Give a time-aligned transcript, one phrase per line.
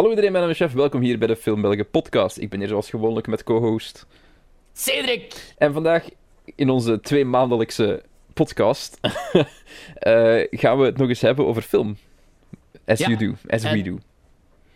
[0.00, 0.72] Hallo iedereen, mijn naam is Chef.
[0.72, 2.38] Welkom hier bij de Filmbelgen podcast.
[2.38, 4.06] Ik ben hier zoals gewoonlijk met co-host...
[4.72, 5.54] Cedric!
[5.58, 6.04] En vandaag,
[6.44, 8.02] in onze twee maandelijkse
[8.32, 9.42] podcast, uh,
[10.50, 11.96] gaan we het nog eens hebben over film.
[12.86, 13.98] As you do, as we do.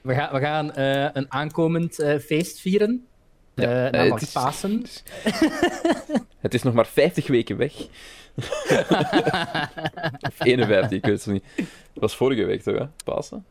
[0.00, 3.06] We, gaan, we gaan eh, een aankomend eh, feest vieren.
[3.54, 4.82] Ja, namelijk het is, Pasen.
[6.40, 7.72] het is nog maar 50 weken weg.
[10.30, 11.44] of 51, ik weet het niet.
[11.56, 13.44] Het was vorige week toch, Pasen?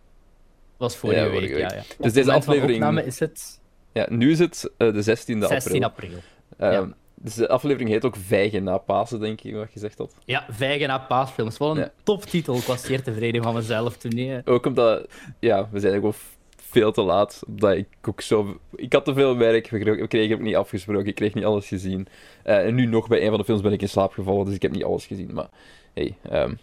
[0.84, 1.50] was vorige, ja, week.
[1.50, 1.84] Ja, ja.
[2.00, 3.00] Dus deze aflevering.
[3.06, 3.60] is het.
[3.94, 5.50] Ja, nu is het eh, de 16e 16 april.
[5.50, 6.12] 16 april.
[6.58, 6.82] Eh,
[7.16, 10.16] dus de aflevering heet ook Vijgen na Pasen, denk ik, wat je gezegd had.
[10.26, 11.58] Ja, Vijgen na Paasfilms.
[11.58, 12.56] Wel een toptitel.
[12.56, 14.16] Ik was zeer tevreden van mezelf toen.
[14.16, 14.42] Nee.
[14.46, 15.08] Ook omdat,
[15.40, 16.14] ja, we zijn wel
[16.58, 17.40] veel te laat.
[17.48, 18.60] Omdat ik ook zo.
[18.76, 22.08] Ik had te veel werk, we kregen ook niet afgesproken, ik kreeg niet alles gezien.
[22.44, 24.56] Eh, en nu nog bij een van de films ben ik in slaap gevallen, dus
[24.56, 25.30] ik heb niet alles gezien.
[25.34, 25.50] Maar
[25.94, 26.54] hey, ehm,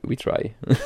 [0.00, 0.52] we try.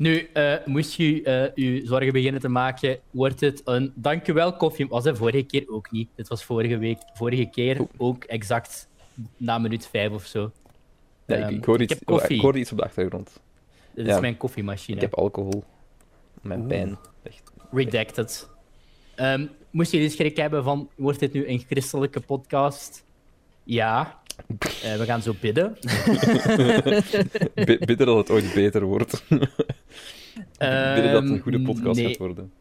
[0.00, 4.88] Nu, eh, moest je je eh, zorgen beginnen te maken, wordt het een dankjewel koffie.
[4.88, 6.08] Was dat vorige keer ook niet.
[6.14, 6.98] Het was vorige week.
[7.14, 8.88] Vorige keer ook exact
[9.36, 10.50] na minuut vijf of zo.
[11.26, 11.94] Ja, ik, ik, ehm, hoor iets,
[12.26, 13.40] ik, iets, op de achtergrond.
[13.94, 14.96] Dit is mijn koffiemachine.
[14.96, 15.64] Ik heb alcohol.
[16.42, 16.96] Mijn pijn.
[17.22, 18.48] Echt, Redacted.
[19.16, 23.04] Um, moest dit schrik hebben van, wordt dit nu een christelijke podcast?
[23.64, 24.18] Ja,
[24.82, 25.76] eh, we gaan zo bidden.
[27.84, 29.24] bidden dat het ooit beter wordt.
[30.58, 32.08] Uh, dat het een goede ehm, podcast nee.
[32.08, 32.52] gaat worden.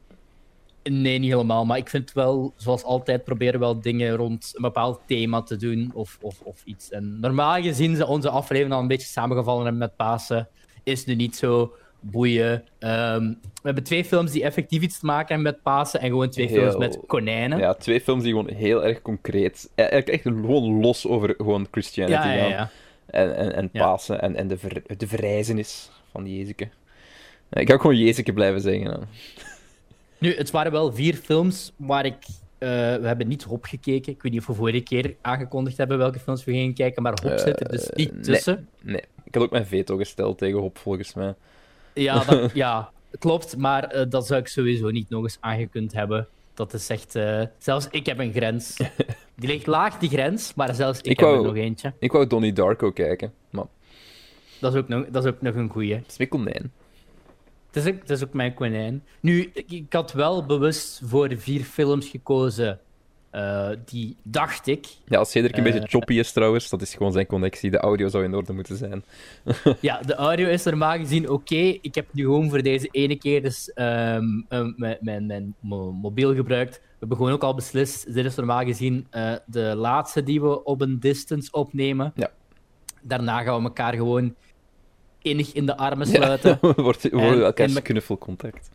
[0.83, 1.65] Nee, niet helemaal.
[1.65, 5.91] Maar ik vind wel, zoals altijd, proberen wel dingen rond een bepaald thema te doen
[5.93, 6.89] of, of, of iets.
[6.89, 10.47] En normaal gezien zijn onze afleveringen al een beetje samengevallen hebben met Pasen.
[10.83, 12.63] Is nu niet zo boeien.
[12.79, 16.29] Ehm, we hebben twee films die effectief iets te maken hebben met Pasen en gewoon
[16.29, 17.57] twee films met konijnen.
[17.57, 21.33] Ja, twee films die gewoon heel erg concreet, eigenlijk eh, eh, echt gewoon los over
[21.37, 22.69] gewoon Christianity ja, ja, ja.
[23.05, 24.57] En, en, en Pasen en, en de,
[24.97, 26.37] de verrijzenis van die
[27.51, 28.85] ik ga ook gewoon Jezeke blijven zeggen.
[28.91, 29.03] Dan.
[30.17, 32.15] Nu, het waren wel vier films waar ik.
[32.57, 32.75] Eh, we
[33.07, 34.13] hebben niet Hop gekeken.
[34.13, 37.11] Ik weet niet of we vorige keer aangekondigd hebben welke films we gingen kijken, maar
[37.23, 38.67] Hop zit er dus eh, niet tussen.
[38.83, 41.35] Nee, ik had ook mijn veto gesteld tegen Hop volgens mij.
[41.93, 46.27] Ja, dat, ja klopt, maar eh, dat zou ik sowieso niet nog eens aangekund hebben.
[46.53, 47.11] Dat is echt.
[47.57, 48.75] zelfs ik heb een grens.
[49.35, 51.93] Die ligt laag, die grens, maar zelfs ik, heb er nog eentje.
[51.99, 53.65] Ik wou Donnie Darko kijken, maar.
[54.59, 56.01] Dat is ook nog, dat is ook nog een goeie.
[56.07, 56.39] Smikkel
[57.71, 59.03] het is, ook, ook mijn konijn.
[59.19, 62.79] Nu, ik, had wel bewust voor vier films gekozen.
[63.29, 64.87] Eh, die dacht ik.
[65.05, 67.71] Ja, als Cedric een beetje eh, choppy is trouwens, dat is gewoon zijn connectie.
[67.71, 69.03] De audio zou in orde moeten zijn.
[69.79, 71.55] ja, de audio is normaal gezien oké.
[71.81, 75.55] Ik heb nu gewoon voor deze ene keer dus, ehm, eh, mijn, mijn, mijn,
[76.01, 76.75] mobiel gebruikt.
[76.75, 78.13] We hebben gewoon ook al beslist.
[78.13, 79.07] Dit is normaal gezien
[79.45, 82.11] de laatste die we op een distance opnemen.
[82.15, 82.31] Ja.
[83.01, 84.35] Daarna gaan we elkaar gewoon
[85.23, 86.57] innig in de armen sluiten.
[86.61, 88.69] Ja, wordt elkaar kunnen in contact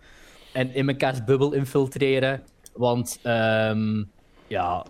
[0.53, 2.43] En in mekaars bubbel infiltreren.
[2.75, 4.03] Want ehm,
[4.47, 4.87] ja,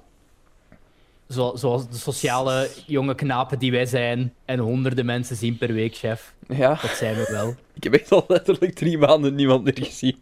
[1.28, 5.96] zo, zoals de sociale jonge knapen die wij zijn en honderden mensen zien per week,
[5.96, 6.34] chef.
[6.48, 6.78] Ja.
[6.82, 7.48] Dat zijn we wel.
[7.74, 10.18] Ik heb echt al letterlijk drie maanden niemand meer gezien.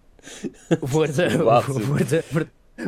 [0.81, 1.31] Voor de,
[1.65, 2.23] voor, de,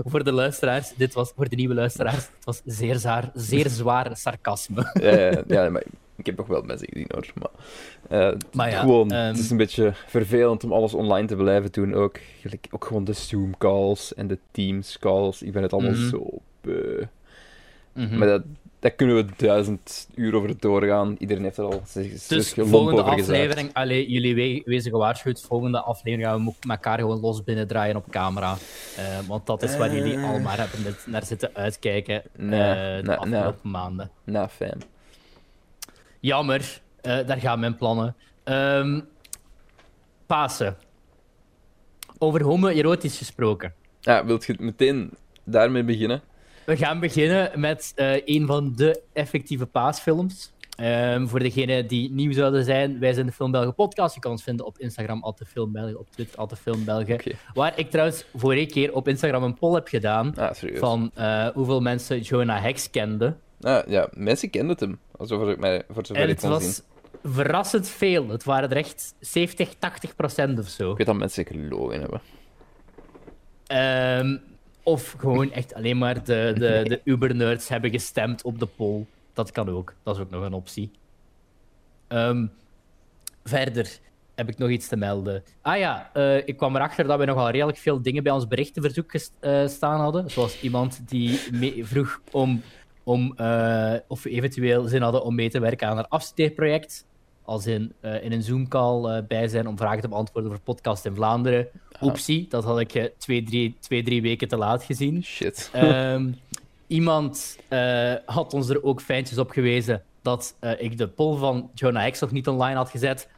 [0.02, 4.16] voor, de luisteraars, dit was voor de nieuwe luisteraars, het was zeer, zaar, zeer zwaar
[4.16, 4.90] sarcasme.
[5.02, 5.82] Ja, ja, ja maar
[6.16, 7.26] ik heb nog wel mensen gezien hoor.
[7.34, 11.36] Maar, uh, maar ja, gewoon, het ehm, is een beetje vervelend om alles online te
[11.36, 12.18] blijven doen ook.
[12.70, 15.42] Ook gewoon de Zoom calls en de Teams calls.
[15.42, 16.08] Ik ben het allemaal mhm.
[16.08, 16.26] zo
[16.60, 17.02] beu.
[17.92, 18.18] Mhm.
[18.18, 18.42] Maar dat,
[18.78, 21.16] daar kunnen we duizend uur over doorgaan.
[21.18, 21.82] Iedereen heeft er al
[22.28, 25.40] Dus volgende aflevering, allee, jullie wezen gewaarschuwd.
[25.40, 28.56] Volgende aflevering gaan we elkaar gewoon los binnendraaien op camera.
[28.96, 30.30] Eh, want dat is waar jullie jullie eh.
[30.30, 34.10] allemaal hebben naar zitten uitkijken de afgelopen maanden.
[34.24, 34.78] Nou, fijn.
[36.24, 38.16] Jammer, eh, daar gaan mijn plannen.
[38.44, 39.08] Um,
[40.26, 40.76] Pasen.
[42.18, 42.40] Over
[42.76, 43.72] erotisch gesproken.
[44.00, 45.12] Ja, wilt je meteen
[45.44, 46.22] daarmee beginnen?
[46.66, 50.52] We gaan beginnen met eh, een van de effectieve paasfilms.
[50.76, 54.14] Ehm, voor degenen die nieuw zouden zijn, wij zijn de Film podcast.
[54.14, 55.38] Je kan ons vinden op Instagram, op
[56.90, 61.46] Twitter, Waar ik trouwens vorige keer op Instagram een poll heb gedaan ah, van eh,
[61.48, 63.38] hoeveel mensen Jonah Hex kenden.
[63.64, 64.98] Ah, ja, mensen kenden hem.
[65.18, 66.74] Alsof ik mij voor zover en het ik kon was
[67.22, 67.32] zien.
[67.32, 68.28] verrassend veel.
[68.28, 70.90] Het waren er echt 70, 80 procent of zo.
[70.90, 72.20] Ik weet dat mensen gelogen hebben.
[73.66, 74.36] Ehm,
[74.82, 79.04] of gewoon echt alleen maar de, de, de Uber-nerds hebben gestemd op de poll.
[79.32, 79.94] Dat kan ook.
[80.02, 80.90] Dat is ook nog een optie.
[82.08, 82.46] Ehm,
[83.44, 83.98] verder
[84.34, 85.42] heb ik nog iets te melden.
[85.62, 89.12] Ah ja, eh, ik kwam erachter dat we nogal redelijk veel dingen bij ons berichtenverzoek
[89.40, 90.30] uh, staan hadden.
[90.30, 91.40] Zoals iemand die
[91.86, 92.62] vroeg om
[93.04, 97.06] om, eh, of we eventueel zin hadden om mee te werken aan haar afstudeerproject.
[97.42, 101.04] Als in, eh, in een Zoom-call eh, bij zijn om vragen te beantwoorden voor podcast
[101.04, 101.66] in Vlaanderen.
[102.00, 105.22] Optie, dat had ik twee drie, twee, drie weken te laat gezien.
[105.24, 105.70] Shit.
[105.72, 106.32] Ehm,
[106.86, 107.58] iemand
[108.26, 112.30] had ons er ook fijntjes op gewezen dat ik de poll van Jonah X nog
[112.30, 113.28] niet online had gezet.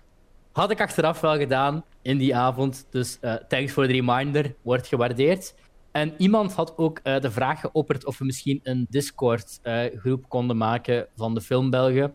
[0.52, 2.86] Had ik achteraf wel gedaan in die avond.
[2.90, 3.18] Dus
[3.48, 5.54] thanks voor de reminder, wordt gewaardeerd.
[5.96, 10.56] En iemand had ook eh, de vraag geopperd of we misschien een Discord-groep eh, konden
[10.56, 12.14] maken van de filmbelgen.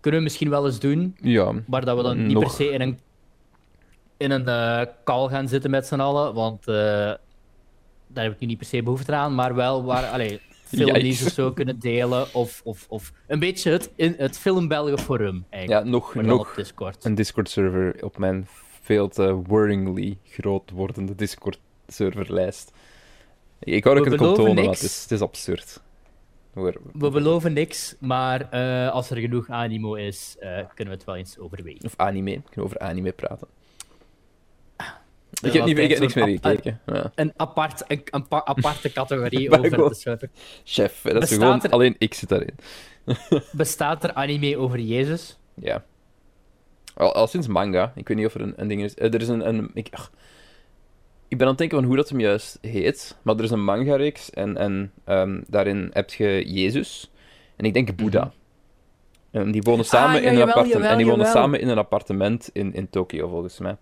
[0.00, 1.16] Kunnen we misschien wel eens doen.
[1.20, 1.52] Ja.
[1.66, 2.98] Maar dat we dan niet per se in een,
[4.16, 6.34] in een eh, call gaan zitten met z'n allen.
[6.34, 7.18] Want daar
[8.14, 9.34] heb ik nu niet per se behoefte aan.
[9.34, 12.34] Maar wel waar allee, filmnieuws of zo kunnen delen.
[12.34, 15.84] Of, of, of een beetje het, in het Film forum eigenlijk.
[15.84, 17.04] Ja, nog, nog Discord.
[17.04, 18.46] een Discord-server op mijn
[18.82, 22.72] veel te worryingly groot wordende Discord-serverlijst.
[23.60, 25.80] Ik wou dat ik het kon tonen, het is, het is absurd.
[26.52, 31.16] We beloven niks, maar eh, als er genoeg animo is, eh, kunnen we het wel
[31.16, 31.84] eens overwegen.
[31.84, 33.48] Of anime, we kunnen over anime praten.
[34.76, 34.86] Ah.
[35.42, 36.80] Ik heb, niet, ik niks meer gekeken.
[36.86, 37.12] Ja.
[37.14, 40.28] Een, apart, een, aparte categorie over de te
[40.64, 42.54] Chef, dat gewoon, alleen ik zit daarin.
[43.52, 45.38] bestaat er anime over Jezus?
[45.54, 45.84] Ja.
[46.94, 47.92] Al, sinds manga.
[47.94, 48.94] Ik weet niet of er een, ding is.
[48.94, 49.48] Eh, er is een.
[49.48, 49.88] een ik,
[51.28, 53.16] ik ben aan het denken van hoe dat hem juist heet.
[53.22, 57.10] Maar er is een manga-reeks en, en ehm, daarin heb je Jezus
[57.56, 58.20] en ik denk Boeddha.
[58.20, 58.32] Mhm.
[59.42, 62.50] En die wonen samen, ah, in, een jawel, en die wonen samen in een appartement
[62.52, 63.70] in, in Tokio, volgens mij.
[63.70, 63.76] Um,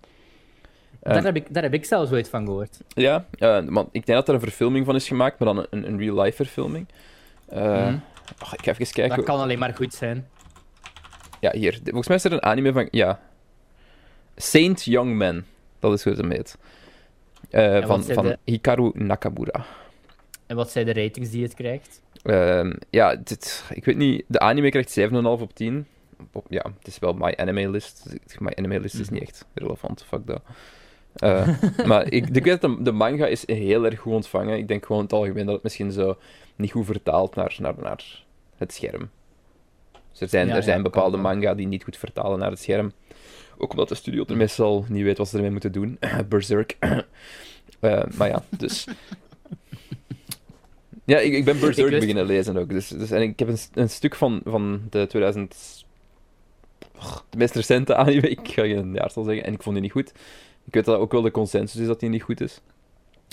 [1.01, 2.79] daar, ehm, heb ik, daar heb ik zelfs ooit van gehoord.
[2.89, 5.87] Ja, uh, want ik denk dat er een verfilming van is gemaakt, maar dan een,
[5.89, 6.87] een real-life verfilming.
[7.49, 7.95] Eh, mhm.
[8.45, 9.17] oh, ik ga even kijken.
[9.17, 10.29] Dat kan alleen maar goed zijn.
[11.41, 11.79] Ja, hier.
[11.85, 12.89] Volgens mij is er een anime van...
[12.91, 13.21] Ja.
[14.37, 15.43] Saint Young Man.
[15.79, 16.57] Dat is hoe ze hem heet.
[17.51, 19.67] Eh, van van Hikaru Nakamura.
[20.47, 22.01] En wat zijn de ratings die het krijgt?
[22.23, 24.25] Ehm, ja, dit, ik weet niet.
[24.27, 25.87] De anime krijgt 7,5 op 10.
[26.33, 28.17] Op, ja, het is wel My Anime List.
[28.27, 29.15] Dus my Anime List is mhm.
[29.15, 30.43] niet echt relevant, fuck dat.
[31.15, 34.57] Eh, maar ik, weet dat de, manga is heel erg goed ontvangen.
[34.59, 36.17] Ik denk gewoon het algemeen dat het misschien zo
[36.57, 38.03] niet goed vertaalt naar, naar, naar
[38.57, 39.09] het scherm.
[40.11, 42.93] Dus er zijn, er zijn bepaalde manga die niet goed vertalen naar het scherm.
[43.59, 45.99] Ook omdat de studio er meestal niet weet wat ze ermee moeten doen.
[46.29, 46.77] Berserk.
[47.81, 48.85] Eh, maar ja, dus.
[51.05, 52.69] Ja, ik, ik ben Berserk beginnen lezen ook.
[52.69, 55.85] Dus, dus, en ik heb een, stuk van, van de 2000.
[57.31, 59.83] De meest recente anime, ik ga je een jaar zal zeggen, en ik vond die
[59.83, 60.09] niet goed.
[60.65, 62.61] Ik weet dat ook wel de consensus is dat die niet goed is.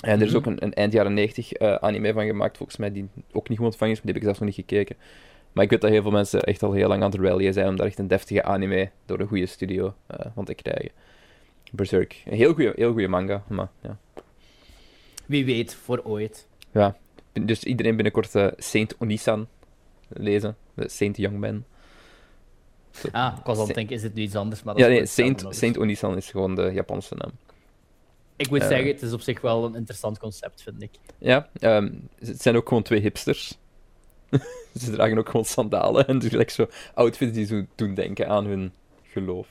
[0.00, 0.36] En er is mhm.
[0.36, 3.58] ook een, een eind jaren 90 eh, anime van gemaakt, volgens mij, die ook niet
[3.58, 4.96] goed ontvangen is, maar die heb ik zelf nog niet gekeken.
[5.54, 7.68] Maar ik weet dat heel veel mensen echt al heel lang aan het rallyen zijn
[7.68, 10.90] om daar echt een deftige anime door een goede studio eh, van te krijgen.
[11.72, 12.22] Berserk.
[12.26, 13.96] Een heel goede heel manga, maar ja.
[15.26, 16.48] Wie weet, voor ooit.
[16.72, 16.96] Ja,
[17.32, 19.46] dus iedereen binnenkort eh, Saint Onisan
[20.08, 20.56] lezen.
[20.74, 21.64] Eh, Saint Youngman.
[22.90, 24.62] So, ah, ik was aan het denken, is het nu iets anders?
[24.62, 27.30] Maar ja, nee, Saint, Saint Onisan is gewoon de Japanse naam.
[28.36, 30.90] Ik moet zeggen, het is op zich wel een interessant concept, vind ik.
[31.18, 33.58] Ja, um, het zijn ook gewoon twee hipsters
[34.82, 38.44] ze dragen ook gewoon sandalen en dus like, zo outfits die zo doen denken aan
[38.46, 38.72] hun
[39.12, 39.46] geloof.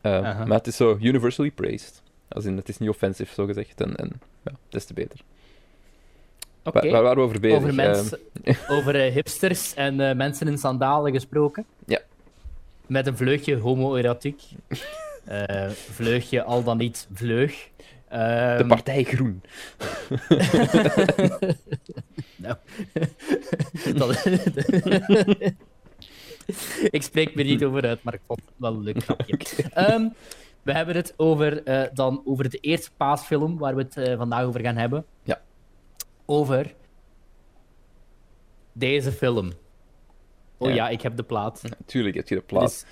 [0.00, 2.02] Ehm, maar het is zo universally praised.
[2.28, 3.80] Als in, het is niet offensief zo gezegd.
[3.80, 5.20] En, en ja, des te beter.
[6.62, 6.90] Oké.
[6.90, 7.56] Waar, waren we over bezig?
[7.58, 8.18] Over, ehm, mensen,
[8.76, 11.64] over eh, hipsters en eh, mensen in sandalen gesproken.
[11.86, 12.00] Ja.
[12.86, 14.42] Met een vleugje homoerotiek.
[15.26, 17.68] Eh, vleugje al dan niet vleug.
[18.08, 19.42] de ehm, partij groen.
[22.38, 22.56] Nou.
[26.96, 29.36] ik spreek me niet over uit, maar ik vond het wel een leuk grapje.
[29.72, 30.08] Ehm,
[30.62, 34.42] we hebben het over, eh, dan over de eerste paasfilm waar we het eh, vandaag
[34.44, 35.04] over gaan hebben.
[35.22, 35.40] Ja.
[36.26, 36.74] Over
[38.72, 39.52] deze film.
[40.58, 41.62] Oh ja, ik heb de plaat.
[41.78, 42.86] Natuurlijk heb je de plaat.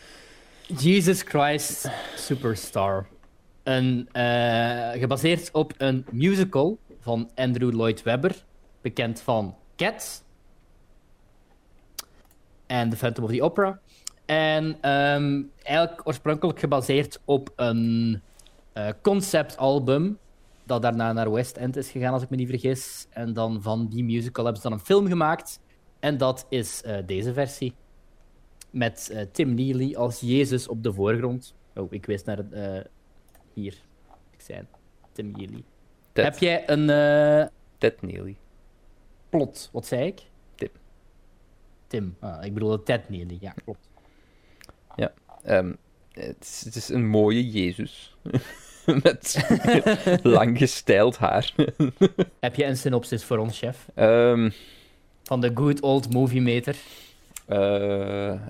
[0.79, 3.07] Jesus Christ Superstar.
[3.63, 8.45] Een, eh, gebaseerd op een musical van Andrew Lloyd Webber
[8.85, 10.23] bekend van Cats.
[12.67, 13.79] En The Phantom of the Opera.
[14.27, 18.23] En um, ehm, eigenlijk oorspronkelijk gebaseerd op een
[18.75, 20.19] uh, conceptalbum.
[20.65, 23.07] Dat daarna naar West End is gegaan, als ik me niet vergis.
[23.11, 25.61] En dan van die musical hebben ze dan een film gemaakt.
[26.01, 27.75] En dat is eh, deze versie.
[28.71, 31.55] Met eh, Tim Neely als Jezus op de voorgrond.
[31.75, 32.39] Oh, ik wist naar
[33.53, 33.73] hier.
[34.31, 34.67] Ik zei
[35.13, 35.65] Tim Neely.
[36.13, 36.87] Heb jij een.
[37.79, 38.37] Ted Neely
[39.39, 39.69] plot.
[39.73, 40.21] Wat zei ik?
[40.55, 40.69] Tim.
[41.87, 42.17] Tim.
[42.21, 43.33] Ah, ik bedoel Ted niet.
[43.41, 43.89] Ja, klopt.
[44.97, 45.13] Ja.
[45.45, 45.73] Ehm,
[46.13, 48.17] het, is, een mooie Jezus.
[49.03, 49.47] Met
[50.23, 51.53] lang gestijld haar.
[52.41, 53.87] Heb je een synopsis voor ons, chef?
[53.95, 54.51] Ehm.
[55.23, 56.77] Van de good old movie meter.
[57.47, 58.41] Eh,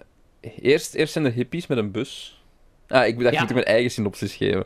[0.60, 2.42] eerst, eerst zijn er hippies met een bus.
[2.88, 3.40] Ah, ik dacht, ja.
[3.40, 4.64] moet ik mijn eigen synopsis geven.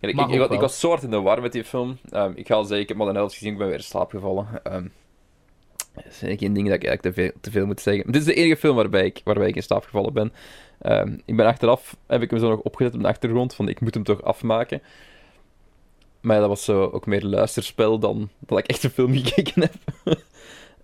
[0.00, 1.98] Ik, ik, ik, was soort in de war met die film.
[2.10, 3.82] Ehm, ik ga al zeggen, ik heb maar een helft gezien, ik ben weer in
[3.82, 4.46] slaap gevallen.
[5.94, 8.04] Dat zijn geen dingen dat ik eigenlijk te veel, te veel moet zeggen.
[8.12, 10.32] dit is de enige film waarbij ik, waarbij ik in slaap gevallen ben.
[10.80, 13.80] Ehm, ik ben achteraf, heb ik hem zo nog opgezet op de achtergrond, van ik
[13.80, 14.82] moet hem toch afmaken.
[16.20, 19.74] Maar dat was zo ook meer luisterspel dan dat ik echt een film gekeken heb.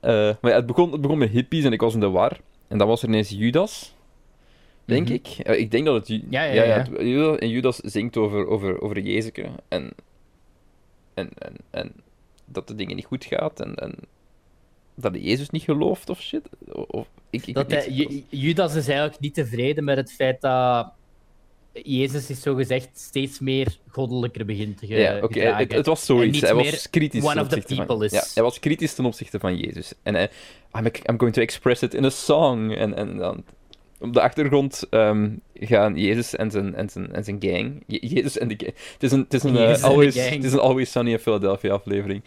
[0.01, 2.41] Eh, maar het, begon, het begon met hippies en ik was in de war.
[2.69, 3.95] En dan was er ineens Judas,
[4.85, 5.13] denk mhm.
[5.15, 5.29] ik.
[5.39, 6.23] ik denk dat het...
[6.31, 6.85] ja, ja, ja.
[7.39, 9.33] en Judas zingt over, over, over Jezus
[9.69, 9.93] en,
[11.15, 11.93] en, en, en
[12.45, 13.95] dat de dingen niet goed gaat en, en
[15.03, 16.49] dat Jezus niet gelooft of shit?
[16.87, 20.93] Of, ik, ik dat hij, Judas is eigenlijk niet tevreden met het feit dat
[21.73, 25.41] Jezus is zo gezegd steeds meer goddelijker begint te Ja, oké.
[25.41, 26.41] Het, was zoiets.
[26.41, 28.03] Hij was kritisch ten opzichte van...
[28.03, 28.13] Is.
[28.13, 29.93] Ja, hij was kritisch ten opzichte van Jezus.
[30.03, 30.31] En hij,
[30.79, 32.71] I'm, I'm going to express it in a song.
[32.71, 33.45] En, en dan
[34.01, 37.83] op de achtergrond ehm, gaan Jezus en zijn, en zijn, en zijn gang.
[37.87, 38.75] Jezus en de gang.
[38.93, 39.19] Het is een,
[39.57, 39.75] eh, het
[40.45, 42.23] is een, always, Sunny in Philadelphia aflevering.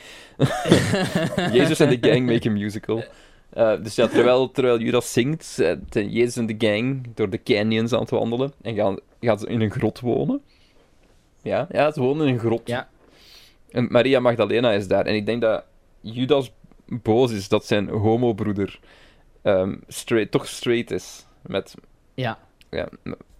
[1.54, 3.04] Jezus en de gang make a musical.
[3.50, 7.94] Eh, dus ja, terwijl, terwijl Judas zingt, uh, Jezus en de gang door de canyons
[7.94, 8.54] aan het wandelen.
[8.62, 10.42] En gaan, gaan ze in een grot wonen.
[11.42, 12.62] Ja, ja ze wonen in een grot.
[12.66, 12.90] Ja.
[13.72, 15.06] En Maria Magdalena is daar.
[15.06, 15.64] En ik denk dat
[16.02, 16.52] Judas
[16.86, 18.80] boos is dat zijn homobroeder
[19.44, 21.26] um, straight, toch straight is.
[21.46, 21.74] Met,
[22.14, 22.40] ja.
[22.70, 22.90] Ja,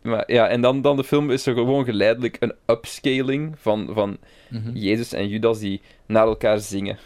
[0.02, 4.18] maar, ja en dan, dan de film is er gewoon geleidelijk een upscaling van, van
[4.50, 4.70] mhm.
[4.76, 6.98] Jezus en Judas die naar elkaar zingen.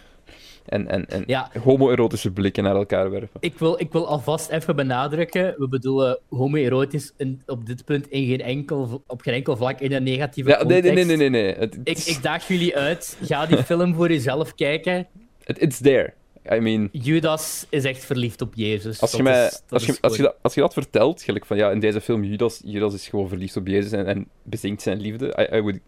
[0.66, 1.50] En, en, en ja.
[1.64, 3.38] homoerotische blikken naar elkaar werpen.
[3.40, 7.14] Ik wil, ik wil alvast even benadrukken, we bedoelen homoerotisch
[7.46, 10.84] op dit punt in geen enkel, op geen enkel vlak in een negatieve ja, context.
[10.84, 11.30] Nee, nee, nee.
[11.30, 11.70] nee, nee.
[11.84, 15.08] ik, ik daag jullie uit, ga die film voor jezelf kijken.
[15.46, 16.14] it's there.
[16.52, 19.02] I mean, Judas is echt verliefd op Jezus.
[19.02, 19.98] Als je, als, je,
[20.42, 23.58] als, je dat, vertelt, gelijk van ja, in deze film Judas, Judas is gewoon verliefd
[23.58, 25.28] op Jezus en, bezinkt zijn liefde.
[25.52, 25.80] I, I would,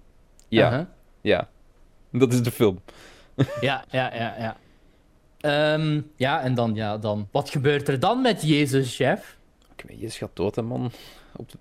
[0.48, 0.86] ja, uh-huh.
[1.22, 1.50] ja,
[2.12, 2.82] dat is de film.
[3.62, 4.58] ja, ja, ja, ja.
[5.74, 7.28] Ehm, ja, en dan, ja, dan.
[7.32, 9.38] Wat gebeurt er dan met Jezus, chef?
[9.76, 10.92] Ik weet, Jezus gaat dood, hè, man.
[11.36, 11.50] Op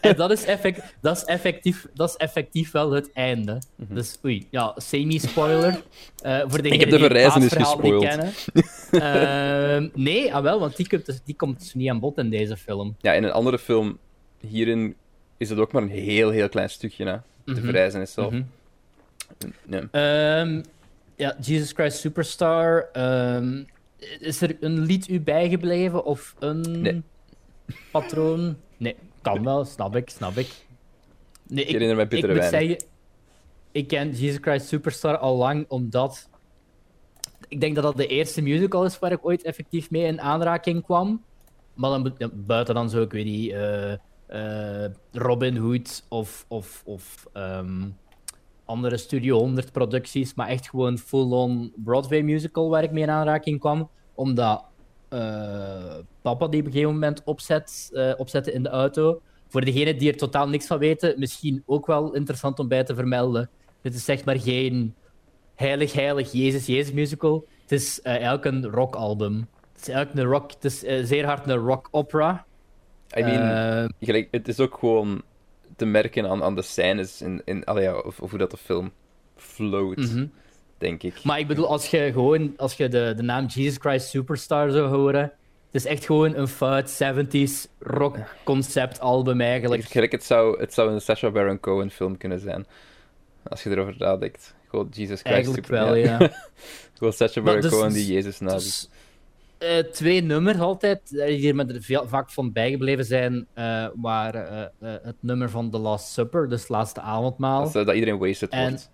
[0.00, 3.58] en dat is, effect, dat, is effectief, dat is effectief wel het einde.
[3.76, 3.94] Mhm.
[3.94, 5.82] Dus oei, ja, semi-spoiler.
[6.22, 8.02] Eh, voor de ik heb de verrijzenis gespoild.
[8.02, 12.30] uh, nee, ah wel, want die komt, dus- die komt dus niet aan bod in
[12.30, 12.96] deze film.
[13.00, 13.98] Ja, in een andere film,
[14.40, 14.94] hierin
[15.36, 17.16] is het ook maar een heel, heel klein stukje, hè.
[17.44, 18.32] De mm verrijzenis zelf.
[18.32, 19.84] Mhm.
[19.90, 20.62] Ehm,
[21.16, 22.88] ja, Jesus Christ Superstar.
[22.92, 23.62] Ehm,
[24.20, 26.80] is er een lied u bijgebleven of een...
[26.80, 27.02] Nee
[27.92, 28.56] patroon.
[28.76, 30.66] Nee, kan wel, snap ik, snap ik.
[31.46, 32.76] Nee, ik, ik moet zeggen,
[33.72, 36.28] ik ken Jesus Christ Superstar al lang, omdat...
[37.48, 40.82] Ik denk dat dat de eerste musical is waar ik ooit effectief mee in aanraking
[40.84, 41.22] kwam.
[41.74, 43.92] Maar dan buiten dan zo, ik weet niet, eh,
[44.84, 47.88] eh, Robin Hood of, of, of ehm,
[48.64, 53.60] andere Studio 100 producties, maar echt gewoon full-on Broadway musical waar ik mee in aanraking
[53.60, 53.90] kwam.
[54.14, 54.64] Omdat
[55.14, 59.20] eh, papa die op een gegeven moment opzet, eh, opzetten in de auto.
[59.48, 62.94] Voor degenen die er totaal niks van weten, misschien ook wel interessant om bij te
[62.94, 63.50] vermelden.
[63.82, 64.94] Dit is zeg maar geen
[65.54, 67.46] heilig, heilig, Jezus, Jezus musical.
[67.62, 69.46] Het is eh, eigenlijk een rockalbum.
[69.72, 70.78] Het is eigenlijk een rock, het is
[71.08, 72.44] zeer hard een rock opera.
[73.16, 73.88] I mean,
[74.30, 75.22] het is ook gewoon
[75.76, 77.68] te merken aan, aan de scènes in, in
[78.04, 78.92] of, of, hoe dat de film
[79.36, 79.96] float.
[79.96, 80.26] Mhm
[80.84, 81.22] denk ik.
[81.22, 84.88] Maar ik bedoel, als je gewoon als je de, de naam Jesus Christ Superstar zou
[84.94, 85.22] horen,
[85.70, 89.88] het is echt gewoon een fout 70s rock concept album eigenlijk.
[89.94, 92.66] Ik, het, zou, het zou een Sacha Baron Cohen film kunnen zijn,
[93.48, 94.54] als je erover nadenkt.
[94.68, 96.16] Gewoon Jesus Christ eigenlijk wel, ja.
[96.98, 98.64] Gewoon Sacha Baron dus, Cohen die dus Jezus naast.
[98.64, 98.88] Dus,
[99.58, 103.90] eh, twee nummers altijd, die eh, hier met veel, vaak van bijgebleven zijn, uh, eh,
[103.94, 107.70] waren het nummer van The Last Supper, dus Laatste Avondmaal.
[107.72, 108.90] Dat, dat iedereen wasted en, wordt.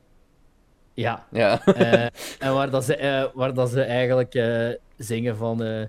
[1.01, 1.27] Ja.
[1.31, 1.65] ja.
[1.65, 2.07] Eh,
[2.39, 5.89] en waar dat ze, eh, waar dat ze eigenlijk eh, zingen van...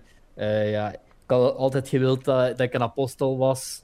[0.66, 1.00] ja, ik
[1.38, 3.84] had altijd gewild dat, dat ik een apostel was.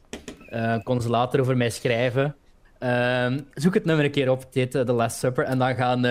[0.83, 2.35] Kon ze later over mij schrijven.
[2.79, 4.53] Ehm, zoek het nummer een keer op.
[4.53, 5.43] dit The Last Supper.
[5.43, 6.01] En dan gaan,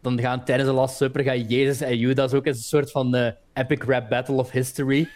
[0.00, 3.32] dan gaan tijdens The Last Supper gaan Jezus en Judas ook eens een soort van
[3.52, 5.08] epic rap battle of history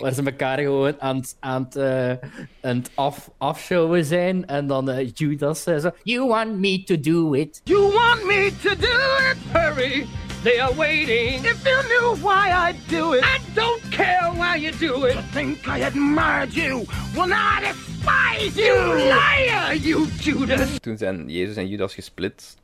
[0.00, 2.08] waar ze elkaar gewoon aan, aan het, uh,
[2.60, 4.46] aan het af, afshowen zijn.
[4.46, 5.90] En dan uh, Judas uh, zo...
[6.02, 7.60] You want me to do it.
[7.64, 8.98] You want me to do
[9.30, 10.06] it, hurry.
[10.42, 11.44] They are waiting.
[11.44, 13.24] If you knew why I do it.
[13.24, 15.16] I don't care why you do it.
[15.16, 16.84] I think I admired you.
[17.14, 18.94] Well, now I despise you.
[19.08, 20.78] liar, you Judas.
[20.78, 22.56] Toen zijn Jezus en Judas gesplit.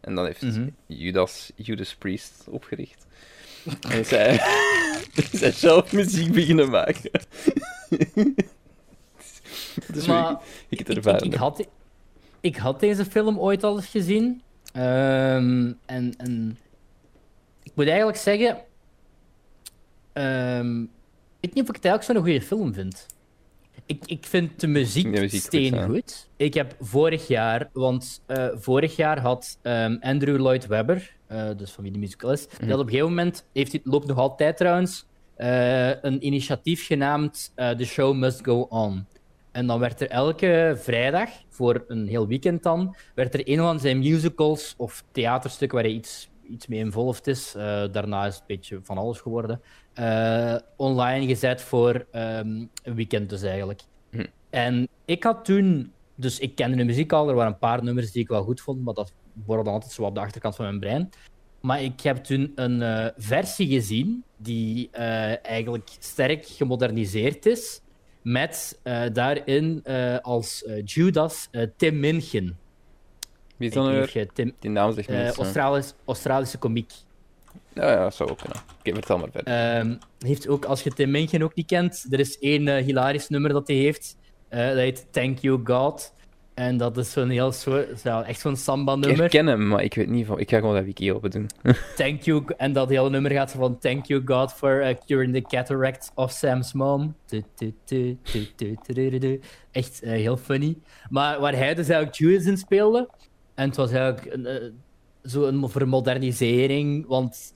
[0.00, 0.68] En dan heeft mhm.
[0.86, 3.06] Judas Judas Priest opgericht.
[3.90, 4.38] En zij,
[5.32, 7.10] zij zelf muziek beginnen maken.
[10.08, 10.38] maar,
[10.68, 11.66] ik, ik, had,
[12.40, 14.42] ik had deze film ooit al eens gezien.
[14.72, 16.58] Ehm, en, en
[17.62, 18.58] ik moet eigenlijk zeggen.
[20.12, 20.86] Ehm, ik
[21.40, 23.06] weet niet of ik het eigenlijk zo'n goede film vind.
[23.86, 26.28] Ik, ik vind de muziek, steen goed.
[26.36, 31.70] Ik heb vorig jaar, want eh, vorig jaar had ehm, Andrew Lloyd Webber, eh, dus
[31.70, 32.46] van wie de musical is.
[32.46, 37.70] Mm op een gegeven moment, heeft, loopt nog altijd trouwens, eh, een initiatief genaamd eh,
[37.70, 39.06] The Show Must Go On.
[39.52, 43.80] En dan werd er elke vrijdag, voor een heel weekend dan, werd er een van
[43.80, 47.52] zijn musicals of theaterstukken waar hij iets, iets mee involved is.
[47.92, 49.60] daarna is het een beetje van alles geworden.
[50.76, 53.80] online gezet voor een ehm, weekend dus eigenlijk.
[54.10, 54.26] Mhm.
[54.50, 55.92] En ik had toen...
[56.14, 58.60] Dus ik kende de muziek al, er waren een paar nummers die ik wel goed
[58.60, 59.12] vond, maar dat
[59.46, 61.10] worden dan altijd zo op de achterkant van mijn brein.
[61.60, 67.80] Maar ik heb toen een eh, versie gezien die eh, eigenlijk sterk gemoderniseerd is.
[68.22, 69.82] Met eh, daarin
[70.22, 72.56] als Judas Tim Minchin.
[73.56, 74.06] Wie is dan
[74.60, 75.36] die naam zegt
[76.04, 76.90] Australische komiek.
[77.74, 78.58] Ja, ja, zou ook kunnen.
[78.78, 79.54] Oké, vertel maar verder.
[79.76, 83.52] Ehm, heeft ook, als je Tim Minchin ook niet kent, er is één hilarisch nummer
[83.52, 84.16] dat hij heeft.
[84.48, 86.12] dat heet Thank You God.
[86.60, 87.52] En dat is zo'n heel
[88.26, 89.24] echt zo'n samba-nummer.
[89.24, 90.38] Ik ken hem, maar ik weet niet van.
[90.38, 91.46] Ik ga gewoon dat wiki open doen.
[91.96, 92.44] thank you.
[92.56, 96.30] En dat hele nummer gaat van Thank you God for uh, curing the cataracts of
[96.32, 97.14] Sam's mom.
[99.70, 100.76] echt heel funny.
[101.08, 103.08] Maar waar hij dus eigenlijk Jews in speelde.
[103.54, 104.62] En het was eigenlijk een, uh, eh,
[105.22, 107.54] zo'n vermodernisering, want...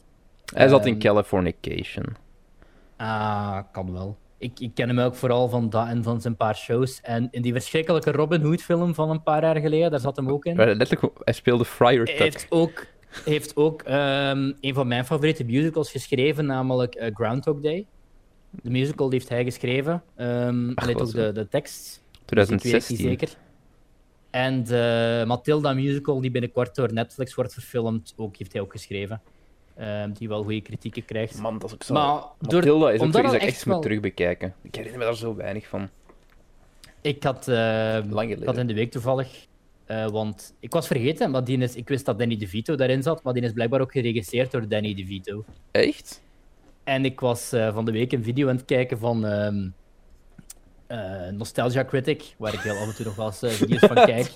[0.55, 2.07] Hij zat in ehm, Californication.
[2.97, 6.57] Ah, kan wel ik, ik ken hem ook vooral van dat en van zijn paar
[6.57, 7.01] shows.
[7.03, 10.45] En in die verschrikkelijke Robin Hood-film van een paar jaar geleden, daar zat hem ook
[10.45, 10.59] in.
[10.59, 12.19] Eh, letterlijk, hij speelde Friar Tuck.
[12.19, 12.87] Heeft ook,
[13.25, 17.87] heeft ook ehm, een van mijn favoriete musicals geschreven, namelijk eh, Groundhog Day.
[18.51, 20.03] De musical heeft hij geschreven.
[20.15, 22.03] Hij heeft ook de, de tekst.
[22.25, 22.97] 2016.
[22.97, 23.29] zeker.
[24.31, 28.73] En de eh, Matilda musical die binnenkort door Netflix wordt verfilmd, ook, heeft hij ook
[28.73, 29.21] geschreven.
[29.77, 31.39] Ehm, die wel goede kritieken krijgt.
[31.41, 31.95] Man, ook zo.
[31.95, 34.55] Maar door, Matilda is ook dat ik echt moet terugbekijken.
[34.63, 35.89] Ik herinner me daar zo weinig van.
[37.01, 37.99] Ik had, uh,
[38.45, 39.47] had in de week toevallig,
[39.91, 43.23] uh, want ik was vergeten, maar die is, ik wist dat Danny DeVito daarin zat,
[43.23, 45.45] maar die is blijkbaar ook geregisseerd door Danny DeVito.
[45.71, 46.23] Echt?
[46.85, 49.69] En ik was eh, van de week een video aan het kijken van ehm,
[50.87, 54.27] eh, Nostalgia Critic, waar ik heel af en toe nog wel eens video's van kijk.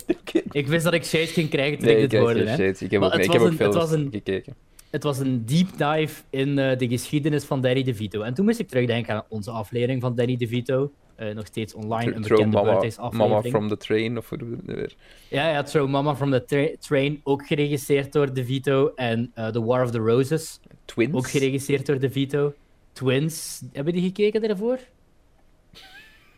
[0.51, 2.73] ik wist dat ik shit ging krijgen toen ik dit hoorde.
[2.79, 4.57] Ik heb ook, gekeken
[4.91, 8.23] het was een deep dive in eh, de geschiedenis van Danny DeVito.
[8.23, 10.93] En toen moest ik terugdenken aan onze aflevering van Danny DeVito.
[11.21, 13.13] Uh, nog steeds online, een bekende mama, aflevering.
[13.17, 14.95] Mama from the Train, of hoe doen we weer?
[15.29, 18.93] Ja, ja, Throw Mama from the Train, ook geregisseerd door DeVito.
[18.95, 21.15] En eh, The War of the Roses, Twins.
[21.15, 22.55] ook geregisseerd door DeVito.
[22.93, 24.79] Twins, hebben die gekeken daarvoor?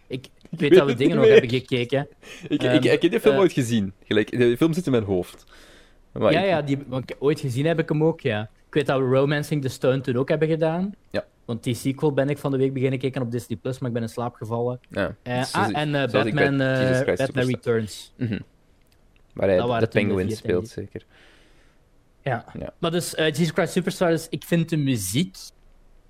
[0.07, 2.07] Ik, ik weet, dat we dingen nog hebben gekeken.
[2.43, 3.93] Ik, ik, ik, heb die film ooit gezien.
[4.05, 5.45] Gelijk, de film zit in mijn hoofd
[6.19, 6.79] ja, ja die,
[7.19, 8.43] ooit gezien heb ik hem ook, ja.
[8.67, 10.93] Ik weet dat we Romancing the Stone toen ook hebben gedaan.
[11.11, 11.25] Ja.
[11.45, 13.95] Want die sequel ben ik van de week beginnen kijken op Disney+, Plus, maar ik
[13.95, 14.81] ben in slaap gevallen.
[14.89, 15.17] Ja.
[15.23, 18.13] Eh, ah, en eh, Batman, eh, Batman Returns.
[18.17, 18.39] Mhm.
[19.33, 21.05] Waar hij de, penguin speelt, zeker.
[22.23, 22.45] Ja.
[22.79, 25.37] Maar dus, uh, Jesus Christ Superstar, dus, ik vind de muziek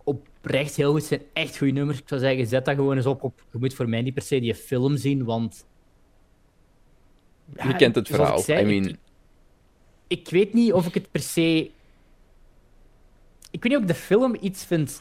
[0.05, 0.99] oprecht heel goed.
[1.01, 1.99] Het zijn echt goede nummers.
[1.99, 3.23] Ik zou zeggen, zet dat gewoon eens op.
[3.23, 3.45] op.
[3.53, 5.67] Je moet voor mij niet per se die film zien, want...
[7.55, 8.43] je kent het verhaal.
[8.49, 8.97] I mean
[10.19, 11.71] ik weet niet of ik het per se.
[13.51, 15.01] Ik weet niet of ik de film iets vind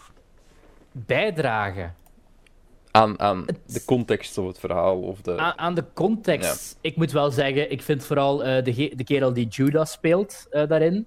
[0.91, 1.93] bijdragen.
[2.91, 4.99] Aan, de context of het verhaal?
[5.01, 5.37] Of de...
[5.37, 6.77] Aan, de context.
[6.81, 10.67] Ik moet wel zeggen, ik vind vooral eh, de, de kerel die Judas speelt eh,
[10.67, 11.05] daarin.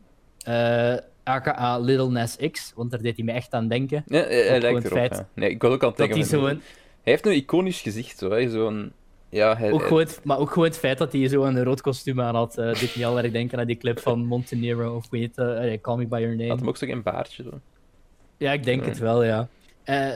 [1.25, 4.03] AKA eh, Little Nas X, want daar deed hij me echt aan denken.
[4.07, 5.27] Ja, hij, lijkt erop.
[5.35, 6.57] Nee, ik wil ook al tegen hij, zo een...
[6.57, 6.62] hij
[7.03, 8.49] heeft een iconisch gezicht, zo.
[8.49, 8.93] Zo'n
[9.33, 12.35] ja, ook gewoon maar ook gewoon het feit dat hij zo een rood kostuum aan
[12.35, 15.38] had, uh, eh, deed niet al erg denken aan die clip van Montenegro of weet
[15.38, 16.49] uh, eh, Call Me By Your Name.
[16.49, 17.42] Had hem ook zo geen baardje.
[17.42, 17.51] Zo.
[18.37, 19.49] Ja, ik denk het wel, ja.
[19.85, 20.11] Uh,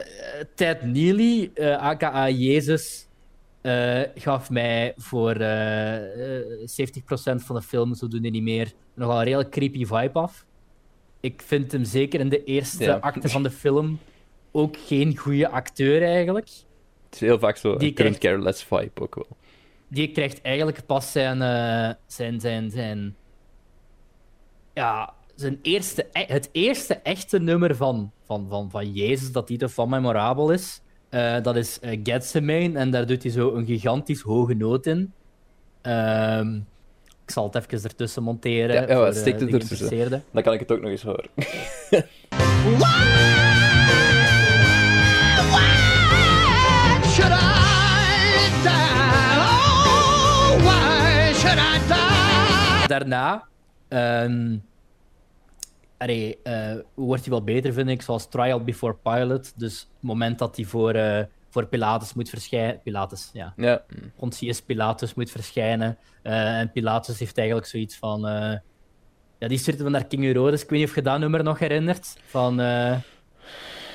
[0.55, 3.07] Ted Neely, aka Jezus,
[4.15, 5.35] gaf mij voor 70%
[7.35, 10.45] van de film, zo doen die niet meer, nogal een heel creepy vibe af.
[11.19, 12.95] Ik vind hem zeker in de eerste ja.
[12.97, 13.99] acte van de film
[14.51, 16.47] ook geen goede acteur eigenlijk.
[17.09, 18.17] Het is heel vaak zo die een krijgt...
[18.17, 19.27] careless vibe ook wel.
[19.87, 23.15] Die krijgt eigenlijk pas zijn, eh, zijn, zijn, zijn,
[24.73, 29.59] ja, zijn eerste, e-, het eerste echte nummer van, van, van, van Jezus, dat die
[29.59, 30.81] ervan memorabel is.
[31.09, 34.85] Eh, dat is uh, eh, Getsemane, en daar doet hij zo een gigantisch hoge noot
[34.85, 35.13] in.
[35.81, 36.55] Ehm,
[37.25, 38.75] ik zal het even ertussen monteren.
[38.75, 40.23] Ja, voor, het ertussen.
[40.31, 41.29] Dan kan ik het ook nog eens horen.
[52.87, 53.47] daarna.
[53.89, 54.63] Um,
[56.93, 59.53] wordt hij wel beter, vind ik, zoals Trial Before Pilot.
[59.59, 61.19] Dus het moment dat hij voor, uh,
[61.49, 62.79] voor Pilatus moet verschijnen.
[62.83, 63.53] Pilatus, ja.
[63.57, 63.81] ja.
[64.15, 65.97] Pontius Pilatus moet verschijnen.
[66.23, 68.19] Eh, en Pilatus heeft eigenlijk zoiets van.
[69.39, 70.61] ja, die stuurt hem naar King Herodes.
[70.63, 72.17] Ik weet niet of je dat nummer nog herinnert.
[72.25, 72.59] Van.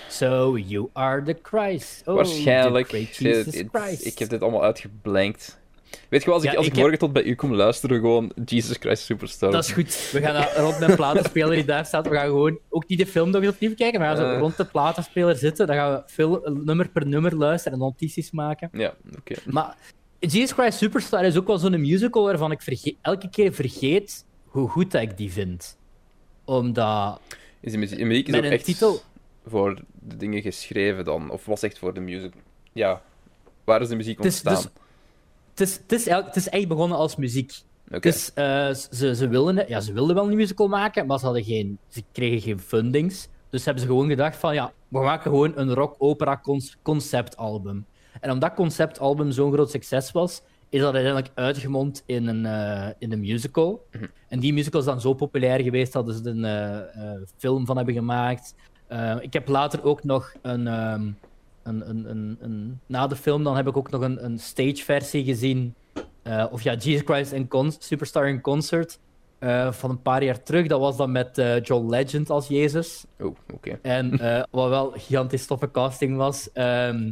[0.08, 2.02] So you are the Christ.
[2.08, 2.88] Oh, Waarschijnlijk.
[2.88, 5.60] great Jesus Ik heb dit allemaal uitgeblankt.
[6.08, 9.02] Weet je wel, als, ik, als morgen tot bij u kom luisteren, gewoon Jesus Christ
[9.02, 9.50] Superstar.
[9.50, 10.08] Dat is goed.
[10.12, 13.30] We gaan rond een platenspeler die daar staat, we gaan gewoon ook niet de film
[13.30, 14.38] nog opnieuw kijken, maar we gaan eh.
[14.40, 18.68] rond de platenspeler zitten, dan gaan we eh, nummer per nummer luisteren en notities maken.
[18.72, 19.34] Ja, oké.
[19.46, 19.76] Maar
[20.18, 24.90] Jesus Christ Superstar is ook wel zo'n musical waarvan ik elke keer vergeet hoe goed
[24.90, 25.76] dat ik die vind.
[26.44, 27.20] Omdat...
[27.60, 29.00] Is de muziek, is ook echt titel...
[29.46, 31.30] voor de dingen geschreven dan?
[31.30, 32.40] Of was echt voor de musical?
[32.72, 33.02] Ja.
[33.64, 34.70] Waar is de muziek dus ontstaan?
[35.54, 37.52] het is, het, is eigenlijk echt begonnen als muziek.
[38.00, 41.44] Dus eh, ze, ze, wilden, ja, ze wilden wel een musical maken, maar ze, hadden
[41.44, 43.28] geen, ze kregen geen fundings.
[43.50, 46.40] Dus hebben ze gewoon gedacht van, ja, we maken gewoon een rock-opera
[46.82, 47.84] conceptalbum.
[48.20, 53.12] En omdat conceptalbum zo'n groot succes was, is dat uiteindelijk uitgemond in een, eh, in
[53.12, 53.86] een musical.
[53.92, 54.06] Mhm.
[54.28, 57.76] En die musical is dan zo populair geweest dat ze er een eh, film van
[57.76, 58.54] hebben gemaakt.
[59.20, 60.66] ik heb later ook nog een...
[60.66, 61.10] Ehm,
[62.86, 65.74] na de film dan heb ik ook nog een, een stageversie gezien.
[66.22, 67.48] Eh, of ja, Jesus Christ in
[67.78, 68.98] Superstar in Concert.
[69.38, 70.66] Eh, van een paar jaar terug.
[70.66, 73.04] Dat was dan met eh, John Legend als Jezus.
[73.20, 73.78] Oh, oké.
[73.82, 74.10] En
[74.50, 76.52] wat wel gigantisch toffe casting was.
[76.52, 77.10] Ehm,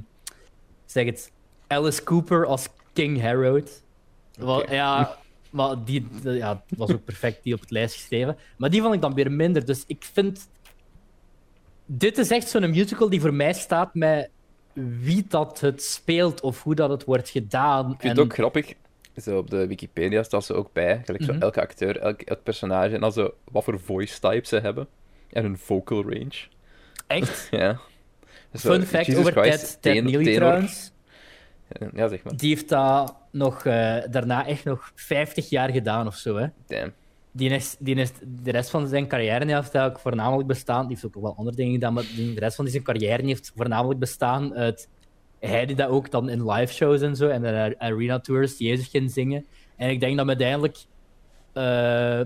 [0.85, 1.33] zeg het,
[1.67, 3.83] Alice Cooper als King Harold.
[4.69, 5.17] Ja,
[5.51, 8.37] maar die ja, was ook perfect, die op het lijst geschreven.
[8.57, 9.65] Maar die vond ik dan weer minder.
[9.65, 10.49] Dus ik vind
[11.87, 14.31] dit is echt zo'n musical die voor mij staat met
[14.75, 17.85] wie dat het speelt of hoe dat het wordt gedaan.
[17.93, 18.09] Ik vind en...
[18.09, 18.73] het ook grappig.
[19.17, 21.43] Zo op de Wikipedia staat ze ook bij, gelijk zo mhm.
[21.43, 24.87] elke acteur, elk, elk personage, en dan wat voor voice type ze hebben.
[25.33, 26.33] En hun vocal range.
[27.07, 27.49] Echt?
[27.51, 27.79] ja.
[28.53, 30.93] Fun fact over Christ, Ted, Ted trouwens.
[31.95, 32.37] Ja, zeg maar.
[32.37, 36.47] Die heeft dat nog, eh, daarna echt nog 50 jaar gedaan of zo, hè?
[36.67, 36.93] Damn
[37.33, 37.67] die,
[38.41, 40.81] de rest van zijn carrière heeft eigenlijk voornamelijk bestaan.
[40.87, 44.01] Die heeft ook wel andere dingen gedaan, maar de rest van zijn carrière heeft voornamelijk
[44.01, 44.89] bestaan uit.
[45.39, 47.45] Hij die dat ook dan in live shows en zo en
[47.81, 49.45] arena tours die hij ging zingen.
[49.77, 50.77] En ik denk dat uiteindelijk.
[51.53, 52.21] Eh,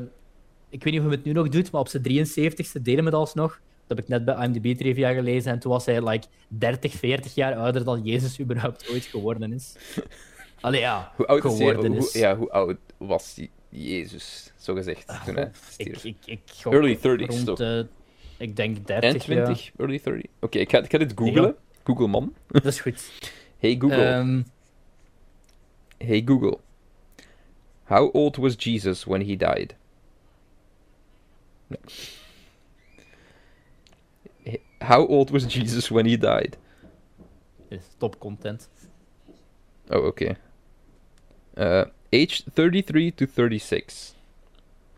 [0.68, 3.04] ik weet niet of hij het nu nog doet, maar op zijn 73ste deden we
[3.04, 3.60] het alsnog.
[3.86, 5.52] Dat heb ik net bij IMDb trivia gelezen.
[5.52, 9.76] En toen was hij like 30, 40 jaar ouder dan Jezus überhaupt ooit geworden is.
[10.60, 15.06] Allee ja, hoe oud geworden is, hij, ja, hoe oud was hij Jezus, zo gezegd.
[15.06, 17.60] Ah, toen hij ik, ik, ik early 30s toch?
[17.60, 17.80] Uh,
[18.36, 19.10] ik denk 30.
[19.12, 20.30] En 20, early 30.
[20.40, 21.42] Oké, ik, ga, ik ga dit googlen.
[21.42, 21.54] Ja.
[21.84, 22.34] Google man.
[22.48, 23.30] Dat is goed.
[23.58, 24.14] Hey Google.
[24.16, 24.44] Um...
[25.98, 26.58] Hey Google.
[27.88, 29.74] How old was Jesus when he died?
[34.78, 36.56] How old was Jesus when he died?
[37.98, 38.68] Top content.
[39.88, 40.06] Oh, oké.
[40.06, 40.36] Okay.
[41.54, 44.14] Eh, aged 33 to 36.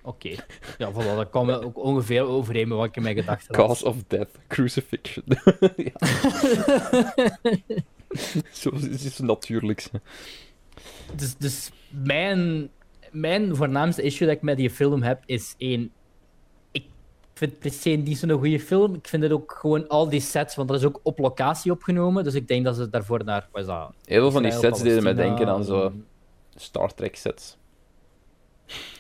[0.03, 0.35] Oké.
[0.79, 3.67] Ja, voilà, dat kwam ook ongeveer overeen met wat ik in mijn gedachten had.
[3.67, 5.25] Cause of death, crucifixion.
[8.53, 9.87] Zo is het natuurlijk.
[11.15, 12.69] Dus, dus mijn,
[13.11, 15.91] mijn voornaamste issue dat ik met die film heb, is één...
[16.71, 16.85] Ik
[17.35, 18.95] vind het per se niet zo'n goede film.
[18.95, 22.25] Ik vind het ook gewoon al die sets, want dat is ook op locatie opgenomen.
[22.25, 23.49] Dus ik denk dat ze daarvoor naar...
[23.53, 23.93] Wat is dat?
[24.05, 25.93] Heel veel van die sets deden mij denken aan zo...
[26.57, 27.57] Star Trek sets.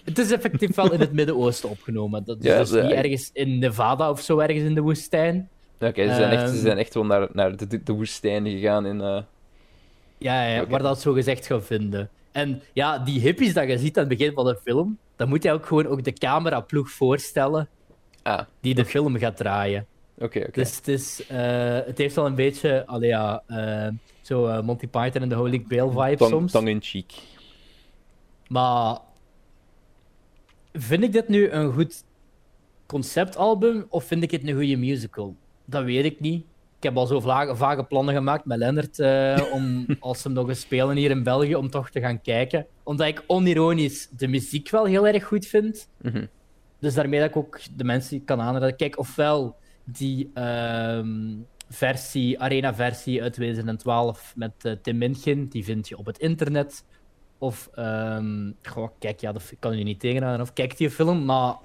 [0.05, 2.25] Het is effectief wel in het Midden-Oosten opgenomen.
[2.25, 5.49] Dat, is dus niet ergens in Nevada of zo, ergens in de woestijn.
[5.81, 8.45] Oké, ze, zijn echt, um, ze ehm, zijn echt gewoon naar, naar de, de woestijn
[8.49, 8.87] gegaan.
[8.87, 9.21] In, eh,
[10.19, 12.11] Ja, ja waar dat zo gezegd gaan vinden.
[12.33, 15.43] En ja, die hippies dat je ziet aan het begin van de film, dan moet
[15.43, 17.69] je ook gewoon ook de cameraploeg voorstellen
[18.23, 18.41] ah.
[18.61, 19.87] die de film gaat draaien.
[20.15, 20.51] Oké, oké.
[20.51, 21.39] Dus het, is, eh,
[21.87, 23.89] het heeft wel een beetje, allee, ja, eh,
[24.23, 26.53] zo Monty Python en de Holy Grail vibe soms.
[26.53, 27.13] Tong in cheek.
[28.49, 28.99] Maar
[30.73, 32.03] vind ik dit nu een goed
[32.87, 35.37] conceptalbum of vind ik het een goede musical?
[35.65, 36.41] Dat weet ik niet.
[36.77, 40.49] Ik heb al zo vage, vage plannen gemaakt met Lennart eh, om, als ze nog
[40.49, 42.67] eens spelen hier in België, om toch te gaan kijken.
[42.83, 45.89] Omdat ik onironisch de muziek wel heel erg goed vind.
[46.01, 46.27] Mhm.
[46.81, 48.77] Dus daarmee dat ik ook de mensen kan aanraden.
[48.77, 51.35] Kijk, ofwel die ehm,
[51.69, 56.85] versie, arena-versie uit 2012 met eh, Tim Minchin, die vind je op het internet.
[57.39, 58.55] Of um,
[58.99, 60.43] kijk, ja, dat kan je niet tegenhouden.
[60.47, 61.57] Of kijk die film, maar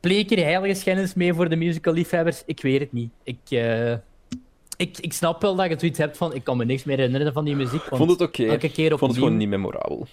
[0.00, 2.42] pleeg er heilige schennis mee voor de musical-liefhebbers?
[2.46, 3.10] Ik weet het niet.
[3.22, 3.92] Ik, eh,
[4.76, 7.32] ik, ik snap wel dat je zoiets hebt van, ik kan me niks meer herinneren
[7.32, 7.84] van die muziek.
[7.88, 8.48] Want vond het oké.
[8.88, 10.06] vond het gewoon niet memorabel.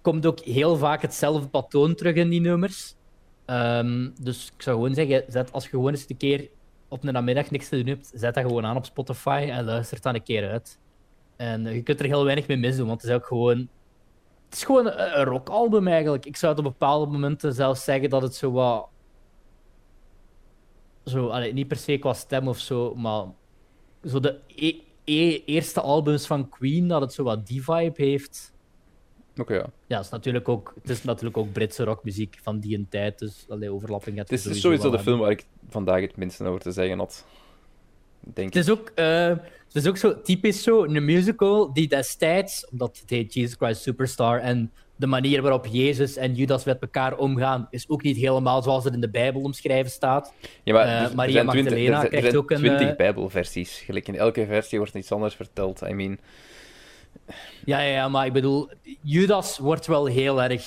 [0.00, 2.94] Komt ook heel vaak hetzelfde patroon terug in die nummers.
[3.44, 6.48] Ehm, dus ik zou gewoon zeggen, zet als je gewoon eens een keer
[6.88, 9.94] op een namiddag niks te doen hebt, zet dat gewoon aan op Spotify en luister
[9.94, 10.78] het dan een keer uit.
[11.36, 13.58] En je kunt er heel weinig mee misdoen, want het is ook gewoon.
[14.44, 16.26] Het is gewoon een, rockalbum eigenlijk.
[16.26, 18.88] Ik zou het op bepaalde momenten zelfs zeggen dat het zo wat.
[21.04, 23.24] Zo, allee, niet per se qua stem of zo, maar.
[24.04, 28.54] Zo de e-, e-, eerste albums van Queen, dat het zo wat die vibe heeft.
[29.40, 29.54] Oké,
[29.86, 29.96] ja.
[29.96, 33.46] het is, natuurlijk ook, het is natuurlijk ook Britse rockmuziek van die en tijd, dus
[33.48, 34.18] allee, overlapping.
[34.18, 37.24] Het is sowieso de film waar ik vandaag het minste over te zeggen had
[38.34, 42.98] het, is Ook, eh, het is ook zo typisch zo, een musical die destijds, omdat
[43.00, 47.66] het heet Jesus Christ Superstar en de manier waarop Jezus en Judas met elkaar omgaan,
[47.70, 50.32] is ook niet helemaal zoals het in de Bijbel omschreven staat.
[50.62, 52.56] Ja, maar uh, dus, Maria Magdalena krijgt er zijn ook een.
[52.56, 53.78] 20 eh, Bijbelversies.
[53.78, 55.80] Gelijk in elke versie wordt iets anders verteld.
[55.80, 56.18] I mean.
[57.64, 58.68] Ja, ja, ja, maar ik bedoel,
[59.02, 60.66] Judas wordt wel heel erg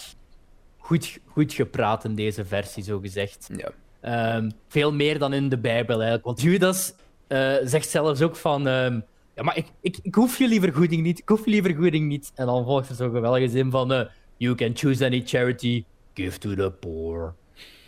[0.77, 3.49] goed, goed gepraat in deze versie, zo gezegd.
[3.57, 3.69] Ja.
[4.01, 6.25] Ehm, veel meer dan in de Bijbel eigenlijk.
[6.25, 6.93] Want Judas
[7.29, 8.67] eh, zegt zelfs ook van.
[8.67, 8.99] Ehm,
[9.35, 11.19] ja, maar ik, ik, ik hoef jullie vergoeding niet.
[11.19, 12.31] Ik hoef jullie vergoeding niet.
[12.35, 13.91] En dan volgt er zo'n geweldige zin van.
[13.93, 14.01] Eh,
[14.37, 17.35] you can choose any charity, give to the poor.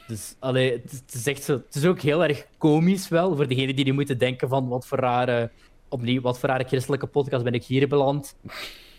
[0.08, 3.36] Dus allee, het, het, is het is ook heel erg komisch wel.
[3.36, 5.52] Voor degenen die moeten denken van wat voor rare.
[5.90, 8.36] Opnieuw, wat voor rare christelijke podcast ben ik hier beland.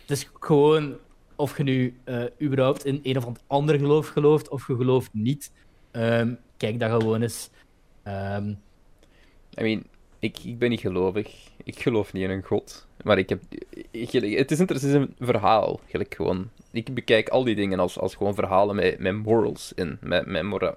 [0.01, 0.97] Het is gewoon
[1.37, 5.53] of je nu eh, überhaupt in een of ander geloof gelooft of je gelooft niet.
[5.91, 7.51] Ehm, kijk dat gewoon eens.
[8.05, 8.59] Um,
[9.61, 9.83] I mean,
[10.23, 11.29] ik, ik ben niet gelovig.
[11.65, 12.87] Ik geloof niet in een god.
[13.03, 13.41] Maar ik heb...
[13.93, 14.15] het,
[14.53, 16.51] is, het is een verhaal, gelijk gewoon.
[16.73, 19.97] Ik bekijk al die dingen als, als gewoon verhalen met, met morals in.
[20.01, 20.71] Met, met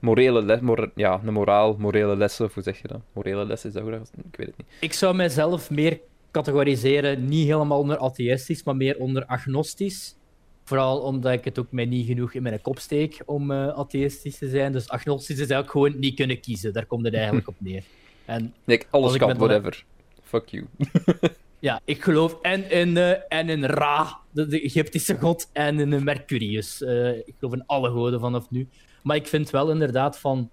[0.00, 0.60] morele les,
[0.94, 3.00] ja, een moraal, morele lessen, hoe zeg je dat?
[3.12, 3.90] Morele lessen, is dat ook.
[3.92, 4.66] Ik weet het niet.
[4.80, 6.00] Ik zou mijzelf meer
[6.30, 10.16] categoriseren, niet helemaal onder atheïstisch, maar meer onder agnostisch.
[10.64, 13.74] Vooral omdat ik het ook mij niet genoeg in mijn kop steek om uh, eh,
[13.78, 14.72] atheïstisch te zijn.
[14.72, 16.72] Dus agnostisch is eigenlijk gewoon niet kunnen kiezen.
[16.72, 17.84] Daar komt het eigenlijk op neer.
[18.30, 18.54] En
[18.90, 19.84] alles kan, whatever.
[20.22, 20.66] Fuck you.
[21.58, 26.82] ja, ik geloof en in, eh, en in Ra, de, Egyptische god, en in Mercurius.
[26.82, 28.68] Eh, ik geloof in alle goden vanaf nu.
[29.02, 30.50] Maar ik vind wel inderdaad van...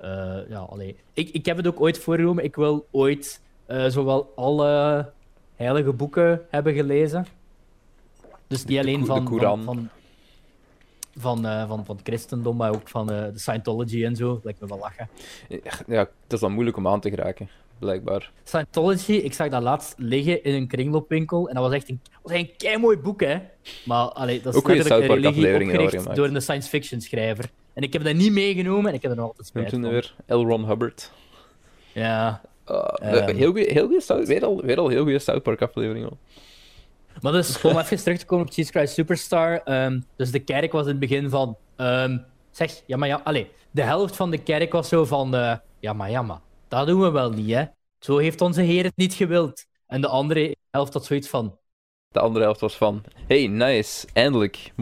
[0.00, 0.96] Eh, ja, allee.
[1.12, 2.44] Ik, ik heb het ook ooit voorgenomen.
[2.44, 3.40] Ik wil ooit
[3.88, 5.10] zowel alle
[5.56, 7.26] heilige boeken hebben gelezen.
[8.46, 9.88] Dus niet alleen van, van
[11.18, 14.40] van, eh, van, van het christendom, maar ook van eh, de Scientology en zo.
[14.42, 15.08] Lijkt me wel lachen.
[15.86, 18.30] Ja, het is dan moeilijk om aan te geraken, blijkbaar.
[18.44, 21.48] Scientology, ik zag dat laatst liggen in een kringloopwinkel.
[21.48, 23.38] En dat was echt een, was mooi kei boek, hè.
[23.84, 27.44] Maar allee, dat is ook een een religie opgericht door een science fiction schrijver.
[27.72, 30.14] En ik heb dat niet meegenomen en ik heb er nog altijd spijt toen weer
[30.26, 30.34] L.
[30.34, 31.10] Ron Hubbard.
[31.92, 32.40] Ja.
[33.00, 33.36] Uh, um...
[33.36, 35.60] heel goede, heel goede, weer al, weer al heel goede South Park
[37.20, 39.56] maar dus, om even terug te komen op Jesus Christ Superstar.
[39.62, 41.56] Ehm, dus de kerk was in het begin van.
[41.76, 42.18] Ehm,
[42.50, 43.20] zeg, ja, maar ja.
[43.24, 45.34] Allez, de helft van de kerk was zo van.
[45.34, 46.40] Eh, ja, maar ja, maar.
[46.68, 47.64] Dat doen we wel niet, hè?
[48.04, 49.64] Zo heeft onze Heer het niet gewild.
[49.86, 51.58] En de andere helft had zoiets van.
[52.08, 53.02] De andere helft was van.
[53.26, 54.06] Hey, nice.
[54.12, 54.72] Eindelijk.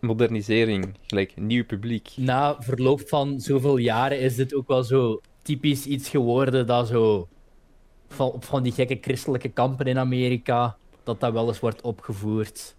[0.00, 0.94] modernisering.
[1.06, 2.08] Gelijk, nieuw publiek.
[2.16, 7.28] Na verloop van zoveel jaren is dit ook wel zo typisch iets geworden dat zo.
[8.08, 12.74] Van, van die gekke christelijke kampen in Amerika dat dat wel eens wordt opgevoerd.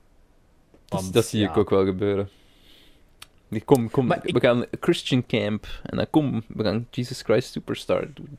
[1.11, 2.29] dat, zie ik ook wel gebeuren.
[3.65, 5.67] Kom, kom, we gaan Christian Camp.
[5.83, 8.37] En dan kom, we gaan Jesus Christ Superstar doen.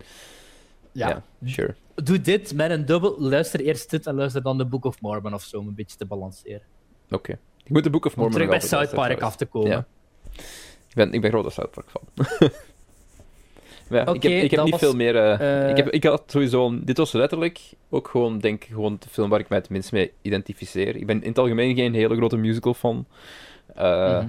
[0.93, 1.09] Ja.
[1.09, 1.75] ja, sure.
[1.95, 3.17] Doe dit met een dubbel.
[3.21, 5.97] Luister eerst dit en luister dan de Book of Mormon of zo, om een beetje
[5.97, 6.63] te balanceren.
[7.11, 7.39] Oké.
[7.65, 9.71] Ik moet de Book of Mormon Om terug bij South Park af te komen.
[9.71, 9.87] Ja.
[10.89, 12.27] Ik ben, ik ben grote South Park fan.
[13.91, 15.17] ja ik heb, ik heb niet veel meer.
[15.17, 16.79] Eh, eh, ik, heb, ik had sowieso.
[16.85, 20.13] dit was letterlijk ook gewoon, denk gewoon de film waar ik mij het minst mee
[20.23, 20.97] identificeer.
[20.97, 23.07] Ik ben in het algemeen geen hele grote musical fan.
[23.79, 24.25] Uh,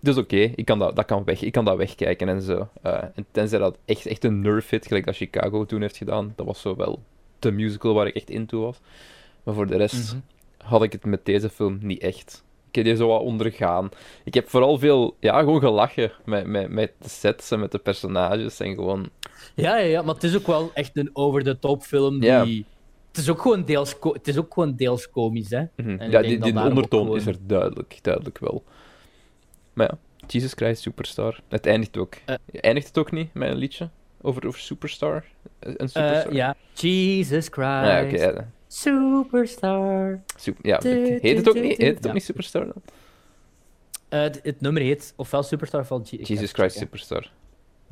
[0.00, 1.42] dus oké, ik kan dat, dat kan weg.
[1.42, 2.68] Ik kan dat wegkijken en zo.
[2.82, 6.32] en tenzij dat echt, echt een nerf hit, gelijk dat Chicago toen heeft gedaan.
[6.36, 7.02] Dat was zo wel
[7.38, 8.80] de musical waar ik echt in toe was.
[9.42, 10.20] Maar voor de rest mhm.
[10.68, 13.88] had ik het met deze film niet echt ik heb die zo wat ondergaan.
[14.24, 17.78] Ik heb vooral veel, ja, gewoon gelachen met, met, met de sets en met de
[17.78, 19.10] personages en gewoon...
[19.54, 22.64] Ja, ja, ja maar het is ook wel echt een over-the-top film die...
[23.08, 25.64] Het is, ook gewoon deels het is ook gewoon deels komisch, hè?
[25.76, 26.02] Mhm.
[26.10, 28.64] Ja, die, ondertoon is er duidelijk, duidelijk wel.
[29.72, 31.40] Maar ja, Jesus Christ Superstar.
[31.48, 32.12] Het eindigt ook.
[32.24, 32.34] Eh.
[32.52, 33.88] eindigt het ook niet met een liedje
[34.22, 35.24] over, over Superstar?
[35.58, 36.32] Een eh, superstar?
[36.32, 38.20] ja, Jesus ah, Christ.
[38.24, 38.46] Ja, oké.
[38.72, 40.22] Superstar.
[40.36, 42.82] Super, ja, heet het ook niet, het niet Superstar dan?
[44.08, 47.30] Eh, het, nummer heet ofwel Superstar van Jesus Christ Superstar.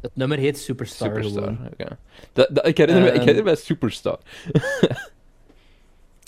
[0.00, 1.08] Het nummer heet Superstar.
[1.08, 1.56] Superstar,
[2.62, 3.18] ik, herinner me, ik ehm.
[3.26, 4.18] herinner me Superstar.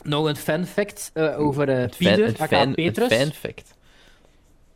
[0.03, 3.13] nog een fanfact eh, over uh, Pieter, Petrus.
[3.17, 3.75] fanfact.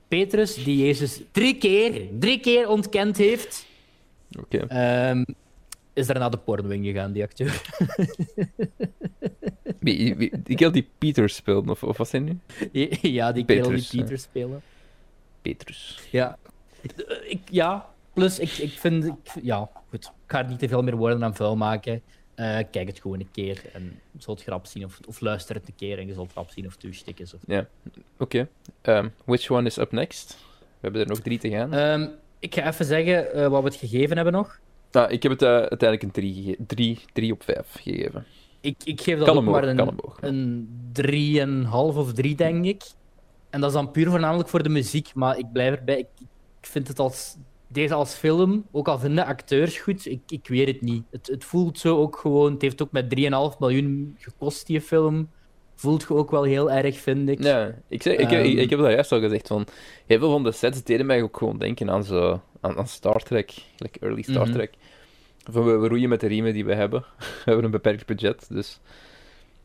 [0.08, 3.66] Petrus, die Jezus drie keer, drie keer ontkend heeft,
[4.38, 4.60] okay.
[4.60, 5.24] um, ehm,
[5.92, 7.62] is daarna de pornwing gegaan, die acteur.
[9.84, 12.38] Die kerel die Peter speelde, of, of was hij nu?
[13.02, 14.62] Ja, die kerel die Peter spelen.
[15.42, 15.98] Petrus.
[16.10, 16.38] Ja.
[16.82, 19.04] Eh, ik, ja, plus ik, ik vind...
[19.04, 20.04] Ik, ja, goed.
[20.04, 22.02] Ik ga niet te veel meer woorden aan vuil maken.
[22.34, 24.84] Eh, kijk het gewoon een keer en je zult grap zien.
[24.84, 27.68] Of, of luister het een keer en je zult grap zien of het Ja,
[28.18, 28.48] oké.
[28.80, 30.38] Ehm, which one is up next?
[30.58, 31.72] We hebben er nog drie te gaan.
[31.74, 34.60] Ehm, ik ga even zeggen eh, wat we het gegeven hebben nog.
[34.90, 38.24] Ah, ik heb het uiteindelijk een 3 drie, drie, drie op 5 gegeven.
[38.64, 42.82] Ik, ik geef dat ook maar een, 3,5 of 3, denk ik.
[43.50, 45.98] En dat is dan puur voornamelijk voor de muziek, maar ik blijf erbij.
[45.98, 46.06] Ik,
[46.60, 47.36] ik vind het als,
[47.68, 51.02] deze als film, ook al vinden acteurs goed, ik, ik weet het niet.
[51.10, 52.52] Het, het voelt zo ook gewoon.
[52.52, 53.08] Het heeft ook met 3,5
[53.58, 55.28] miljoen gekost, die film
[55.74, 57.42] voelt je ook wel heel erg, vind ik.
[57.42, 58.58] Ja, ik, zeg, ik, ehm.
[58.58, 59.46] ik, heb dat juist al gezegd.
[59.48, 59.66] Van,
[60.06, 63.20] heel veel van de sets deden mij ook gewoon denken aan, zo, aan, aan Star
[63.22, 64.52] Trek, like early Star mhm.
[64.52, 64.72] Trek.
[65.52, 67.00] We, we, roeien met de riemen die we hebben.
[67.18, 68.80] we hebben een beperkt budget, dus...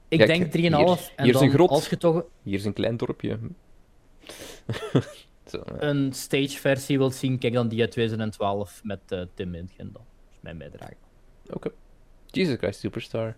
[0.07, 0.49] Ik denk 3,5.
[0.53, 0.73] Hier,
[1.15, 2.23] en hier is een als je toch...
[2.43, 3.39] hier is een klein dorpje.
[5.45, 9.93] Zo, Een stage-versie wilt zien, kijk dan die uit 2012 met eh, Tim Mintgen dan.
[9.93, 10.93] Dat is mijn bijdrage.
[11.49, 11.69] Oké.
[12.27, 13.35] Jesus Christ Superstar.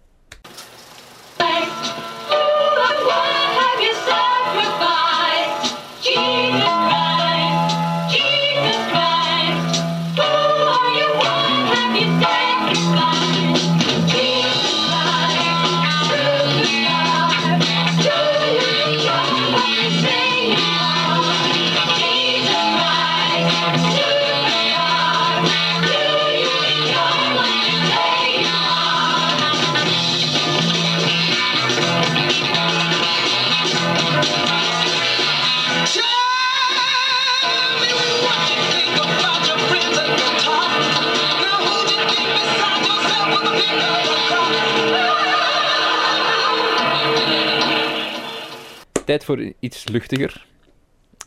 [49.18, 50.46] tijd voor iets luchtiger.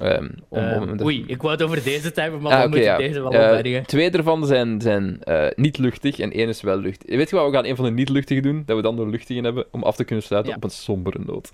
[0.02, 3.20] Um, om, ehm, om Oei, ik wou het over deze tijd, maar ah, moet deze
[3.20, 7.16] wel uh, Twee ervan zijn, zijn eh, niet luchtig en één is wel luchtig.
[7.16, 9.08] Weet je wat, we gaan een van de niet luchtige doen, dat we dan de
[9.08, 11.50] luchtige hebben, om af te kunnen sluiten op een sombere noot.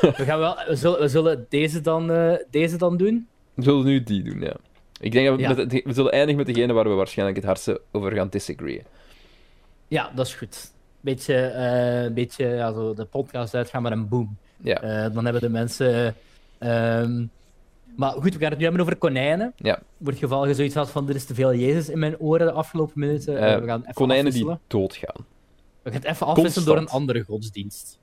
[0.00, 3.28] we, gaan wel, we zullen, we zullen deze, dan, eh, deze dan doen?
[3.54, 4.54] We zullen nu die doen, ja.
[5.00, 8.12] Ik denk dat we, we zullen eindigen met degene waar we waarschijnlijk het hardste over
[8.12, 8.82] gaan disagreeen.
[9.88, 10.70] Ja, dat is goed.
[11.00, 14.36] Beetje, beetje ja, de podcast uitgaan met een boom.
[14.62, 14.80] Ja.
[14.82, 16.14] Eh, dan hebben de mensen.
[16.58, 17.24] Ehm,
[17.96, 19.52] maar goed, we gaan het nu hebben over konijnen.
[19.56, 19.80] Ja.
[19.96, 23.36] Wordt geval zoiets van er is te veel Jezus in mijn oren de afgelopen minuten.
[23.38, 25.24] Eh, we eh, gaan even konijnen die doodgaan.
[25.82, 27.98] We gaan het even afwisselen door een andere godsdienst.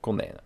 [0.00, 0.40] Konijnen.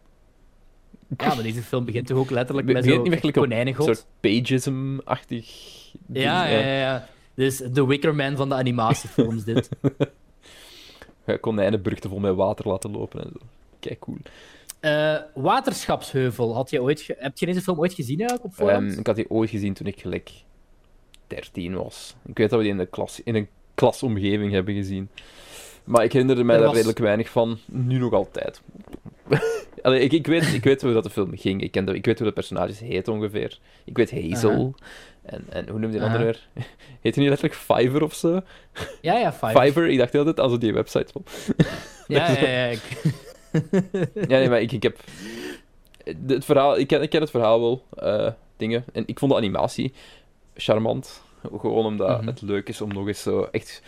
[1.16, 3.88] Ja, maar deze film begint toch ook letterlijk met zo'n konijnengod.
[3.88, 5.73] Een soort pagism-achtig...
[6.12, 7.07] Ja, ja, ja, ja.
[7.35, 9.68] Dus de Wickerman van de animatiefilms, dit.
[11.40, 13.38] Konijnenburgten vol met water laten lopen en zo.
[13.81, 14.16] Kijk, cool.
[14.85, 17.14] Eh, Waterschapsheuvel, had je ooit ge...
[17.18, 19.87] heb je deze film ooit gezien eigenlijk op ehm, ik had die ooit gezien toen
[19.87, 20.31] ik gelijk
[21.27, 22.14] 13 was.
[22.27, 25.09] Ik weet dat we die in, de klas, in een klasomgeving hebben gezien.
[25.85, 28.61] Maar ik herinnerde mij daar redelijk weinig van, nu nog altijd.
[29.83, 32.27] ik, ik, weet, ik weet hoe dat de film ging, ik, ken ik weet hoe
[32.29, 33.59] de personages heet ongeveer.
[33.85, 34.75] Ik weet Hazel,
[35.23, 36.49] en, en hoe noemde die andere weer?
[37.03, 38.40] Heet hij niet letterlijk Fiverr of zo?
[39.01, 39.62] Ja, ja, Fiverr.
[39.64, 41.25] Fiverr, ik dacht altijd, als het die website van.
[42.07, 42.79] ja, ja, ja, ja.
[44.29, 44.99] ja, nee, maar ik, ik heb...
[46.27, 48.85] Het verhaal, ik, ken, ik ken het verhaal wel, eh, dingen.
[48.93, 49.93] En ik vond de animatie
[50.55, 51.23] charmant.
[51.61, 52.27] Gewoon omdat mhm.
[52.27, 53.83] het leuk is om nog eens zo echt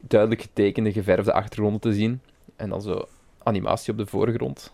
[0.00, 2.20] duidelijk getekende, geverfde achtergronden te zien.
[2.56, 3.08] En dan zo
[3.42, 4.72] animatie op de voorgrond.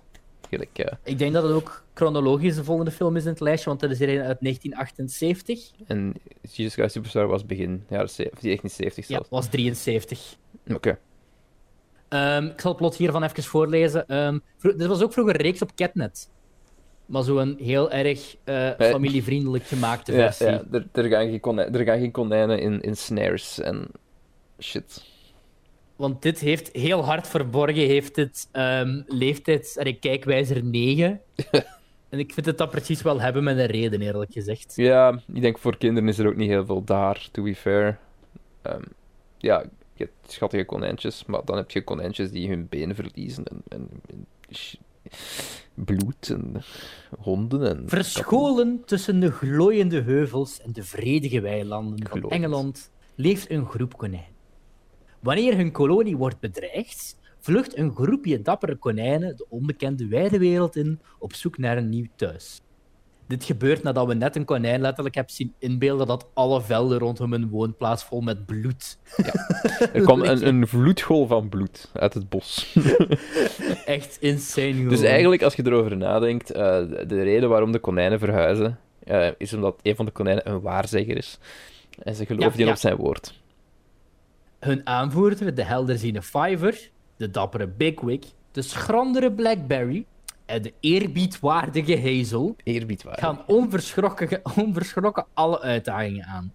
[0.51, 0.87] Gelijk, uh...
[1.03, 3.91] Ik denk dat het ook chronologisch de volgende film is in het lijstje, want dat
[3.91, 5.70] is er een uit 1978.
[5.87, 9.29] En Jesus Christ Superstar was begin jaren 70, 1970 zelfs.
[9.31, 10.37] Ja, was 73.
[10.75, 10.99] Oké.
[12.09, 14.17] Ehm, ik zal het plot hiervan even voorlezen.
[14.17, 16.29] Um, ehm, dit was ook vroeger een reeks op Catnet.
[17.07, 20.47] Maar zo'n heel erg eh, eh, familievriendelijk gemaakte versie.
[20.47, 22.31] Ja, Er, er, gaan geen er geen
[22.61, 23.89] in, in snares en
[24.61, 25.05] shit.
[25.97, 31.21] Want dit heeft heel hard verborgen, heeft dit ehm, leeftijds- en kijkwijzer 9.
[32.11, 34.73] en ik vind het dat precies wel hebben met een reden, eerlijk gezegd.
[34.77, 37.99] Ja, ik denk voor kinderen is er ook niet heel veel daar, to be fair.
[39.39, 39.65] ja,
[39.99, 43.88] je hebt schattige konijntjes, maar dan heb je konijntjes die hun been verliezen en, en,
[45.74, 46.62] bloed en
[47.18, 47.68] honden.
[47.76, 53.96] En Verscholen tussen de glooiende heuvels en de vredige weilanden van Engeland leeft een groep
[53.99, 54.36] konijnen.
[55.20, 61.01] Wanneer hun kolonie wordt bedreigd, vlucht een groepje dappere konijnen de onbekende wijde wereld in
[61.18, 62.61] op zoek naar een nieuw thuis.
[63.29, 67.33] Dit gebeurt nadat we net een konijn letterlijk hebben zien inbeelden dat alle velden rondom
[67.33, 68.99] hun woonplaats vol met bloed.
[69.16, 69.33] Ja.
[69.93, 72.76] Er kwam een, een vloedgolf van bloed uit het bos.
[73.85, 74.87] Echt insane.
[74.89, 76.62] Dus eigenlijk, als je erover nadenkt, eh,
[77.07, 81.16] de reden waarom de konijnen verhuizen, eh, is omdat een van de konijnen een waarzegger
[81.16, 81.39] is.
[82.03, 83.35] En ze geloven ja, op zijn woord.
[84.61, 88.20] Hun aanvoerder, de helderziende Fiver, de dappere Bigwig,
[88.53, 90.05] de schrandere Blackberry,
[90.49, 92.57] eh, de eerbiedwaardige Hazel
[92.99, 96.55] gaan onverschrokken, alle uitdagingen aan.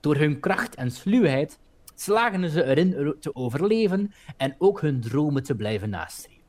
[0.00, 1.58] Door hun kracht en sluwheid
[1.94, 6.40] slagen ze erin te overleven en ook hun dromen te blijven nastreven.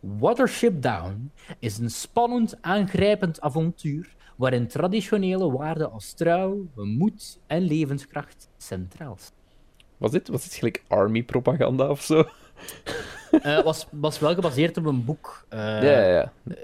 [0.00, 8.48] Watership Down is een spannend, aangrijpend avontuur waarin traditionele waarden als trouw, moed en levenskracht
[8.58, 9.36] centraal staan.
[9.96, 12.24] Was dit, was dit gelijk army-propaganda of zo?
[13.30, 15.46] uh, was, was wel gebaseerd op een boek.
[15.52, 16.32] Uh, ja, ja.
[16.48, 16.54] Eh,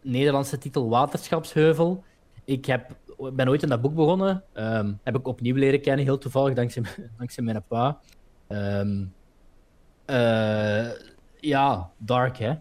[0.00, 2.04] Nederlandse titel Waterschapsheuvel.
[2.44, 2.96] Ik heb,
[3.32, 4.44] ben ooit in dat boek begonnen.
[4.52, 6.82] Ehm, heb ik opnieuw leren kennen, heel toevallig, dankzij,
[7.18, 8.00] dankzij mijn pa.
[8.46, 9.04] Ehm,
[11.40, 12.52] ja, dark, hè?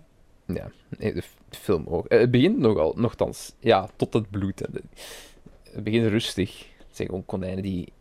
[0.47, 2.05] Ja, de film ook.
[2.11, 4.59] Het begint nogal, nogthans, ja, tot het bloed.
[5.73, 6.57] Het begint rustig.
[6.77, 7.93] Het zijn gewoon konijnen die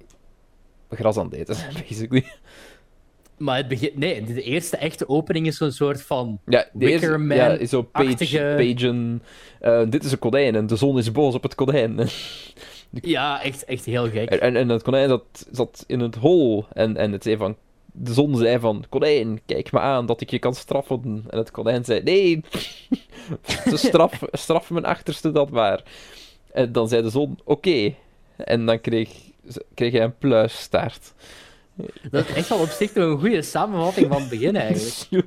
[0.91, 2.27] gras aan het eten zijn, basically.
[3.37, 3.91] Maar het begin...
[3.95, 6.39] Nee, de eerste echte opening is zo'n soort van...
[6.47, 8.17] Ja, de ja, is zo page,
[8.57, 9.23] pagen...
[9.61, 12.09] Eh, dit is een konijn en de zon is boos op het konijn.
[12.91, 14.29] ja, echt, echt heel gek.
[14.29, 16.65] En, en het konijn zat, zat in het hol.
[16.73, 17.57] En, en het zei van...
[17.93, 18.85] De zon zei van...
[18.89, 21.25] Konijn, kijk me aan dat ik je kan straffen.
[21.31, 22.03] En het konijn zei...
[22.03, 22.41] Nee!
[23.71, 25.83] Ze straf, straf mijn achterste dat maar.
[26.53, 27.39] En dan zei de zon...
[27.45, 27.95] Oké.
[28.37, 29.09] En dan kreeg,
[29.75, 31.13] kreeg hij een pluisstaart.
[32.11, 35.19] Dat is echt wel op zich een goede samenvatting van het begin, eigenlijk.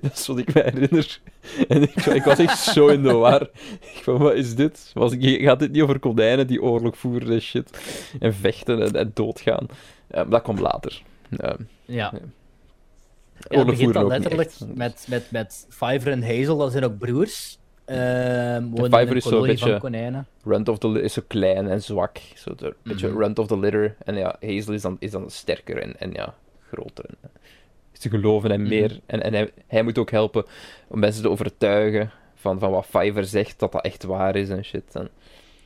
[0.00, 1.20] Dat is wat ik me herinner.
[1.68, 1.82] En
[2.14, 3.42] ik, was echt zo in de war.
[3.80, 4.90] Ik van, wat is dit?
[4.94, 7.78] Was, gaat dit niet over konijnen die oorlog voeren en shit?
[8.20, 9.66] En vechten en, doodgaan.
[10.08, 11.02] dat komt later.
[11.40, 12.14] Um, ja.
[12.14, 12.32] Um.
[13.48, 17.58] het begint dan letterlijk met, met, met Fiverr en Hazel, dat zijn ook broers.
[17.86, 18.56] Uh,
[19.10, 20.24] is zo'n beetje.
[20.44, 22.18] Rent of the is zo klein en zwak.
[22.34, 23.18] Zo beetje mhm.
[23.20, 23.96] Rent of the Litter.
[24.04, 26.34] En ja, Hazel is dan, is dan sterker en, en ja,
[26.70, 27.04] groter.
[27.04, 27.30] En,
[27.92, 28.68] te geloven en mhm.
[28.68, 29.00] meer.
[29.06, 30.44] En, en hij, moet ook helpen
[30.88, 34.64] om mensen te overtuigen van, van wat Fiver zegt, dat dat echt waar is en
[34.64, 34.94] shit.
[34.94, 35.08] En,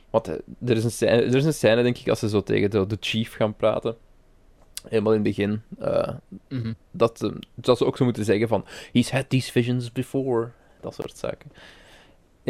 [0.09, 0.35] want eh,
[0.69, 2.87] er is, een scène, er is een scène, denk ik, als ze zo tegen de,
[2.87, 3.95] de chief gaan praten.
[4.89, 5.61] Helemaal in het begin.
[5.81, 8.65] Uh, dat, eh, dat ze ook zo moeten zeggen van...
[8.91, 10.49] He's had these visions before.
[10.81, 11.51] Dat soort zaken.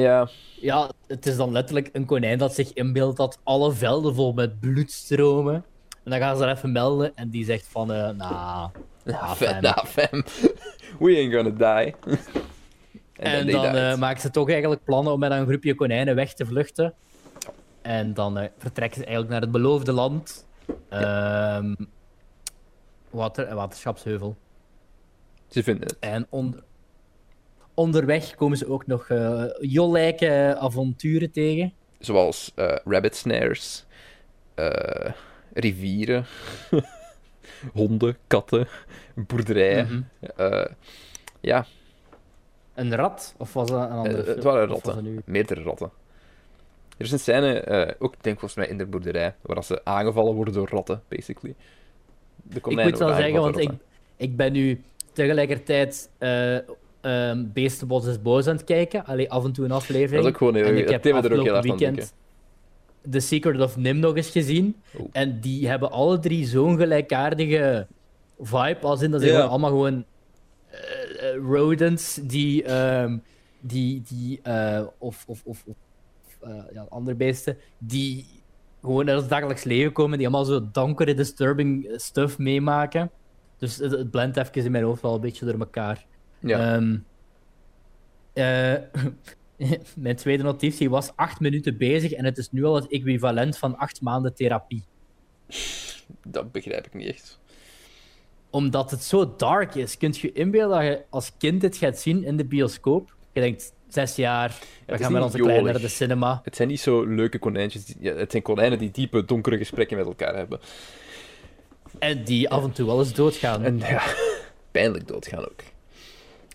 [0.03, 0.27] Ja.
[0.61, 4.59] Ja, het is dan letterlijk een konijn dat zich inbeeldt dat alle velden vol met
[4.59, 5.65] bloed stromen.
[6.03, 8.65] En dan gaan ze er even melden en die zegt van, uh, nah,
[9.03, 9.33] nah,
[9.85, 10.09] fam.
[10.99, 11.93] We ain't gonna die.
[13.13, 16.33] en, dan, dan eh, maken ze toch eigenlijk plannen om met een groepje konijnen weg
[16.33, 16.93] te vluchten.
[17.81, 20.47] En dan eh, vertrekken ze eigenlijk naar het beloofde land.
[20.91, 21.75] water Um,
[23.09, 24.35] water, waterschapsheuvel.
[25.47, 25.97] Ze vinden het.
[25.99, 26.63] En onder
[27.77, 31.73] onderweg komen ze ook nog uh, eh, jollijke eh, avonturen tegen.
[31.99, 33.85] Zoals uh, rabbit snares,
[35.53, 36.25] rivieren,
[37.79, 38.67] honden, katten,
[39.15, 39.85] boerderijen.
[39.85, 40.67] Mhm.
[41.41, 41.65] ja.
[42.73, 43.35] Een rat?
[43.37, 45.91] Of was dat een andere Het waren ratten, meerdere ratten.
[46.97, 50.53] Er is een scène, ook denk volgens mij in de boerderij, waar ze aangevallen worden
[50.53, 51.55] door ratten, basically.
[52.53, 53.71] ik moet wel zeggen, want ik,
[54.17, 56.09] ik ben nu tegelijkertijd
[57.03, 59.05] um, ehm, Beestenbos is boos aan het kijken.
[59.05, 60.23] Allee, af en toe een aflevering.
[60.23, 62.13] Dat ook gewoon ik heb het weekend
[63.09, 64.75] The Secret of Nim nog eens gezien.
[65.11, 67.87] En die hebben alle drie zo'n gelijkaardige
[68.39, 68.79] vibe.
[68.81, 70.05] Als in dat ze allemaal gewoon
[70.69, 72.63] eh, eh, rodents die...
[72.63, 73.17] Ehm,
[73.59, 75.65] die, die eh, of, of, of,
[76.73, 78.25] ja, andere beesten, die
[78.81, 83.09] gewoon uit het dagelijks leven komen, die allemaal zo donkere, disturbing stuff meemaken.
[83.57, 86.05] Dus het, het blendt even in mijn hoofd wel een beetje door elkaar.
[86.39, 86.75] Ja.
[86.75, 86.97] Ehm,
[88.33, 88.73] eh,
[90.05, 93.77] mijn tweede notitie was acht minuten bezig en het is nu al het equivalent van
[93.77, 94.83] acht maanden therapie.
[96.27, 97.39] Dat begrijp ik niet echt.
[98.49, 99.97] Omdat het zo dark is.
[99.97, 103.15] Kunt je inbeelden dat je als kind dit gaat zien in de bioscoop?
[103.33, 106.41] Je denkt, zes jaar, we gaan met onze kleine naar de cinema.
[106.43, 107.93] Het zijn niet zo leuke konijntjes.
[107.99, 110.59] het zijn konijnen die diepe, donkere gesprekken met elkaar hebben.
[111.99, 113.63] En die af en toe wel eens doodgaan.
[113.63, 114.01] En ja,
[114.71, 115.59] pijnlijk doodgaan ook.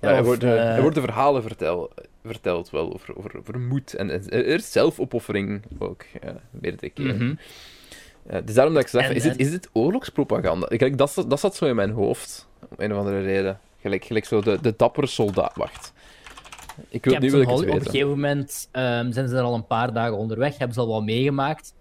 [0.02, 1.92] Ja, er wordt, eh, eh, verhalen vertel,
[2.24, 7.22] verteld wel over, over, moed en zelfopoffering ook weet meerdere keren.
[7.26, 7.38] Mm
[8.44, 10.66] dus daarom dat ik zeg, is, dit, is dit oorlogspropaganda?
[10.66, 13.60] gelijk dat, dat zat zo in mijn hoofd, om een of andere reden.
[13.80, 15.56] Gelijk, gelijk zo de, de dappere soldaat.
[15.56, 15.92] Wacht.
[16.88, 17.74] Ik wil, nu wil ik het weten.
[17.74, 20.80] Op een gegeven moment ehm, zijn ze er al een paar dagen onderweg, hebben ze
[20.80, 21.74] al wat meegemaakt.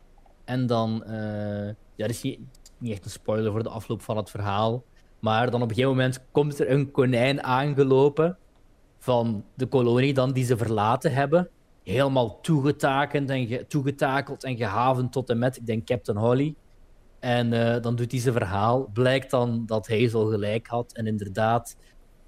[0.45, 1.03] En dan...
[1.03, 2.21] Eh, ja, dat is
[2.77, 4.83] niet echt een spoiler voor de afloop van het verhaal.
[5.21, 8.37] Maar dan op een gegeven moment komt er een konijn aangelopen
[8.97, 11.49] van de kolonie dan die ze verlaten hebben.
[11.83, 16.55] Helemaal toegetakend en toegetakeld en gehavend tot en met, ik denk, Captain Holly.
[17.19, 18.89] En eh, dan doet hij zijn verhaal.
[18.93, 20.93] Blijkt dan dat Hazel gelijk had.
[20.93, 21.75] En inderdaad,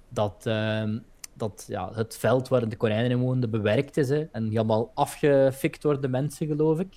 [0.08, 0.98] dat, ehm,
[1.36, 4.10] dat ja, het veld waarin de konijnen in woonden bewerkt is.
[4.10, 6.94] en helemaal afgefikt door de mensen, geloof ik.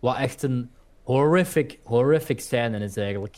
[0.00, 0.70] Wat echt een
[1.02, 3.36] horrific, horrific scène is eigenlijk.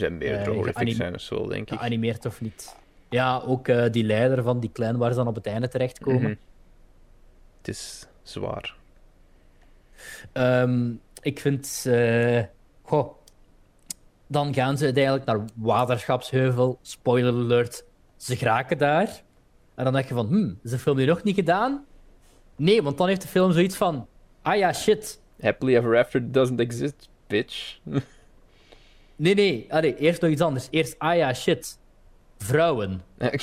[0.00, 1.78] Er zijn meerdere uh, horrific scènes wel, denk ik.
[1.78, 2.76] Geanimeerd of niet.
[3.10, 6.20] Ja, ook eh, die leider van die klein waar ze dan op het einde terechtkomen.
[6.22, 6.36] Mm
[7.58, 8.74] Het is zwaar.
[10.32, 10.92] Ehm,
[11.22, 11.86] ik vind...
[12.82, 13.14] goh,
[14.26, 16.78] dan gaan ze uiteindelijk naar Waterschapsheuvel.
[16.82, 17.84] Spoiler alert,
[18.16, 19.22] ze geraken daar.
[19.74, 21.84] En dan denk je van, hmm, is de film nu nog niet gedaan?
[22.56, 24.06] Nee, want dan heeft de film zoiets van...
[24.42, 25.20] Ah ja, shit.
[25.40, 27.78] Happily Ever After doesn't exist, bitch.
[29.18, 29.66] Nee, nee.
[29.68, 30.68] Allee, eerst nog iets anders.
[30.70, 31.78] Eerst, ah ja, shit.
[32.38, 33.02] Vrouwen.
[33.18, 33.40] Okay.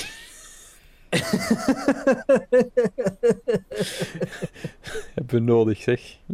[5.16, 6.16] Heb je nodig, zeg.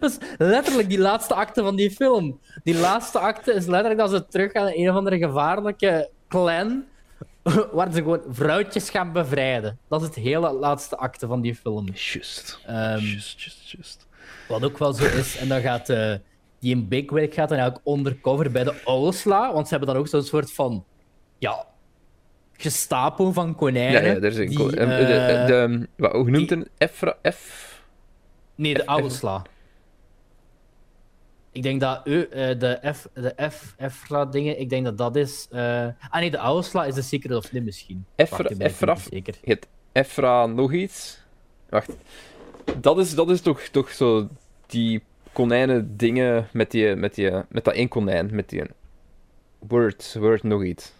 [0.00, 2.40] Dat is letterlijk die laatste acte van die film.
[2.62, 6.84] Die laatste acte is letterlijk dat ze terug gaan naar een of andere gevaarlijke clan.
[7.72, 9.78] Waar ze gewoon vrouwtjes gaan bevrijden.
[9.88, 11.88] Dat is het hele laatste acte van die film.
[11.94, 12.58] Just.
[12.68, 14.06] Um, just, just, just.
[14.48, 15.88] Wat ook wel zo is, en dan gaat.
[15.88, 16.14] Eh,
[16.60, 19.52] die in Big Wig gaat en eigenlijk undercover bij de Ousla.
[19.52, 20.84] Want ze hebben dan ook zo'n soort van.
[21.38, 21.66] Ja,
[22.52, 24.04] gestapel van konijnen.
[24.04, 27.02] Ja, ja is een eh, eh, de, wat, Hoe noemt een F,
[27.34, 27.68] F?
[28.54, 29.42] Nee, de Ousla.
[31.52, 35.16] Ik denk dat e, eh, de F, de F, Efra dingen, ik denk dat dat
[35.16, 35.48] is.
[35.52, 38.06] Ah nee, de Ausla is de Secret of Nim misschien.
[38.62, 39.34] Efra, zeker.
[39.44, 41.22] Het Efra nog iets?
[41.68, 41.92] Wacht.
[42.80, 44.28] Dat is, dat is toch, toch zo
[44.66, 45.02] die
[45.32, 48.62] konijnen dingen met, die, met, die, met dat één konijn, met die...
[49.58, 50.92] Word, word nog iets.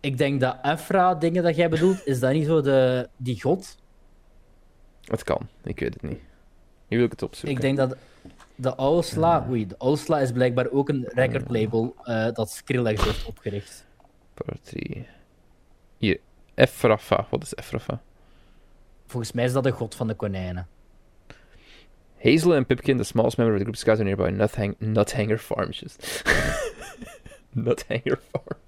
[0.00, 3.78] Ik denk dat Afra dingen dat jij bedoelt, is dat niet zo de, die god?
[5.04, 6.20] Het kan, ik weet het niet.
[6.88, 7.50] Nu wil ik het opzoeken.
[7.56, 7.96] Ik denk dat
[8.54, 9.50] de Osla, hmm.
[9.50, 12.14] oei, de is blijkbaar ook een recordlabel hmm.
[12.14, 13.86] uh, eh, dat Skrillex heeft opgericht.
[14.34, 15.06] Partie
[15.98, 16.20] Hier,
[16.54, 18.00] Efrafa, wat is Efrafa?
[19.06, 20.66] Volgens mij is dat de god van de konijnen.
[22.20, 25.72] Hazel and Pipkin, the smallest member of the group, scouts a nearby Nuthang- Nuthanger farm.
[25.72, 26.00] Just
[27.56, 28.60] Nuthanger farm.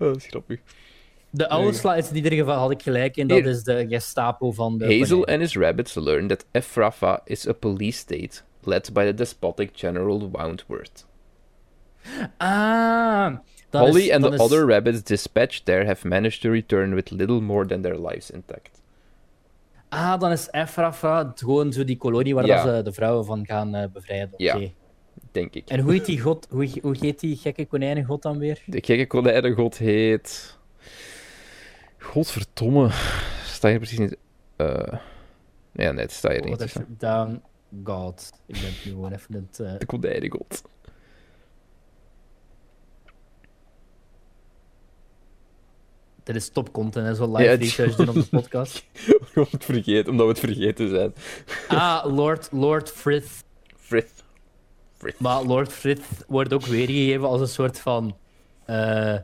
[0.00, 0.58] Oh, is grappig.
[1.34, 4.78] De oude slides in ieder geval had ik gelijk en dat is de Gestapo van
[4.78, 4.84] de.
[4.98, 5.28] Hazel planeet.
[5.28, 10.28] and his rabbits learn that Ephrafa is a police state led by the despotic General
[10.30, 11.04] Woundworth.
[12.40, 13.36] Ah,
[13.72, 17.80] Polly and the other rabbits dispatched there have managed to return with little more than
[17.82, 18.78] their lives intact.
[19.90, 23.74] Ah, dan is Efrafa gewoon zo die kolonie waar dat ze de vrouwen van gaan
[23.74, 24.30] eh, bevrijden.
[24.36, 24.60] Ja,
[25.32, 25.68] denk ik.
[25.68, 28.62] En hoe heet die god, hoe, hoe heet die gekke konijnengod dan weer?
[28.66, 30.58] De gekke konijnengod heet...
[31.98, 32.90] Godverdomme.
[33.44, 34.16] Sta je precies niet...
[34.56, 34.92] Eh,
[35.72, 36.70] ja, nee, sta je God niet.
[36.88, 37.40] Down
[37.84, 38.30] God.
[38.46, 39.58] Ik ben nu gewoon even het...
[39.60, 39.78] Uh...
[39.78, 40.62] De konijnengod.
[46.24, 48.84] dat is topcontent, en zo live ja, research doen op de podcast.
[49.34, 51.14] Om het vergeten, omdat we het vergeten zijn.
[51.68, 53.44] ah, Lord, Lord Frith.
[53.76, 54.22] Frith.
[55.18, 58.16] Maar Lord Frith wordt ook weergegeven als een soort van...
[58.70, 59.20] Uh, eh,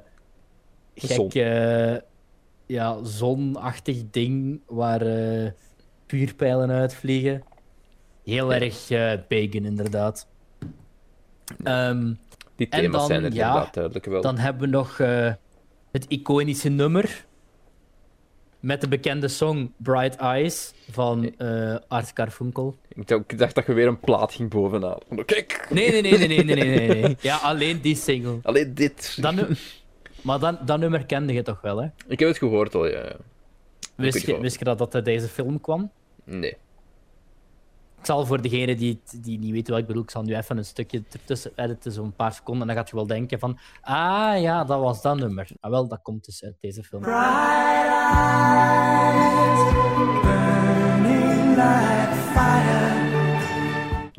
[0.94, 1.34] gek...
[1.34, 1.96] Eh,
[2.66, 5.48] ja, zonachtig ding waar uh,
[6.06, 7.42] puurpijlen uitvliegen.
[8.24, 8.86] Heel erg
[9.28, 10.26] pagan, inderdaad.
[11.62, 12.12] Ehm,
[12.56, 14.20] Die thema's dan, zijn er inderdaad duidelijk wel.
[14.22, 15.00] Dan hebben we nog
[15.92, 17.26] het iconische nummer
[18.60, 22.76] met de bekende song Bright Eyes van uh, Art Carfunkel.
[23.26, 24.98] Ik dacht dat je weer een plaat ging bovenaan.
[25.08, 28.38] Nee, nee, nee, nee, nee, nee, nee, Ja, alleen die single.
[28.42, 29.18] Alleen dit.
[30.22, 31.88] maar dan, dat nummer kende je toch wel, hè?
[32.06, 33.16] Ik heb het gehoord al, ja.
[33.94, 35.90] Wist je, wist je dat, dat uit deze film kwam?
[36.24, 36.56] Nee.
[38.00, 40.56] Ik zal voor degenen die, die niet weten welk ik bedoel, ik zal nu even
[40.56, 42.60] een stukje ertussen editen, zo'n paar seconden.
[42.62, 45.48] En dan gaat je wel denken van, ah ja, dat was dat nummer.
[45.60, 47.02] Ah wel, dat komt dus uit deze film.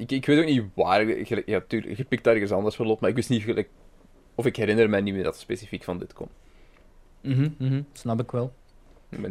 [0.09, 1.05] Ik, weet ook niet waar,
[1.49, 3.69] ja, tuurlijk, je pikt ergens anders verloopt, op, maar ik wist niet gelijk,
[4.35, 6.31] of ik herinner me niet meer dat specifiek van dit komt.
[7.21, 8.53] mm mhm, snap ik wel.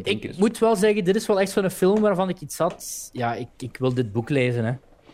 [0.02, 3.10] Ik moet wel zeggen, dit is wel echt zo'n film waarvan ik iets had.
[3.12, 4.64] Ja, ik, ik wil dit boek lezen.
[4.64, 4.72] Hè.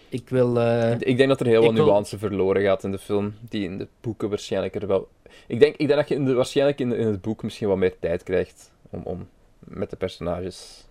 [0.09, 0.61] Ik wil.
[0.61, 1.85] Eh, ik denk dat er heel wat wil...
[1.87, 5.09] nuance verloren gaat in de film, die in de boeken waarschijnlijk er wel.
[5.47, 7.77] Ik denk, ik denk dat je in de, waarschijnlijk in, in het boek misschien wat
[7.77, 10.83] meer tijd krijgt om, om met de personages.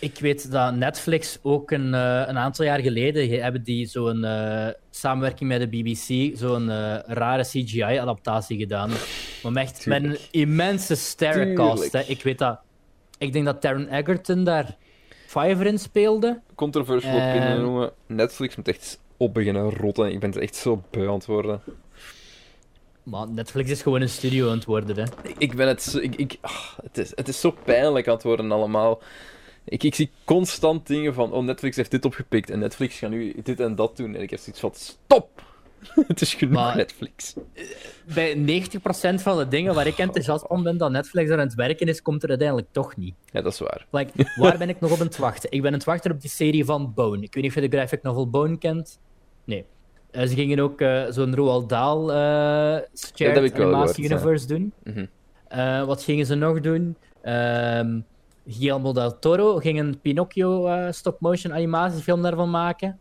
[0.00, 4.68] Ik weet dat Netflix ook een, eh, een aantal jaar geleden hebben die zo'n uh,
[4.90, 6.68] samenwerking met de BBC zo'n
[7.06, 8.90] rare CGI-adaptatie gedaan.
[9.42, 11.94] Maar echt met een immense sterrencast.
[11.94, 12.60] Ik weet dat
[13.18, 14.76] ik denk dat Taron Egerton daar
[15.26, 16.40] Fiver in speelde.
[16.54, 17.92] Controversial uh, opinion noemen.
[18.06, 20.12] Netflix moet echt op beginnen rotten.
[20.12, 21.60] Ik ben het echt zo beu aan het worden.
[23.02, 25.04] Maar Netflix is gewoon een studio aan het worden, hè?
[25.38, 25.82] Ik ben het...
[25.82, 29.02] Zo, ik, ik, ah, het, is, het is zo pijnlijk aan het worden allemaal.
[29.64, 31.32] Ik, ik zie constant dingen van...
[31.32, 34.14] Oh, Netflix heeft dit opgepikt en Netflix gaat nu dit en dat doen.
[34.14, 34.72] En ik heb zoiets van...
[34.74, 35.47] Stop!
[36.08, 37.34] het is genoeg maar Netflix.
[37.54, 37.64] Eh,
[38.14, 41.86] bij 90% van de dingen waar ik enthousiast om ben dat Netflix aan het werken
[41.86, 43.14] is, komt er uiteindelijk toch niet.
[43.32, 43.86] Ja, dat is waar.
[43.90, 45.50] Like, waar ben ik nog op aan het wachten?
[45.52, 47.22] Ik ben aan het wachten op die serie van Bone.
[47.22, 48.98] Ik weet niet of je de graphic novel Bone kent.
[49.44, 49.64] Nee.
[50.10, 54.72] Eh, ze gingen ook eh, zo'n Roald Dahl uh, Animatie Universe doen.
[54.84, 55.06] Mhm.
[55.86, 56.96] wat gingen ze nog doen?
[57.22, 58.00] Ehm,
[58.46, 62.98] Guillermo del Toro ging een Pinocchio stop-motion animatiefilm daarvan maken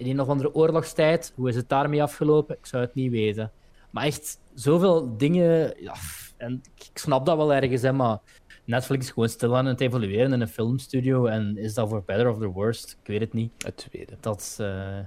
[0.00, 1.32] in een of andere oorlogstijd.
[1.36, 2.56] Hoe is het daarmee afgelopen?
[2.58, 3.52] Ik zou het niet weten.
[3.90, 5.74] Maar echt zoveel dingen.
[5.82, 5.94] Ja,
[6.36, 8.18] en ik snap dat wel ergens, hè, maar
[8.64, 11.26] Netflix is gewoon stil aan het evolueren in een filmstudio.
[11.26, 12.98] En is dat voor better of the worst?
[13.02, 13.52] Ik weet het niet.
[13.64, 14.12] Het tweede.
[14.20, 14.56] Dat.
[14.60, 14.98] Eh,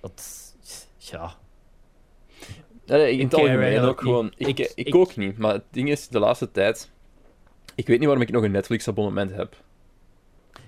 [0.00, 0.46] dat.
[0.98, 1.34] Ja.
[2.86, 4.32] Eh, in het eh, algemeen ook gewoon.
[4.36, 5.38] Ik, ik, ik, ook niet.
[5.38, 6.90] Maar het ding is, de laatste tijd.
[7.74, 9.56] Ik weet niet waarom ik nog een Netflix-abonnement heb.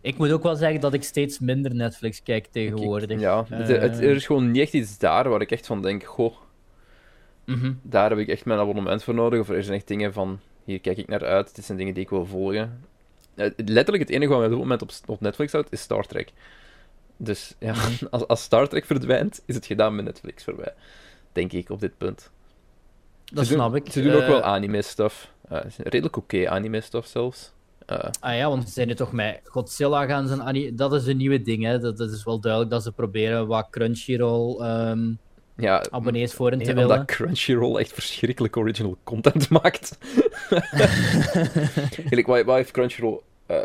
[0.00, 3.20] Ik moet ook wel zeggen dat ik steeds minder Netflix kijk tegenwoordig.
[3.20, 6.04] ja, het, eh, er is gewoon niet echt iets daar waar ik echt van denk,
[6.04, 6.34] goh,
[7.44, 7.72] mhm.
[7.82, 9.40] daar heb ik echt mijn abonnement voor nodig.
[9.40, 12.02] Of er zijn echt dingen van, hier kijk ik naar uit, dit zijn dingen die
[12.02, 12.84] ik wil volgen.
[13.34, 16.32] Eh, letterlijk het enige wat ik op dit moment op, Netflix houdt, is Star Trek.
[17.16, 17.90] Dus ja, mhm.
[18.10, 20.74] als, als Star Trek verdwijnt, is het gedaan met Netflix voor mij.
[21.32, 22.30] Denk ik, op dit punt.
[23.24, 23.92] Dat ze snap doen, ik.
[23.92, 25.30] Ze doen ook eh, wel anime-stuff.
[25.52, 27.52] Uh, redelijk oké anime-stuff zelfs.
[27.90, 30.70] Eh, ah ja, want ze zijn nu toch met Godzilla gaan ze...
[30.74, 31.78] Dat is een nieuwe ding, hè.
[31.78, 34.60] Dat, is wel duidelijk dat ze proberen wat Crunchyroll...
[34.60, 35.10] Ehm,
[35.56, 36.88] ja, abonnees voor hen te willen.
[36.96, 39.98] Dat Crunchyroll echt verschrikkelijk original content maakt.
[41.94, 43.20] Eigenlijk, wat, heeft Crunchyroll...
[43.50, 43.58] Uh,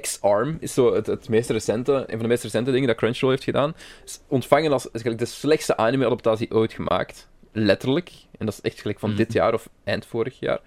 [0.00, 3.44] X-Arm is zo het, meest recente, een van de meest recente dingen dat Crunchyroll heeft
[3.44, 3.74] gedaan.
[4.04, 7.28] Is ontvangen als is de slechtste anime-adaptatie ooit gemaakt.
[7.52, 8.12] Letterlijk.
[8.38, 9.18] En dat is echt gelijk van mhm.
[9.18, 10.60] dit jaar of eind vorig jaar.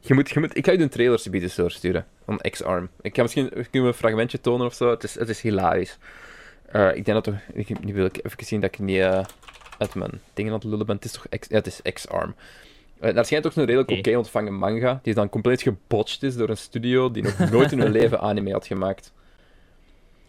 [0.00, 2.88] Je moet, je moet, ik ga je een trailer bieden sturen van X-Arm.
[3.00, 4.90] Ik ga misschien kunnen we een fragmentje tonen of zo.
[4.90, 5.98] Het is, het is hilarisch.
[6.66, 9.24] Eh, ik denk dat Ik, nu wil ik even zien dat ik niet uh,
[9.78, 10.94] uit mijn dingen aan het lullen ben.
[10.96, 12.34] Het is toch X, ja, het is X-Arm.
[13.00, 16.48] Uh, daar schijnt toch een redelijk oké ontvangen manga, die dan compleet gebotcht is door
[16.48, 19.12] een studio die nog nooit in hun leven anime had gemaakt.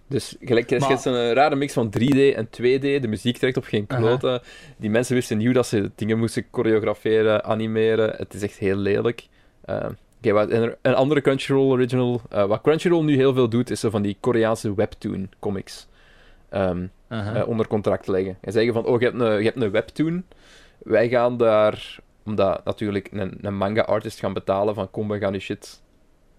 [0.07, 3.65] Dus gelijk, er is een rare mix van 3D en 2D, de muziek trekt op
[3.65, 4.41] geen kloten.
[4.77, 8.13] Die mensen wisten nieuw dat ze dingen moesten choreograferen, animeren.
[8.17, 9.27] Het is echt heel lelijk.
[9.65, 9.87] Eh,
[10.17, 12.21] okay, wat, een andere Crunchyroll original.
[12.29, 15.87] Eh, wat Crunchyroll nu heel veel doet, is ze van die Koreaanse webtoon comics
[16.49, 18.37] ehm, eh, onder contract leggen.
[18.41, 20.23] En zeggen van, oh, je hebt, een, je hebt een webtoon.
[20.77, 25.41] Wij gaan daar, omdat natuurlijk een, een manga-artist gaan betalen van, kom, we gaan die
[25.41, 25.81] shit...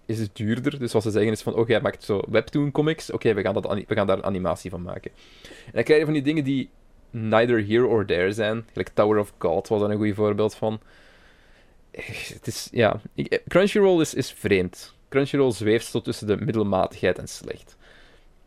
[0.05, 0.79] Is het duurder?
[0.79, 3.11] Dus wat ze zeggen is van, oh, jij maakt zo webtoon comics.
[3.11, 5.11] Oké, okay, gaan we, we gaan daar een animatie van maken.
[5.65, 6.69] En dan krijg je van die dingen die
[7.09, 8.65] neither here or there zijn.
[8.73, 10.79] Like Tower of God was daar een goed voorbeeld van
[12.33, 13.01] het is, ja.
[13.15, 14.93] Eh, Crunchyroll is, is vreemd.
[15.09, 17.77] Crunchyroll zweeft tot tussen de middelmatigheid en slecht.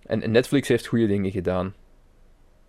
[0.06, 1.74] En, Netflix heeft goede dingen gedaan.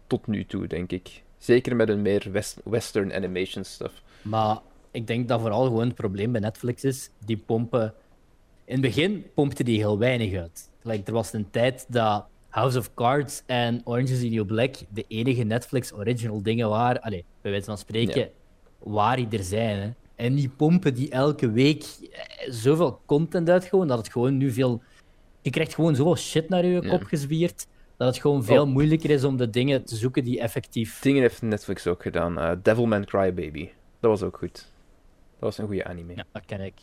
[0.08, 1.24] Tot nu toe, denk ik.
[1.38, 4.02] Zeker met een meer west, western animation stuff.
[4.22, 4.58] Maar
[4.92, 7.94] ik denk dat vooral gewoon het probleem bij Netflix is, die pompen...
[8.66, 10.70] In het begin pompte die heel weinig uit.
[10.82, 14.76] Like, er was een tijd dat House of Cards en Orange is the New Black
[14.90, 18.30] de enige Netflix original dingen waren, Allee, bij wijze van spreken,
[18.80, 19.78] waar die er zijn.
[19.80, 19.92] Hè.
[20.16, 24.52] En die pompen die elke week eh, zoveel content uit gewoon, dat het gewoon nu
[24.52, 24.82] veel...
[25.42, 27.48] Je krijgt gewoon zoveel shit naar je kop ja.
[27.98, 28.70] dat het gewoon veel oh.
[28.70, 31.00] moeilijker is om de dingen te zoeken die effectief...
[31.02, 32.40] Dingen heeft Netflix ook gedaan.
[32.40, 33.70] Uh, eh, Devilman Crybaby.
[34.00, 34.54] Dat was ook goed.
[34.54, 34.64] Dat
[35.40, 36.16] was een goede anime.
[36.16, 36.74] Ja, dat ken ik.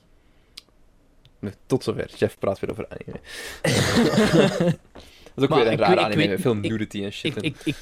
[1.66, 2.10] Tot zover.
[2.16, 3.20] Jeff praat weer over anime.
[5.34, 6.38] dat is ook weer een rare anime.
[6.38, 7.42] Veel nudity en shit.
[7.42, 7.74] Ik, ik,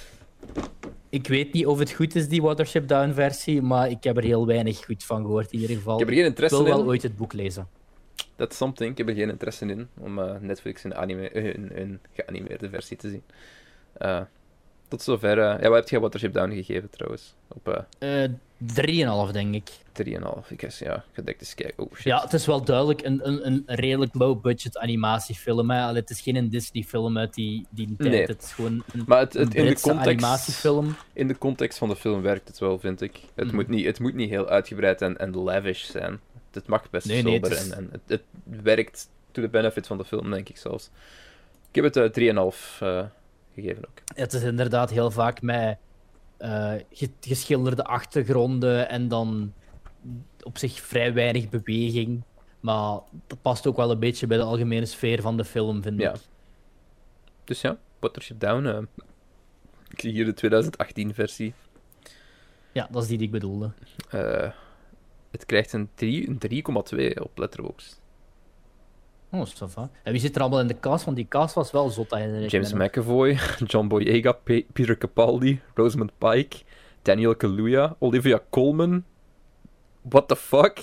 [1.11, 4.46] ik weet niet of het goed is, die Watership Down-versie, maar ik heb er heel
[4.46, 5.92] weinig goed van gehoord in ieder geval.
[5.94, 6.64] Ik heb er geen interesse in.
[6.64, 7.68] wil wel ooit het boek lezen.
[8.36, 8.90] Dat is something.
[8.90, 12.96] Ik heb er geen interesse in om eh, Netflix een, anime, een, eh, geanimeerde versie
[12.96, 13.22] te zien.
[13.92, 14.20] Eh,
[14.88, 15.36] tot zover.
[15.38, 17.34] ja, wat heb jij Watership Down gegeven trouwens?
[17.48, 17.86] Op,
[18.61, 19.68] 3,5 denk ik.
[20.04, 21.04] 3,5, ik guess, ja.
[21.12, 21.84] Gedekt kijken.
[21.84, 22.02] Oh, shit.
[22.04, 25.70] Ja, het is wel duidelijk een, een, een redelijk low-budget animatiefilm.
[25.70, 25.80] Hè.
[25.92, 28.28] het is geen Disney-film uit die, die tijd.
[28.28, 30.96] Het is gewoon een, maar het, het, in de context, animatiefilm.
[31.12, 33.20] In de context van de film werkt het wel, vind ik.
[33.34, 33.54] Het, hmm.
[33.54, 36.20] moet, niet, het moet niet heel uitgebreid en, en lavish zijn.
[36.50, 38.22] Het mag best sober en, en het, het,
[38.62, 40.90] werkt to the benefit van de film, denk ik zelfs.
[41.72, 43.02] Ik heb het uh, 3,5 uh,
[43.54, 43.98] gegeven ook.
[44.14, 45.78] Het is inderdaad heel vaak mij
[46.41, 46.74] eh,
[47.20, 49.53] geschilderde achtergronden en dan
[50.43, 52.22] op zich vrij weinig beweging.
[52.61, 56.01] Maar dat past ook wel een beetje bij de algemene sfeer van de film, vind
[56.01, 56.12] ja.
[56.14, 56.20] ik.
[57.45, 58.66] Dus ja, Pottership Down.
[58.66, 58.78] Eh.
[59.88, 60.64] ik zie hier de
[61.12, 61.55] 2018-versie.
[62.72, 63.70] Ja, dat is die die ik bedoelde.
[64.11, 64.51] Eh,
[65.30, 65.88] het krijgt een
[66.45, 67.99] 3,2 op Letterboxd.
[69.33, 69.47] Oh,
[70.03, 71.05] En wie zit er allemaal in de cast?
[71.05, 72.51] Want die cast was wel zot eigenlijk.
[72.51, 74.33] James McAvoy, John Boyega,
[74.72, 76.57] Peter Capaldi, Rosamund Pike,
[77.03, 79.05] Daniel Kaluuya, Olivia Colman.
[80.03, 80.83] What the fuck?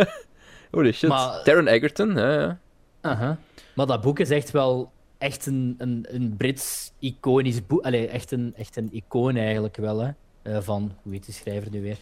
[0.72, 1.08] Holy shit.
[1.08, 1.42] Maar...
[1.66, 2.60] Egerton, ja,
[3.02, 3.38] ja.
[3.74, 7.82] Maar dat boek is echt wel echt een, een, Brits iconisch boek.
[7.84, 10.10] Allee, echt een, echt een icoon eigenlijk wel, hè.
[10.42, 11.98] Eh, van, hoe heet de schrijver nu weer?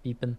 [0.00, 0.38] Piepen.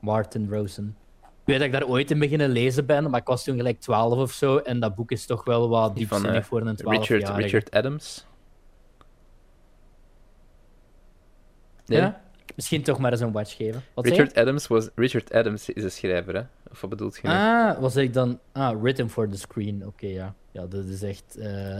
[0.00, 0.96] Martin Rosen
[1.44, 4.12] weet dat ik daar ooit in beginnen lezen ben, maar ik was toen gelijk 12
[4.18, 4.56] of zo.
[4.58, 8.26] En dat boek is toch wel wat diepzinnig eh, voor een 12 Richard, Richard Adams?
[11.84, 12.22] Ja?
[12.56, 13.82] Misschien toch maar eens een watch geven.
[13.94, 16.42] Wat Richard, Adams was, Richard Adams is een schrijver, hè?
[16.70, 17.28] Of wat bedoelt je?
[17.28, 17.74] Nou?
[17.74, 18.40] Ah, was ik dan.
[18.52, 19.86] Ah, Written for the Screen.
[19.86, 20.34] Oké, ja.
[20.50, 21.78] Ja, dat is echt eh,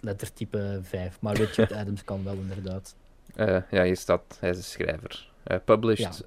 [0.00, 1.20] lettertype 5.
[1.20, 2.96] Maar Richard Adams kan wel inderdaad.
[3.34, 4.36] Eh, ja, hier staat.
[4.40, 5.24] Hij is een schrijver.
[5.64, 6.22] published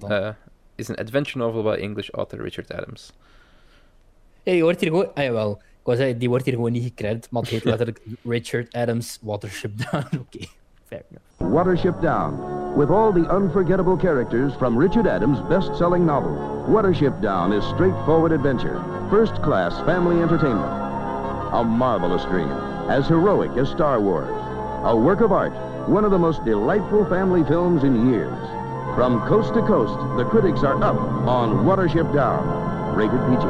[0.82, 3.02] is an adventure novel by English author Richard Adams.
[4.46, 5.10] Ja, je hoort hier gewoon...
[5.14, 5.52] Ah, jawel.
[5.54, 9.18] Ik wou zeggen, die wordt hier gewoon niet gecredit, maar het heet letterlijk Richard Adams
[9.20, 9.96] Watership Down.
[10.04, 10.48] Oké, okay.
[10.84, 11.54] fair enough.
[11.56, 12.32] Watership Down,
[12.78, 16.64] with all the unforgettable characters from Richard Adams' best-selling novel.
[16.68, 18.78] Watership Down is straightforward adventure,
[19.10, 20.72] first-class family entertainment.
[21.52, 22.50] A marvelous dream,
[22.88, 24.30] as heroic as Star Wars.
[24.84, 25.52] A work of art,
[25.88, 28.61] one of the most delightful family films in years.
[28.94, 32.42] From coast to coast, the critics are up on Watership Down,
[32.94, 33.48] rated PG.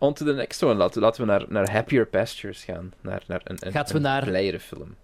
[0.00, 0.76] On to the next one.
[0.78, 2.92] Laten, we naar, naar Happier Pastures gaan.
[3.00, 4.24] Naar, naar een, een, Gaat naar...
[4.24, 4.94] blijere film.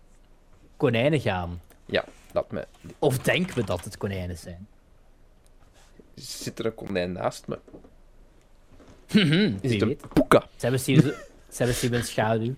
[0.76, 1.60] Konijnen gaan.
[1.86, 2.66] Ja, laat me...
[2.98, 4.66] Of denken we dat het konijnen zijn?
[6.14, 7.58] Zit er een konijn naast me?
[9.12, 10.42] Mhm, Is het een poeka?
[10.56, 10.94] Ze
[11.56, 12.54] hebben Steven schaduw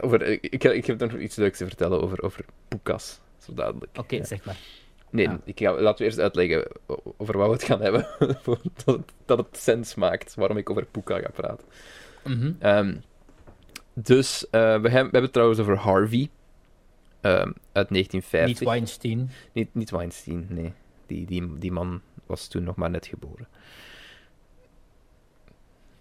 [0.00, 4.44] over, ik, ik heb nog iets leuks te vertellen over, over Poekas, zo Oké, zeg
[4.44, 4.58] maar.
[5.10, 5.34] Nee, ah.
[5.44, 6.68] ik ga, laten we eerst uitleggen
[7.16, 8.06] over wat we het gaan hebben.
[8.44, 11.66] dat, het, dat het sens maakt waarom ik over Poeka ga praten.
[12.24, 12.52] Mhm.
[12.58, 12.96] Ehm,
[13.94, 16.28] dus eh, we, hebben, we hebben het trouwens over Harvey
[17.20, 18.46] ehm, uit 1950.
[18.46, 19.30] Niet Weinstein.
[19.52, 20.72] Niet, niet Weinstein, nee.
[21.06, 23.48] Die, die, die man was toen nog maar net geboren.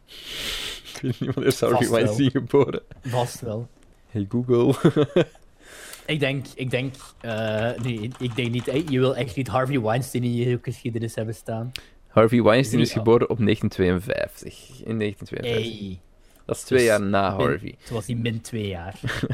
[0.06, 2.82] ik weet niet wanneer Harvey Weinstein geboren.
[3.04, 3.70] Vast wel.
[4.12, 4.74] Hey Google.
[6.06, 7.72] ik denk, ik denk, eh,
[8.20, 11.72] ik denk niet, eh, je wil echt niet Harvey Weinstein in je geschiedenis hebben staan.
[12.08, 14.54] Harvey Weinstein is geboren op 1952.
[14.84, 15.80] In 1952.
[15.80, 16.00] Hey.
[16.46, 17.76] Dat is twee dus jaar na Harvey.
[17.86, 19.00] Toen was hij min twee jaar.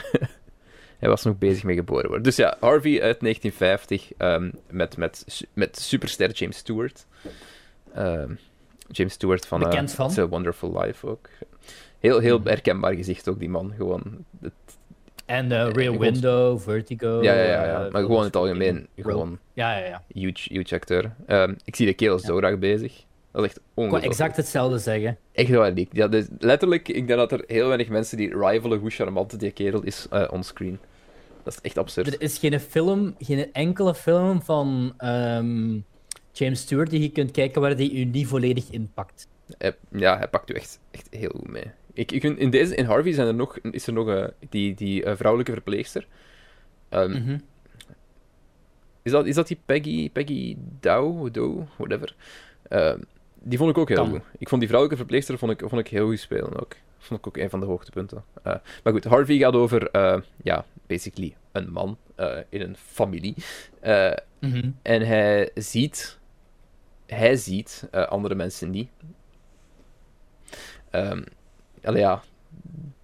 [1.00, 2.24] hij was nog bezig mee geboren worden.
[2.24, 7.06] Dus ja, Harvey uit 1950 ehm, met, met, met superster James Stewart.
[7.94, 8.34] Ehm,
[8.92, 11.30] James Stewart van, uh, Wonderful Life ook.
[12.00, 12.48] Heel, heel mhm.
[12.48, 13.74] herkenbaar gezicht ook, die man.
[13.78, 14.26] Gewoon.
[14.42, 14.54] Het,
[15.26, 17.24] en uh, Rear Window, Vertigo.
[17.24, 17.86] Ja, ja, ja.
[17.86, 18.88] Eh, maar gewoon in het algemeen.
[18.96, 20.04] Gewoon ja, ja, ja.
[20.14, 21.16] Huge, huge acteur.
[21.26, 23.04] Ehm, ik zie de kerel zo graag bezig.
[23.32, 24.06] Dat is echt ongelooflijk.
[24.06, 25.18] Ik exact hetzelfde zeggen.
[25.32, 25.90] Echt waar, niet.
[25.92, 29.52] Ja, dus letterlijk, ik denk dat er heel weinig mensen die rivalen hoe charmant die
[29.52, 30.80] kerel is uh, eh, onscreen.
[31.44, 32.08] Dat is echt absurd.
[32.08, 35.74] Er is geen film, geen enkele film van ehm,
[36.32, 39.28] James Stewart die je kunt kijken waar hij u niet volledig inpakt.
[39.92, 41.72] Ja, hij pakt u echt, echt heel goed mee.
[41.96, 45.04] Ik, ik in, deze, in Harvey zijn er nog, is er nog eh, die, die
[45.04, 46.08] eh, vrouwelijke verpleegster.
[46.90, 47.38] Ehm, mhm.
[49.02, 51.34] is, dat, is dat die Peggy, Peggy Dow,
[51.78, 52.16] whatever?
[52.68, 53.00] Ehm,
[53.44, 54.22] die vond ik ook heel goed.
[54.38, 56.76] Ik vond die vrouwelijke verpleegster vond ik, vond ik heel goed spelen ook.
[56.98, 58.24] Vond ik ook een van de hoogtepunten.
[58.44, 58.44] Eh,
[58.84, 59.90] maar goed, Harvey gaat over,
[60.44, 61.98] ja, basically een man
[62.50, 63.34] in een familie.
[64.40, 64.70] Mhm.
[64.82, 66.20] En hij ziet,
[67.06, 68.90] hij ziet andere mensen niet.
[70.92, 71.24] Um,
[71.86, 72.24] Allee, ja,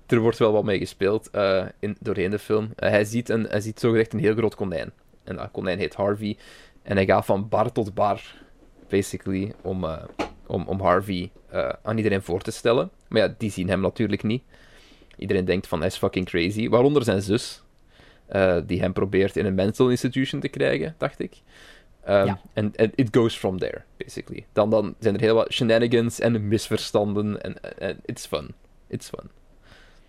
[0.07, 2.71] er wordt wel wat mee gespeeld eh, in, doorheen de film.
[2.75, 4.91] Eh, hij, ziet een, ziet zogezegd een heel groot konijn.
[5.23, 6.37] En dat konijn heet Harvey.
[6.83, 8.21] En hij gaat van bar tot bar,
[8.89, 10.03] basically, om, eh,
[10.47, 11.31] om, om Harvey
[11.83, 12.89] aan iedereen voor te stellen.
[13.07, 14.43] Maar ja, die zien hem natuurlijk niet.
[15.17, 16.69] Iedereen denkt van, hij is fucking crazy.
[16.69, 17.61] Waaronder zijn zus,
[18.65, 21.33] die hem probeert in een mental institution te krijgen, dacht ik.
[22.09, 24.45] Um, en, it goes from there, basically.
[24.53, 27.41] Dan, dan zijn er heel wat shenanigans en misverstanden.
[27.41, 27.55] en
[28.05, 28.49] it's fun.
[28.91, 29.09] It's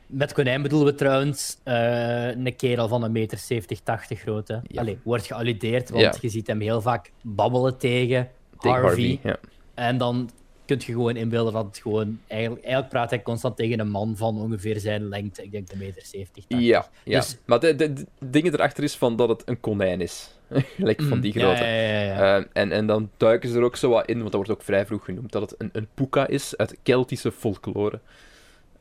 [0.07, 4.51] Met konijn bedoelen we trouwens eh, een kerel van een meter 70, 80 groot.
[4.75, 8.29] Allee, wordt gealludeerd, want je ziet hem heel vaak babbelen tegen,
[8.59, 9.37] tegen ja.
[9.75, 10.31] En dan
[10.67, 12.21] kun je gewoon inbeelden dat het gewoon...
[12.27, 15.43] Eigenlijk, eigenlijk praat hij constant tegen een man van ongeveer zijn lengte.
[15.43, 16.67] Ik denk de meter 70, 80.
[16.69, 17.19] Ja, ja.
[17.21, 17.39] Dus...
[17.45, 20.31] maar de, dingen erachter is van dat het een konijn is.
[20.77, 21.61] Gelijk van mm, die grote.
[21.63, 24.63] Eh, en, en dan duiken ze er ook zo wat in, want dat wordt ook
[24.63, 28.01] vrij vroeg genoemd, dat het een, een puka is uit Keltische folklore.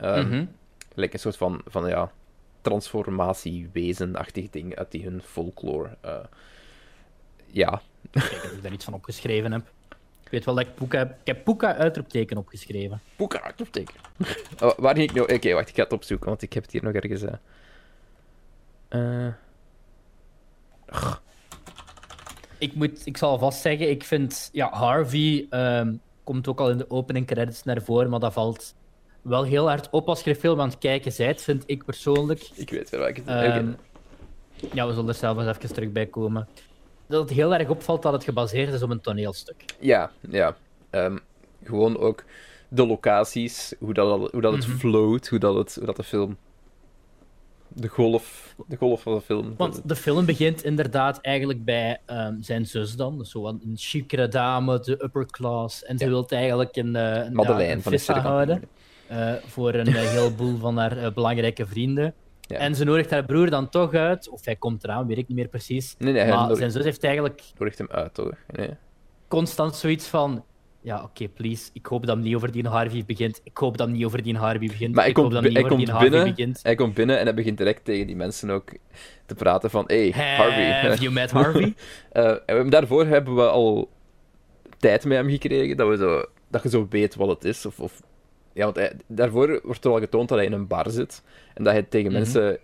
[0.00, 0.48] Um,
[0.94, 2.12] een soort van, van ja,
[2.60, 5.96] transformatiewezenachtig ding uit die hun folklore.
[6.00, 6.24] Eh,
[7.46, 7.82] ja.
[8.10, 9.72] Ik weet dat ik daar iets van opgeschreven heb.
[10.24, 13.00] Ik weet wel dat ik heb Ik heb Poeka uitroepteken opgeschreven.
[13.16, 13.94] Poeka uitroepteken?
[14.62, 15.34] Oh, waar ging ik nou...
[15.34, 15.68] Oké, wacht.
[15.68, 17.22] Ik ga het opzoeken, want ik heb het hier nog ergens...
[17.22, 17.32] Eh.
[20.86, 21.16] Eh,
[22.58, 24.48] ik, moet, ik zal vast zeggen, ik vind...
[24.52, 28.74] Ja, Harvey ehm, komt ook al in de opening credits naar voren, maar dat valt
[29.22, 32.48] wel heel hard op als je de film aan het kijken bent, vind ik persoonlijk.
[32.54, 33.76] Ik weet wel waar ik het um,
[34.72, 36.48] Ja, we zullen er zelf eens even terug bij komen.
[37.06, 39.64] Dat het heel erg opvalt dat het gebaseerd is op een toneelstuk.
[39.80, 40.56] Ja, ja.
[40.90, 41.16] Ehm,
[41.64, 42.24] gewoon ook
[42.68, 46.36] de locaties, hoe dat, hoe dat het mm float, hoe dat, het, dat de film.
[47.74, 49.54] De golf, de golf van de film.
[49.56, 53.18] Want de film begint inderdaad eigenlijk bij ehm, zijn zus dan.
[53.18, 55.84] Dus zo een chicere dame, de upper class.
[55.84, 56.10] En ze ja.
[56.10, 58.62] wil eigenlijk een, uh, Madeleine, van houden.
[59.12, 62.14] Eh, voor een eh, heleboel van haar eh, belangrijke vrienden.
[62.48, 65.36] En ze nodigt haar broer dan toch uit, of hij komt eraan, weet ik niet
[65.36, 65.94] meer precies.
[65.98, 67.42] maar zijn zus heeft eigenlijk.
[67.58, 68.30] Nodigt hem uit, toch?
[68.50, 68.70] Nee.
[69.28, 70.44] Constant zoiets van:
[70.82, 71.70] ja, oké, please.
[71.72, 73.40] Ik hoop dat hem niet over die Harvey begint.
[73.44, 74.94] Ik hoop dat hem niet over die Harvey begint.
[74.94, 76.60] Maar ik, hoop dat niet Harvey begint.
[76.62, 78.76] Hij komt binnen en hij begint direct tegen die mensen ook
[79.26, 79.84] te praten van...
[79.86, 80.80] Hey, Harvey.
[80.82, 81.74] Have you met Harvey?
[82.46, 83.88] en daarvoor hebben we al
[84.78, 85.76] tijd met hem gekregen.
[85.76, 87.66] Dat, we zo, dat je zo weet wat het is.
[87.66, 88.00] Of, of
[88.54, 91.22] ja, want eh, daarvoor wordt er wel getoond dat hij in een bar zit.
[91.54, 92.18] En dat hij tegen mhm.
[92.20, 92.58] mensen,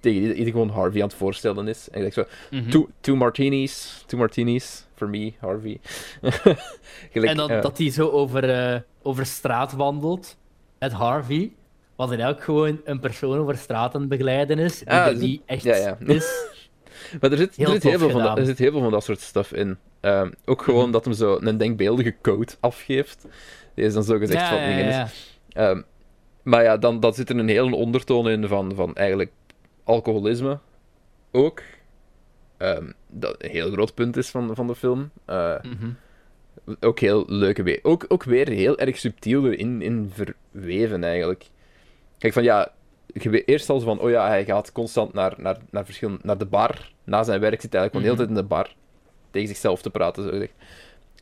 [0.00, 1.88] tegen iedereen gewoon Harvey aan het voorstellen is.
[1.90, 2.70] En ik denk zo, mhm.
[2.70, 5.80] two, two martinis, two martinis, for me, Harvey.
[7.12, 10.36] en dat dat hij zo over, eh, over straat wandelt,
[10.78, 11.52] met Harvey.
[11.96, 15.62] Wat in elk gewoon een persoon over straat aan begeleiden is, die ah, dus- echt
[15.62, 15.98] ja, ja.
[16.14, 16.46] is.
[17.20, 19.20] maar er zit heel, er zit heel veel van dat, heel veel van dat soort
[19.20, 19.78] stuff in.
[20.00, 20.92] Ehm, ook gewoon mhm.
[20.92, 23.24] dat hem zo een denkbeeldige code afgeeft.
[23.74, 24.48] Die is dan zo gezegd ja,
[24.98, 25.06] van...
[25.54, 25.80] Ehm,
[26.42, 29.32] maar ja, dan, dan zit er een hele ondertoon in van, van eigenlijk
[29.84, 30.58] alcoholisme
[31.32, 31.62] ook.
[32.58, 35.10] Um, dat een heel groot punt is van, van de film.
[35.24, 35.90] Eh, mhm.
[36.80, 37.78] Ook heel leuke weer.
[37.82, 40.12] Ook, ook weer heel erg subtiel erin in
[40.52, 41.44] verweven eigenlijk.
[42.18, 42.70] Kijk, van ja,
[43.06, 46.38] je weet eerst al van, oh ja, hij gaat constant naar, naar, naar, verschillende, naar
[46.38, 46.92] de bar.
[47.04, 48.48] Na zijn werk zit hij eigenlijk gewoon de hele mhm.
[48.58, 48.82] tijd in de bar.
[49.30, 50.50] Tegen zichzelf te praten, zo zeg.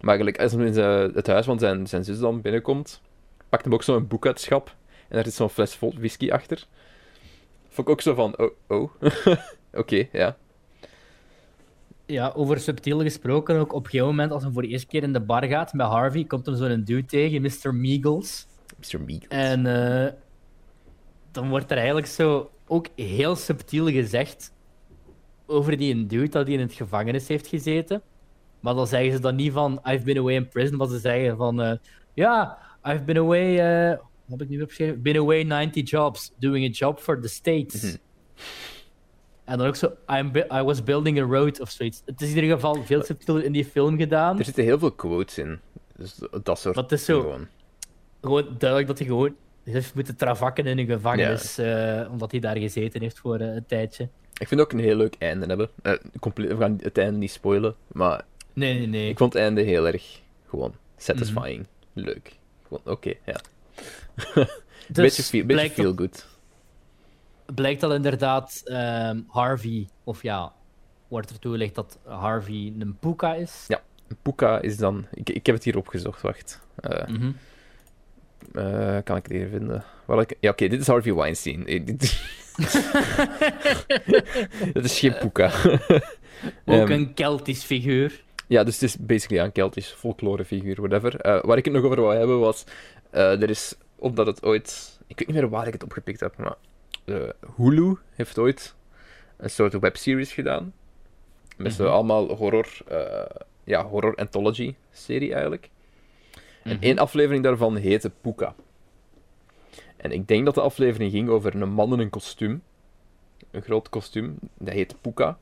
[0.01, 3.01] Maar eigenlijk, als hij in het huis van zijn, zijn zus dan binnenkomt,
[3.53, 4.69] pakte hem ook zo'n boek uit schap.
[5.09, 6.67] En daar zit zo'n fles vol whisky achter.
[7.69, 8.91] Vond ik ook zo van, oh, oh.
[9.83, 10.37] Oké, ja.
[12.07, 13.73] Ja, over subtiel gesproken ook.
[13.75, 15.87] Op een gegeven moment, als hij voor de eerste keer in de bar gaat met
[15.87, 17.75] Harvey, komt hem zo'n dude tegen, Mr.
[17.75, 18.47] Meagles.
[18.77, 19.01] Mr.
[19.01, 19.29] Meagles.
[19.29, 20.13] En eh,
[21.33, 24.53] dan wordt er eigenlijk zo ook heel subtiel gezegd
[25.47, 28.03] over die dude dat hij in het gevangenis heeft gezeten.
[28.61, 31.37] Maar dan zeggen ze dan niet van, I've been away in prison, maar ze zeggen
[31.37, 31.73] van, eh,
[32.15, 35.03] ja, I've been away, eh, wat heb ik nu opgeschreven?
[35.03, 37.83] Been away 90 jobs, doing a job for the States.
[37.83, 37.95] Mhm.
[39.45, 39.97] En dan ook zo,
[40.55, 42.03] I was building a road of zoiets.
[42.07, 44.39] Het is in ieder geval veel eh, subtieler in die film gedaan.
[44.39, 45.59] Er zitten heel veel quotes in.
[45.97, 47.21] Dus dat Dat is zo.
[47.21, 47.47] Gewoon,
[48.21, 51.59] gewoon duidelijk dat hij gewoon heeft moeten travakken in een gevangenis.
[51.59, 54.09] Eh, omdat hij daar gezeten heeft voor een tijdje.
[54.39, 55.69] Ik vind ook een heel leuk einde hebben.
[56.35, 57.75] we gaan het einde niet spoilen.
[57.93, 58.25] Maar.
[58.53, 59.09] Nee, nee, nee.
[59.09, 61.67] Ik vond het einde heel erg gewoon satisfying.
[61.93, 62.05] Mhm.
[62.05, 62.41] Leuk.
[62.85, 63.41] Oké, ja.
[64.89, 66.27] beetje dus feel, beetje feel good.
[67.55, 70.53] Blijkt dat inderdaad ehm, Harvey, of ja,
[71.09, 73.65] wordt er toegelegd dat Harvey een Poeka is?
[73.69, 75.07] Ja, een Poeka is dan.
[75.15, 76.61] Ik, ik heb het hier opgezocht, wacht.
[76.77, 77.31] Eh, mhm.
[78.53, 79.85] eh, kan ik het hier vinden?
[80.07, 80.37] Welke?
[80.41, 81.67] Ja, oké, dit is Harvey Weinstein.
[81.67, 81.87] Eh,
[84.75, 85.53] dat is geen Poeka.
[85.67, 86.03] Ook
[86.65, 88.21] ehm, een Keltisch figuur.
[88.53, 91.27] Ja, dus het is basically een Keltisch folklorefiguur, whatever.
[91.27, 92.65] Uh, waar ik het nog over wou hebben was,
[93.11, 96.37] eh, er is, omdat het ooit, ik weet niet meer waar ik het opgepikt heb,
[96.37, 96.55] maar
[97.05, 98.75] eh, Hulu heeft ooit
[99.37, 100.73] een soort webseries gedaan.
[101.57, 102.67] Met mm allemaal horror,
[103.65, 105.71] ja, horror anthology serie eigenlijk.
[106.65, 106.83] En mhm.
[106.85, 108.55] één aflevering daarvan heette Puka.
[109.97, 112.63] En ik denk dat de aflevering ging over een man in een kostuum.
[113.51, 115.39] Een groot kostuum, dat heet Puka.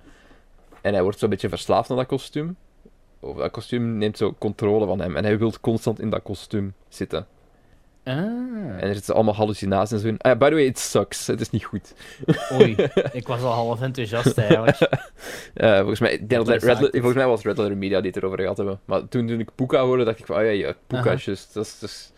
[0.80, 2.56] En hij wordt zo'n beetje verslaafd aan dat kostuum
[3.20, 5.16] over dat kostuum neemt zo controle van hem.
[5.16, 7.26] En hij wil constant in dat kostuum zitten.
[8.04, 8.16] Ah.
[8.16, 10.18] En er zitten allemaal hallucinaties en zo in.
[10.20, 11.26] Ah, by the way, it sucks.
[11.26, 11.94] Het is niet goed.
[12.52, 12.76] Oei,
[13.12, 14.78] ik was al half enthousiast eigenlijk.
[15.54, 18.56] Eh, volgens, mij, dat Red, volgens mij was Red Letter Media die het erover gehad
[18.56, 18.80] hebben.
[18.84, 22.12] Maar toen, toen ik Puka hoorde, dacht ik van, oh ja, ja dat is dus...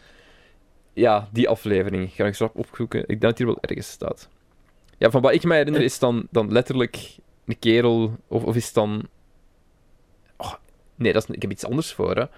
[0.93, 2.11] Ja, die aflevering.
[2.13, 3.01] ga ik straks opzoeken.
[3.01, 4.29] Ik denk dat hier wel ergens staat.
[4.99, 5.87] Ja, van wat ik me herinner eh.
[5.87, 9.09] is dan, dan letterlijk een kerel, of, of is dan
[10.95, 12.17] Nee, dat is, ik heb iets anders voor.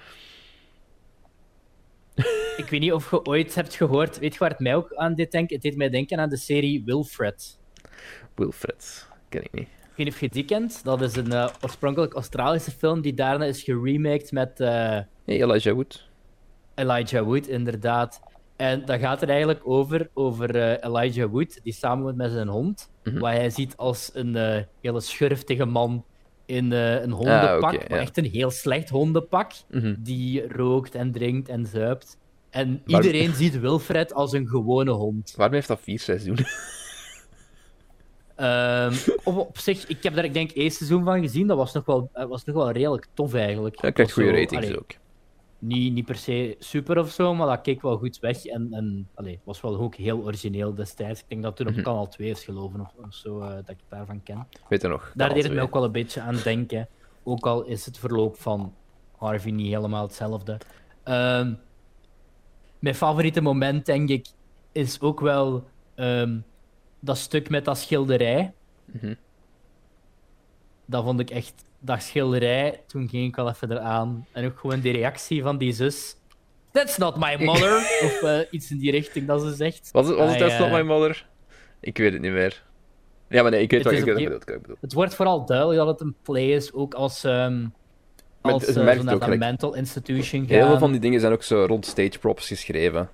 [2.57, 4.19] Ik weet niet of je ooit hebt gehoord.
[4.19, 5.55] Weet je waar het mij ook aan dit denken?
[5.55, 7.59] Het deed mij denken aan de serie Wilfred.
[8.35, 9.63] Wilfred, ken ik niet.
[9.67, 10.85] Ik weet niet of je die kent.
[10.85, 14.61] Dat is een eh, oorspronkelijk Australische film die daarna is geremaked met.
[14.61, 16.09] Eh, Elijah Wood.
[16.75, 18.23] Elijah Wood, inderdaad.
[18.57, 22.91] En dat gaat er eigenlijk over, over eh, Elijah Wood, die samen met zijn hond,
[23.05, 26.05] mm wat hij ziet als een hele schurftige man
[26.47, 29.95] in een ah, hondenpak, maar echt een heel slecht hondenpak, mhm.
[29.99, 32.19] die rookt en drinkt en zuipt.
[32.51, 35.35] En iedereen ziet Wilfred als een gewone hond.
[35.37, 36.47] Waarom heeft dat vier seizoenen?
[38.37, 38.93] Ehm,
[39.25, 41.47] op, zich, ik heb daar ik denk één seizoen van gezien.
[41.47, 43.81] Dat was nog wel, eh, was nog wel redelijk tof eigenlijk.
[43.81, 44.95] Dat krijgt goede ratings ook
[45.65, 48.45] niet, niet per se super of zo, maar dat keek wel goed weg.
[48.45, 49.11] En, en
[49.45, 51.21] was wel ook heel origineel destijds.
[51.21, 51.83] Ik denk dat toen op mhm.
[51.83, 54.47] Kanaal 2 is geloven of, zo, eh, dat ik daarvan ken.
[54.69, 55.13] Weet je nog?
[55.15, 56.89] Daar deed het me ook wel een beetje aan denken.
[57.25, 58.75] Ook al is het verloop van
[59.17, 60.61] Harvey niet helemaal hetzelfde.
[61.05, 61.55] Ehm,
[62.79, 64.27] mijn favoriete moment, denk ik,
[64.73, 66.39] is ook wel ehm,
[67.01, 68.55] dat stuk met dat schilderij.
[68.93, 69.15] Mhm
[70.87, 71.53] dat vond ik echt.
[71.79, 74.27] Dat schilderij, toen ging ik wel even eraan.
[74.33, 76.17] En ook gewoon die reactie van die zus.
[76.73, 77.77] That's not my mother.
[78.07, 79.89] of eh, iets in die richting dat ze zegt.
[79.93, 81.27] Was het, was het ah, That's not my mother?
[81.81, 82.63] Ik weet het niet meer.
[83.29, 84.39] Ja, maar nee, ik weet wat ik, bedoel,
[84.81, 87.25] Het wordt vooral duidelijk dat het een play is, ook als.
[87.25, 87.67] Ehm,
[88.41, 90.57] als een eh, mental institution gaan.
[90.57, 93.11] Heel veel van die dingen zijn ook zo rond stage props geschreven.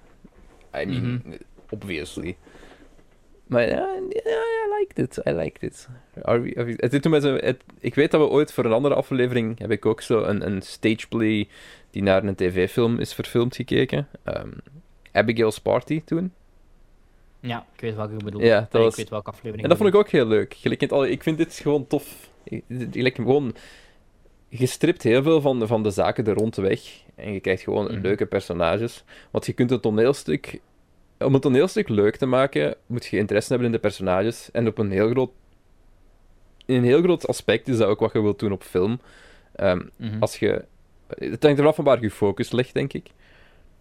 [0.77, 1.37] I mean, mhm.
[1.71, 2.37] obviously.
[3.47, 5.89] Maar ja, ja, ik liked I like it.
[6.23, 7.21] Are we, we...
[7.21, 7.39] zo,
[7.81, 10.63] ik weet dat we ooit voor een andere aflevering heb ik ook zo een, een
[10.63, 11.49] stageplay
[11.91, 14.09] die naar een tv-film is verfilmd gekeken.
[14.25, 14.51] Ehm,
[15.13, 16.33] Abigail's Party toen.
[17.41, 18.43] Ja, ik weet welke je bedoelt.
[18.43, 18.91] Ja, dat was...
[18.91, 19.63] Ik weet welke aflevering.
[19.63, 20.55] En dat vond ik ook heel leuk.
[21.09, 22.29] ik vind dit gewoon tof.
[23.15, 23.55] gewoon...
[24.49, 26.81] Je stript heel veel van de, van de zaken er rond weg.
[27.15, 28.01] En je krijgt gewoon mhm.
[28.01, 29.05] leuke personages.
[29.31, 30.61] Want je kunt een toneelstuk
[31.25, 34.49] om het toneelstuk leuk te maken, moet je interesse hebben in de personages.
[34.51, 35.31] En op een heel groot,
[36.67, 39.01] in een heel groot aspect is dat ook wat je wilt doen op film.
[39.55, 40.17] Ehm, mhm.
[40.21, 40.65] Als je...
[41.09, 43.05] Het hangt er af van waar je focus ligt, denk ik.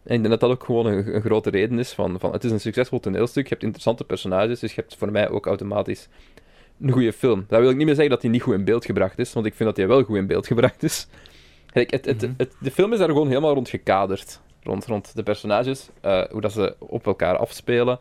[0.03, 2.31] En ik denk dat dat ook gewoon een, grote reden is van, van...
[2.31, 5.45] Het is een succesvol toneelstuk, je hebt interessante personages, dus je hebt voor mij ook
[5.45, 6.07] automatisch
[6.81, 7.45] een goede film.
[7.47, 9.45] Daar wil ik niet meer zeggen dat hij niet goed in beeld gebracht is, want
[9.45, 11.07] ik vind dat hij wel goed in beeld gebracht is.
[11.71, 12.31] Kijk, het, het, mhm.
[12.59, 16.51] de film is daar gewoon helemaal rond gekaderd rond, rond de personages, eh, hoe dat
[16.51, 17.99] ze op elkaar afspelen.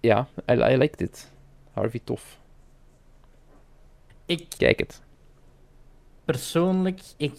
[0.00, 1.30] Ja, I, I like dit.
[1.72, 2.38] Harvey tof.
[4.26, 4.46] Ik...
[4.58, 5.02] Kijk het.
[6.24, 7.34] Persoonlijk, ik,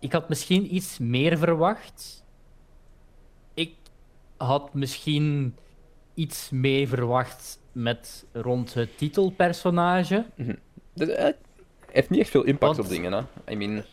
[0.00, 2.24] ik had misschien iets meer verwacht.
[3.54, 3.74] Ik
[4.36, 5.56] had misschien
[6.14, 10.26] iets meer verwacht met rond het titelpersonage.
[10.36, 10.58] Mm
[11.88, 13.52] heeft niet echt veel impact op dingen, hè?
[13.52, 13.84] I mean...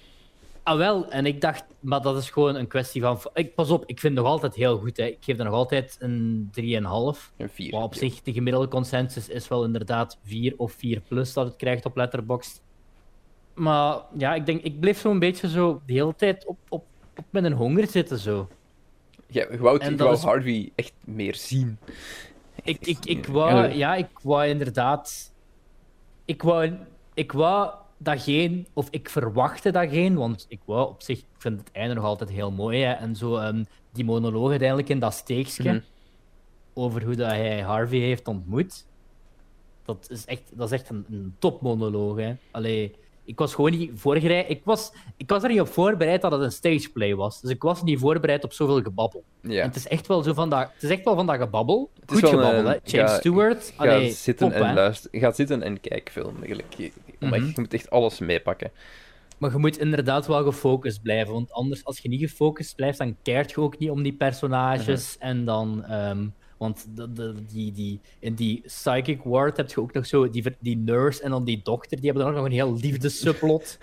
[0.71, 1.07] Ah, wel.
[1.09, 3.19] En ik dacht, maar dat is gewoon een kwestie van.
[3.33, 4.97] Ik, pas op, ik vind het nog altijd heel goed.
[4.97, 5.03] Hè.
[5.05, 6.61] Ik geef er nog altijd een 3,5.
[6.61, 7.73] Een 4.
[7.73, 11.85] op zich, de gemiddelde consensus is wel inderdaad 4 of 4 plus dat het krijgt
[11.85, 12.61] op Letterboxd.
[13.53, 16.83] Maar ja, ik denk, ik bleef zo'n beetje zo de hele tijd op, op,
[17.17, 18.17] op met een honger zitten.
[18.19, 18.47] Zo.
[19.27, 21.77] Ja, je wou, ik wou Harvey echt meer zien.
[22.63, 25.33] Ik, ik, ik wou, ja, ik wou inderdaad.
[26.25, 26.73] Ik wou,
[27.13, 27.69] ik wou
[27.99, 31.71] dat geen, of ik verwachtte dat geen, want ik wou op zich, ik vind het
[31.71, 32.79] einde nog altijd heel mooi.
[32.81, 35.79] Hè, en zo ehm, die monoloog uiteindelijk in dat steekje mhm.
[36.73, 38.85] over hoe dat hij Harvey heeft ontmoet.
[39.83, 42.19] Dat is echt, dat is echt een, een topmonoloog.
[42.51, 42.95] Allee,
[43.29, 44.49] ik was gewoon niet voorbereid.
[44.49, 47.41] Ik was, ik was er niet op voorbereid dat het een stageplay was.
[47.41, 49.23] Dus ik was niet voorbereid op zoveel gebabbel.
[49.41, 49.63] Ja.
[49.63, 51.89] het is echt wel zo van dat, het is echt wel van dat gebabbel.
[51.99, 52.77] Het Goed gebabbel, hè?
[52.83, 53.73] James Stewart.
[53.77, 55.19] Ga zitten en luisteren.
[55.19, 56.35] Ga zitten en kijk film.
[56.37, 56.71] Eigenlijk.
[57.19, 57.35] Mhm.
[57.35, 58.71] Je, moet echt alles meepakken.
[59.37, 61.33] Maar je moet inderdaad wel gefocust blijven.
[61.33, 65.15] Want anders, als je niet gefocust blijft, dan keert je ook niet om die personages.
[65.17, 65.25] Mhm.
[65.27, 65.83] En dan.
[65.83, 66.25] Ehm,
[66.59, 70.77] want de, die, die, in die psychic ward heb je ook nog zo die, die
[70.77, 71.97] nurse en dan die dokter.
[71.97, 73.77] Die hebben dan ook nog een heel liefdessubplot.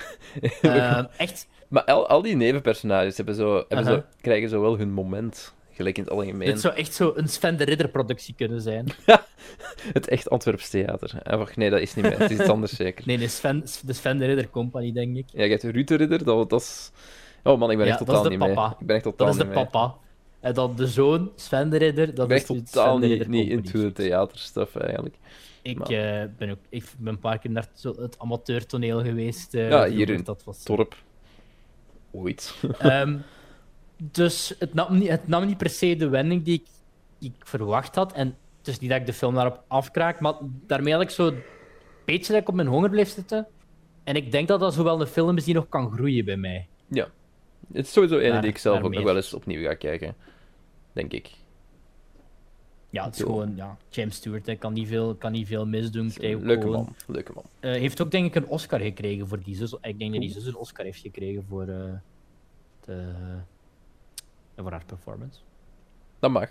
[0.62, 1.48] uh, eh, echt.
[1.68, 5.54] Maar al, al die nevenpersonages hebben zo, hebben zo, krijgen zo wel hun moment.
[5.72, 6.48] Gelijk in het algemeen.
[6.48, 8.86] Het zou echt zo een Sven de Ridder-productie kunnen zijn.
[9.98, 11.22] het echt Antwerps theater.
[11.22, 12.18] Eh, wacht, nee, dat is niet meer.
[12.18, 13.06] Het is iets anders zeker.
[13.06, 15.24] Nee, nee Sven, de Sven de Ridder Company, denk ik.
[15.32, 16.90] Ja, je hebt Ruud de Ridder, dat, dat is...
[17.42, 18.72] Oh man, ik ben echt totaal niet meer.
[18.78, 19.94] Ik ben echt totaal Dat is de papa.
[20.46, 22.14] En dan de zoon, Sven de Ridder.
[22.14, 25.16] Dat ben is totaal Sven niet, niet into de theaterstuff eigenlijk.
[25.62, 29.54] Ik, eh, ben ook, ik ben een paar keer naar het, amateurtoneel geweest.
[29.54, 30.62] Eh, ja, hier in dat was...
[30.62, 30.94] Torp.
[32.10, 32.54] Ooit.
[32.78, 33.18] Ehm,
[34.02, 36.66] dus het nam, niet, het nam niet per se de wending die ik,
[37.26, 38.12] ik verwacht had.
[38.12, 41.42] En dus niet dat ik de film daarop afkraak, maar daarmee had ik zo een
[42.04, 43.46] beetje dat op mijn honger bleef zitten.
[44.04, 46.66] En ik denk dat dat zowel de film is die nog kan groeien bij mij.
[46.88, 47.08] Ja.
[47.72, 50.14] Het is sowieso een die ik zelf ook nog wel eens opnieuw ga kijken
[50.96, 51.30] denk ik.
[52.90, 56.12] Ja, het is gewoon, ja, James Stewart, hij kan niet veel, kan niet veel misdoen.
[56.18, 57.44] Leuke man, leuke man.
[57.60, 59.72] Eh, heeft ook denk ik een Oscar gekregen voor die zus.
[59.80, 61.82] Ik denk dat die zus een Oscar heeft gekregen voor, uh,
[62.84, 62.92] de,
[64.54, 65.40] eh, voor haar performance.
[66.18, 66.48] Dat mag.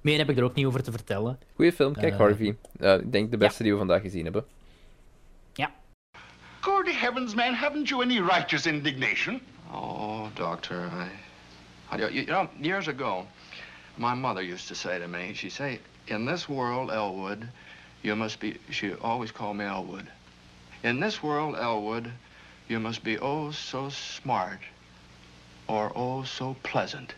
[0.00, 1.38] Meer heb ik er ook niet over te vertellen.
[1.54, 2.46] Goeie film, kijk Harvey.
[2.78, 4.44] ik denk de beste die we vandaag gezien hebben.
[5.54, 5.72] Ja.
[6.60, 9.40] Gordy heavens, man, haven't you any righteous indignation?
[9.72, 11.06] Oh, doctor, I...
[11.96, 13.24] I you know, years ago...
[13.96, 15.78] my mother used to say to me, she'd say,
[16.08, 17.48] in this world, Elwood,
[18.02, 20.06] you must be, she always called me Elwood.
[20.82, 22.10] In this world, Elwood,
[22.68, 24.58] you must be oh so smart
[25.68, 27.14] or oh so pleasant.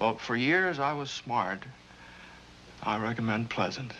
[0.00, 1.62] Well, for years I was smart.
[2.82, 3.92] I recommend pleasant.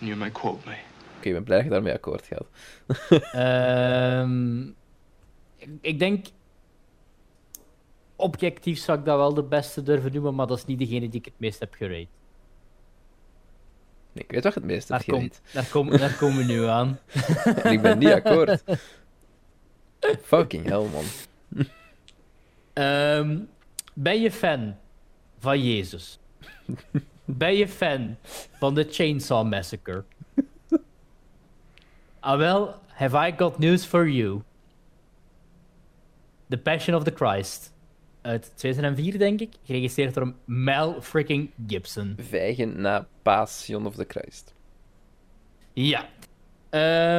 [0.00, 0.72] You may quote me.
[1.20, 3.34] Oké, okay, ik ben blij dat je daarmee akkoord gaat.
[4.22, 4.74] um,
[5.80, 6.26] ik denk
[8.18, 11.18] objectief zou ik dat wel de beste durven noemen, maar dat is niet degene die
[11.20, 12.08] ik het meest heb Nee,
[14.24, 16.98] Ik weet toch het meest heb kom, daar, kom, daar, komen we nu aan.
[17.62, 18.62] en ik ben niet akkoord.
[20.22, 21.04] Fucking hell, man.
[22.72, 23.38] Ehm,
[23.94, 24.76] ben je fan
[25.38, 26.18] van Jezus?
[27.24, 28.16] Ben je fan
[28.58, 30.04] van de Chainsaw Massacre?
[32.20, 34.40] ah wel, have I got news for you.
[36.48, 37.72] The Passion of the Christ
[38.24, 39.52] uit 2004, denk ik.
[39.64, 42.16] Geregisseerd door Mel freaking Gibson.
[42.20, 44.54] Vijgen na Passion of the Christ.
[45.72, 46.08] Ja.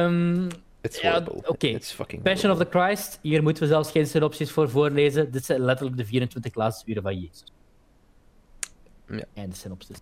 [0.06, 0.48] Um,
[0.80, 1.42] It's horrible.
[1.58, 3.18] Ja, It's fucking Passion of the Christ.
[3.22, 5.30] Hier moeten we zelfs geen synopsis voor voorlezen.
[5.30, 7.44] Dit zijn letterlijk de 24 laatste uren van Jezus.
[9.08, 9.24] Ja.
[9.34, 9.96] En de synopsis.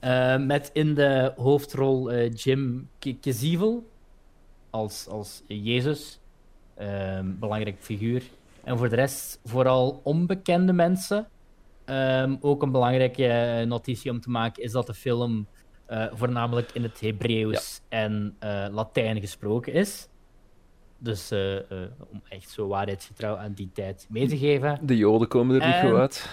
[0.00, 2.88] Ehm, met in de hoofdrol eh, Jim
[3.20, 3.90] Kezievel
[4.70, 6.20] als, als Jezus.
[6.80, 8.22] Uh, belangrijk figuur.
[8.64, 11.28] En voor de rest vooral onbekende mensen.
[11.84, 15.46] Ehm, ook een belangrijke eh, notitie om te maken is dat de film
[15.86, 20.08] eh, voornamelijk in het Hebreeuws en eh, Latijn gesproken is.
[20.98, 21.32] Dus
[22.10, 24.78] om echt zo waarheidsgetrouw aan die tijd mee te geven.
[24.82, 26.30] De Joden komen er niet ehm, goed uit.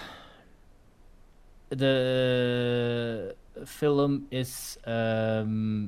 [1.68, 5.86] De film is ehm,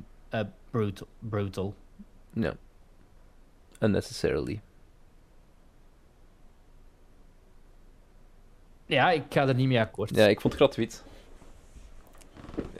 [0.69, 1.07] brutal.
[1.29, 1.75] brutal.
[2.33, 2.53] Ja.
[3.79, 4.61] Unnecessarily.
[8.87, 10.15] Ja, ik ga er niet mee akkoord.
[10.15, 11.03] Ja, ik vond het gratuit.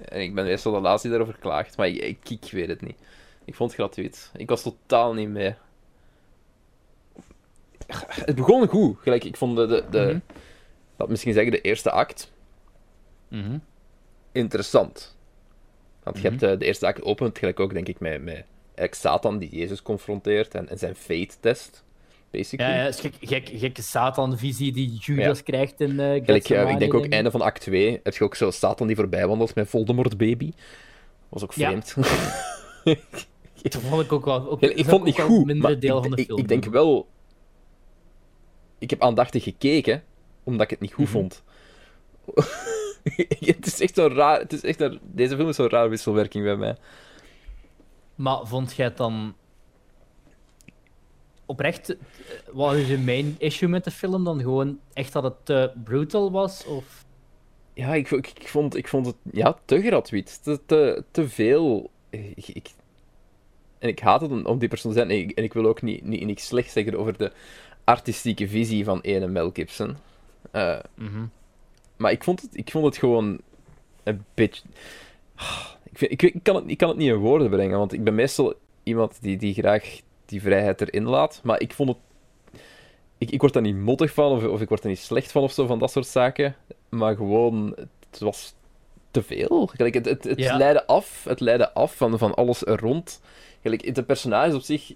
[0.10, 2.98] En ik ben wel de laatste die daarover klaagt, maar ik, ik, weet het niet.
[3.46, 4.32] Ik vond het gratuit.
[4.36, 5.56] Ik was totaal niet mee.
[8.10, 8.98] Het begon goed.
[9.02, 10.20] Gelijk, ik vond de, de, de
[10.98, 11.10] mhm.
[11.10, 12.32] misschien zeggen, de eerste act
[13.28, 13.62] mm
[14.32, 15.18] interessant.
[16.04, 16.32] Want je mhm.
[16.40, 18.46] hebt eh, de, eerste act opent gelijk ook, denk ik, met, met
[18.96, 21.84] Satan die Jezus confronteert en, en zijn fate test
[22.34, 22.74] basically.
[22.76, 26.26] Ja, dus gek, gek, gekke Satan-visie die Judas krijgt in uh, Ik
[26.80, 29.70] denk ook einde van act 2 heb je ook zo Satan die voorbij wandelt met
[29.70, 30.52] Voldemort-baby.
[31.30, 31.96] was ook vreemd.
[31.96, 32.02] Ja.
[33.62, 34.50] dat vond ik ook wel...
[34.50, 36.40] Ook, ik vond niet goed, maar deel ik, van de film.
[36.40, 37.08] Ik, denk wel...
[38.80, 40.04] Ik heb aandachtig gekeken,
[40.44, 41.14] omdat ik het niet goed mhm.
[41.14, 41.44] vond.
[43.54, 44.40] het is echt zo raar...
[44.40, 46.76] Het is echt deze film is zo'n raar wisselwerking bij mij.
[48.16, 49.36] Maar vond jij het dan
[51.48, 51.96] oprecht, eh,
[52.52, 54.40] wat is je main issue met de film dan?
[54.40, 56.66] Gewoon echt dat het te brutal was?
[56.66, 57.06] Of...
[57.74, 60.40] Ja, ik, ik, vond, ik vond het ja, te gratuit.
[60.44, 61.90] Te, te, te veel.
[62.10, 62.70] Ik,
[63.80, 65.10] en ik haat het om, die persoon te zijn.
[65.36, 67.32] En ik, wil ook niet, niet, slecht zeggen over de
[67.84, 69.96] artistieke visie van ene Mel Gibson.
[70.52, 71.26] Eh, mhm.
[71.98, 73.42] Maar ik vond, het, ik vond het gewoon
[74.04, 74.64] een beetje.
[75.36, 78.16] Ah, ik, ik, kan het, ik kan het niet in woorden brengen, want ik ben
[78.16, 78.54] meestal
[78.84, 80.00] iemand die, die graag
[80.34, 81.40] die vrijheid erin laat.
[81.44, 81.98] Maar ik vond het.
[83.18, 85.44] Ik, ik word daar niet mottig van, of, of ik word er niet slecht van
[85.44, 86.56] of zo, van dat soort zaken.
[86.90, 87.76] Maar gewoon,
[88.10, 88.54] het was
[89.12, 89.68] te veel.
[89.76, 93.22] Gelijk, het het, leidde af, het leidde af van, van alles er rond.
[93.62, 94.92] Gelijk, de personages op zich.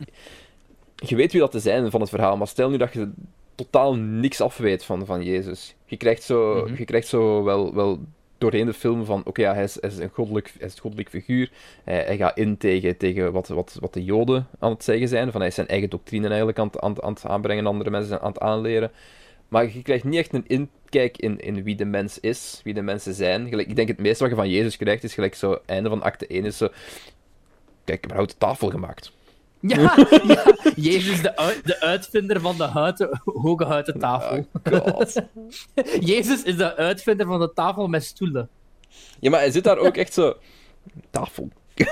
[0.95, 3.11] Je weet wie dat te zijn van het verhaal, maar stel nu dat je
[3.55, 5.75] totaal niks af weet van, van Jezus.
[5.85, 6.75] Je krijgt zo, mhm.
[6.77, 7.99] je krijgt zo wel, wel
[8.37, 11.51] doorheen de film van, oké, ja, hij, is, is een goddelijk, hij is goddelijk figuur.
[11.83, 15.31] Hij, hij, gaat in tegen, tegen wat, wat, wat de joden aan het zeggen zijn.
[15.31, 18.31] Van hij is zijn eigen doctrine eigenlijk aan, aan, aan het aanbrengen, andere mensen aan
[18.31, 18.91] het aanleren.
[19.47, 22.81] Maar je krijgt niet echt een inkijk in, in wie de mens is, wie de
[22.81, 23.47] mensen zijn.
[23.47, 26.01] Gelijk, ik denk het meeste wat je van Jezus krijgt is gelijk zo, einde van
[26.01, 26.69] acte 1 is zo...
[27.83, 29.11] Kijk, maar de tafel gemaakt.
[30.27, 30.43] Ja,
[30.75, 34.37] Jezus, de, de uitvinder van de hoge houten tafel.
[34.63, 35.21] Oh God.
[36.11, 38.49] Jezus is de uitvinder van de tafel met stoelen.
[39.19, 40.35] Ja, maar hij zit daar ook echt zo...
[41.09, 41.49] Tafel.
[41.75, 41.85] ja,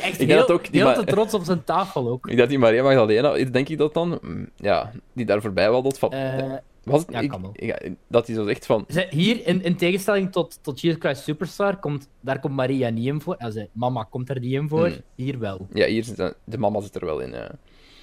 [0.00, 0.68] echt ik heel, dat ook,
[1.06, 2.28] trots op zijn tafel ook.
[2.28, 4.20] Ik dacht die Maria Magdalena, denk ik dat dan?
[4.56, 6.12] Ja, die daar voorbij wel van...
[6.12, 6.52] Eh,
[6.86, 7.10] was het?
[7.14, 7.76] Ja, kan wel.
[8.08, 8.86] dat hij zo echt van...
[9.10, 13.20] hier, in, in tegenstelling tot, tot Jesus Christ Superstar, komt, daar komt Maria niet in
[13.20, 13.36] voor.
[13.72, 14.96] mama komt er niet in voor, hmm.
[15.14, 15.66] hier wel.
[15.72, 17.30] Ja, hier zit, de mama zit er wel in.
[17.30, 17.50] Ja.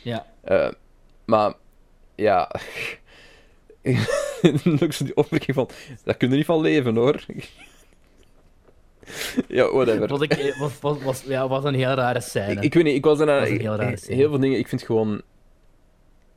[0.04, 0.26] ja.
[0.42, 0.72] Eh,
[1.26, 1.54] maar,
[2.16, 2.52] ja...
[4.64, 5.70] lukt zo die opmerking van,
[6.04, 7.26] daar kun je niet van leven, hoor.
[9.58, 10.08] ja, whatever.
[10.08, 12.62] Wat ik, was, was, ja, was een heel rare scène.
[12.62, 14.16] Ik, weet niet, ik was, een heel rare scène.
[14.16, 15.22] Heel veel dingen, ik vind gewoon...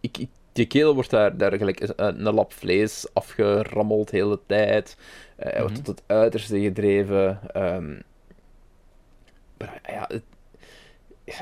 [0.01, 0.19] ik
[0.55, 4.97] die keel wordt daar, daar gelijk eh, een, lap vlees afgerammeld de hele tijd.
[5.37, 5.83] Eh, hij wordt mhm.
[5.85, 7.41] tot het uiterste gedreven.
[7.53, 7.99] Ehm,
[9.59, 10.09] maar ah, ja,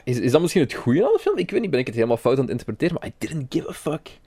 [0.04, 1.38] is, is dat misschien het goede aan de film?
[1.38, 3.68] Ik weet niet, ben ik het helemaal fout aan het interpreteren, maar I didn't give
[3.68, 4.18] a fuck.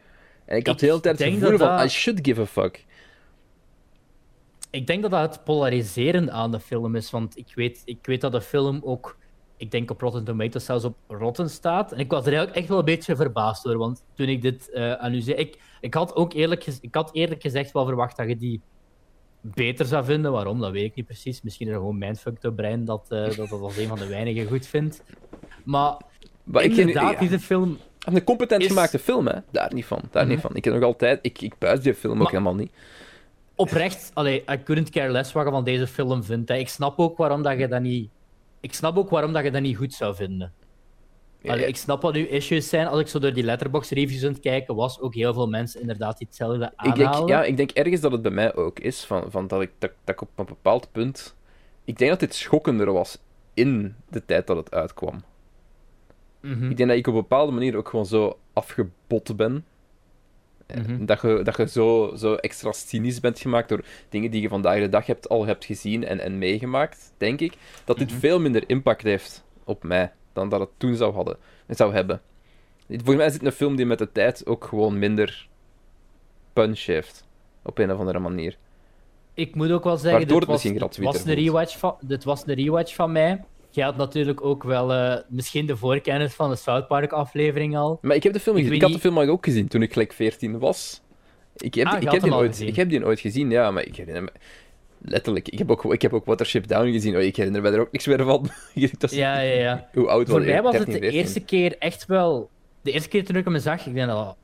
[0.45, 1.83] En ik, had de hele tijd het van, dat...
[1.83, 2.85] I should give a fuck.
[4.69, 8.21] Ik denk dat dat het polariserende aan de film is, want ik weet, ik weet
[8.21, 9.17] dat de film ook
[9.57, 11.91] ik denk op Rotten Tomatoes zelfs op Rotten staat.
[11.91, 14.69] En ik was er eigenlijk echt wel een beetje verbaasd door, want toen ik dit
[14.73, 18.37] uh, aan Ik, ik had ook eerlijk, ik had eerlijk gezegd wel verwacht dat je
[18.37, 18.61] die
[19.41, 20.31] beter zou vinden.
[20.31, 21.41] Waarom, dat weet ik niet precies.
[21.41, 23.05] Misschien is er gewoon mijn fucked brein eh, dat,
[23.35, 25.03] dat als een van de weinigen goed vindt.
[25.63, 25.97] Maar,
[26.51, 27.39] inderdaad, ik, ja.
[27.39, 27.77] film...
[28.05, 29.39] Een competent gemaakte film, hè.
[29.51, 30.47] Daar niet van, daar niet mhm.
[30.47, 30.55] van.
[30.55, 31.19] Ik heb nog altijd...
[31.21, 32.71] Ik, ik buis die film ook helemaal niet
[33.57, 36.49] oprecht, allee, I couldn't care less wat je van deze film vindt.
[36.49, 38.09] Ik snap ook waarom dat je dat niet
[38.65, 40.53] ik snap ook waarom dat je dat niet goed zou vinden.
[41.41, 42.87] ik snap wat uw issues zijn.
[42.87, 45.81] Als ik zo door die letterbox reviews aan het kijken was, ook heel veel mensen
[45.81, 47.07] inderdaad hetzelfde aanhalen.
[47.17, 49.61] Ik denk, ja, ik denk ergens dat het bij mij ook is, van, van dat,
[49.61, 51.35] ik, dat, ik op een bepaald punt...
[51.83, 53.17] Ik denk dat dit schokkender was
[53.53, 55.23] in de tijd dat het uitkwam.
[56.41, 56.69] Mhm.
[56.69, 59.63] Ik denk dat ik op een bepaalde manier ook gewoon zo afgebot ben.
[60.67, 61.05] Eh, mhm.
[61.05, 64.79] Dat je, dat je zo, zo extra cynisch bent gemaakt door dingen die je vandaag
[64.79, 67.53] de dag hebt, al hebt gezien en, en meegemaakt, denk ik,
[67.85, 68.19] dat dit mhm.
[68.19, 71.37] veel minder impact heeft op mij dan dat het toen zou, hadden,
[71.69, 72.21] zou hebben.
[72.87, 75.47] Volgens mij is dit een film die met de tijd ook gewoon minder
[76.53, 77.25] punch heeft.
[77.63, 78.57] Op een of andere manier.
[79.33, 82.95] Ik moet ook wel zeggen, Waardoor dit, was, de rewatch van, dit was de rewatch
[82.95, 83.41] van mij
[83.75, 87.99] je had natuurlijk ook wel eh, misschien de voorkennis van de South Park-aflevering al.
[88.01, 90.13] Maar ik heb de film, ik, ik had de film ook gezien toen ik gelijk
[90.13, 91.01] 14 was.
[91.55, 93.95] Ik heb, ah, ik, heb die ooit, ik heb die ooit gezien, ja, maar ik
[93.95, 94.29] herinner me...
[95.07, 97.15] Letterlijk, ik heb, ook, ik heb ook Watership Down gezien.
[97.15, 98.49] Oh, ik herinner me er ook niks meer van.
[98.73, 99.89] ja, ja, ja.
[99.93, 102.49] Hoe oud Voor was mij was het de eerste keer echt wel...
[102.81, 104.35] De eerste keer toen ik hem zag, ik denk dat dat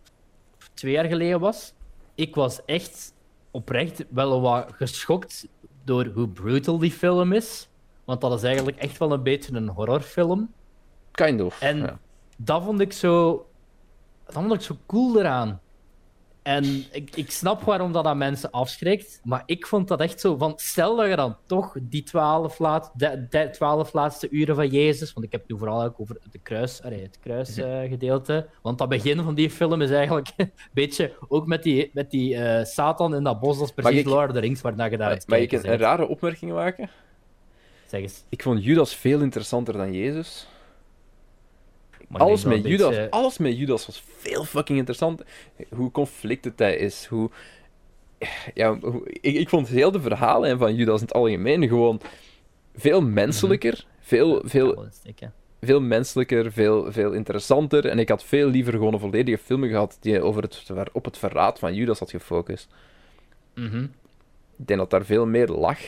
[0.74, 1.74] twee jaar geleden was,
[2.16, 3.14] ik was echt
[3.52, 5.48] oprecht wel wat geschokt
[5.86, 7.70] door hoe brutal die film is.
[8.12, 10.52] Want dat is eigenlijk echt wel een beetje een horrorfilm.
[11.12, 11.62] Kind of.
[11.62, 12.00] En
[12.38, 13.46] dat vond ik zo.
[14.26, 15.60] Dat vond ik zo cool eraan.
[16.42, 20.38] En ik, ik snap waarom dat aan mensen afschrikt, maar ik vond dat echt zo
[20.38, 20.54] van...
[20.56, 25.14] Stel dat je dan toch die twaalf, laat, de, twaalf laatste uren van Jezus...
[25.14, 28.48] Want ik heb het nu vooral ook over de kruis, het kruisgedeelte.
[28.62, 31.12] want dat begin van die film is eigenlijk een beetje...
[31.28, 34.28] Ook met die, met die eh, Satan in dat bos, dat is precies ik, Lord
[34.28, 35.22] of the Rings waarna je daar...
[35.28, 36.90] ik een, een rare opmerking maken?
[37.92, 38.24] Zeg eens.
[38.30, 40.48] Ik vond Judas veel interessanter dan Jezus.
[42.12, 45.22] Alles met, Judas, alles met Judas was veel fucking interessant.
[45.76, 47.30] Hoe conflicted hij is, hoe...
[48.54, 48.78] Ja,
[49.22, 52.02] Ik, vond heel de verhalen van Judas in het algemeen gewoon
[52.76, 53.14] veel mhm.
[53.14, 53.86] menselijker.
[54.00, 54.86] Veel, veel,
[55.62, 57.86] veel menselijker, veel, veel interessanter.
[57.88, 61.18] En ik had veel liever gewoon een volledige film gehad die over het, op het
[61.18, 62.68] verraad van Judas had gefocust.
[63.56, 63.84] Mhm.
[64.58, 65.80] Ik denk dat daar veel meer lag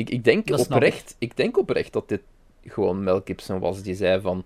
[0.00, 1.36] ik, ik, denk oprecht, ik.
[1.36, 2.20] denk oprecht dat dit
[2.64, 4.44] gewoon Mel Gibson was die zei van...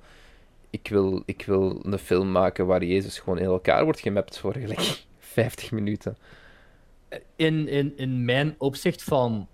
[0.71, 4.53] Ik wil, ik wil een film maken waar Jezus gewoon in elkaar wordt gemapt voor
[4.53, 6.17] gelijk 50 minuten.
[7.37, 9.49] In, in, in mijn opzicht van...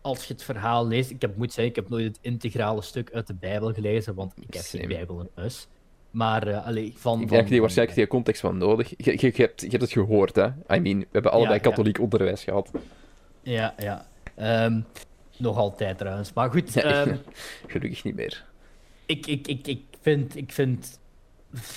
[0.00, 1.10] Als je het verhaal leest...
[1.10, 4.32] Ik heb, moet zeggen, ik heb nooit het integrale stuk uit de Bijbel gelezen, want
[4.48, 5.66] ik heb de Bijbel in huis.
[6.10, 7.20] Maar uh, allee, van.
[7.20, 8.88] Ik denk die waarschijnlijk die context van nodig.
[8.96, 10.46] Je, je, hebt, je hebt het gehoord, hè?
[10.46, 12.70] I mean, we hebben allebei katholiek onderwijs gehad.
[13.42, 14.08] Ja, ja.
[14.64, 14.84] Um,
[15.36, 16.32] nog altijd trouwens.
[16.32, 16.76] Maar goed.
[16.76, 17.16] Ehm,
[17.66, 18.44] gelukkig niet meer.
[19.06, 21.00] Ik, ik, ik, ik, vind, ik vind,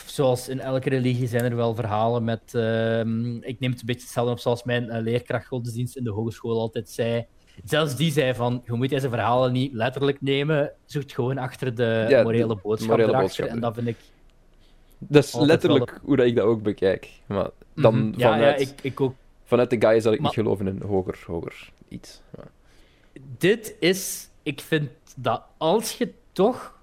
[0.06, 2.42] zoals in elke religie, zijn er wel verhalen met.
[2.54, 6.12] Ehm, ik neem het een beetje hetzelfde op zoals mijn eh, leerkracht godsdienst in de
[6.12, 7.26] hogeschool altijd zei.
[7.64, 12.22] Zelfs die zei van, je moet deze verhalen niet letterlijk nemen, zoekt gewoon achter de
[12.24, 13.48] morele boodschap erachter.
[13.48, 13.96] en dat vind ik...
[15.00, 17.10] Dat is letterlijk hoe dat ik dat ook bekijk.
[17.26, 18.20] Maar dan mhm.
[18.22, 19.10] vanuit, ja, ik, ik
[19.44, 22.22] vanuit de guys dat ik niet geloven in hoger, hoger iets.
[22.38, 22.48] Maar
[23.38, 26.80] dit is, ik vind dat als je toch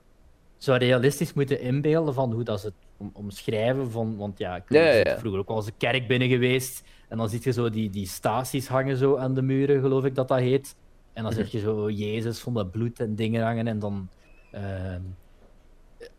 [0.56, 4.62] zou realistisch moeten inbeelden van hoe dat ze het om, omschrijven, van, want ja, ik
[4.68, 7.90] ja, vroeger ook al eens een kerk binnen geweest en dan zie je zo die,
[7.90, 10.76] die staties hangen zo aan de muren, geloof ik dat dat heet.
[11.12, 14.08] En dan zeg je zo Jezus van dat bloed en dingen hangen en dan...
[14.52, 15.00] Ehm,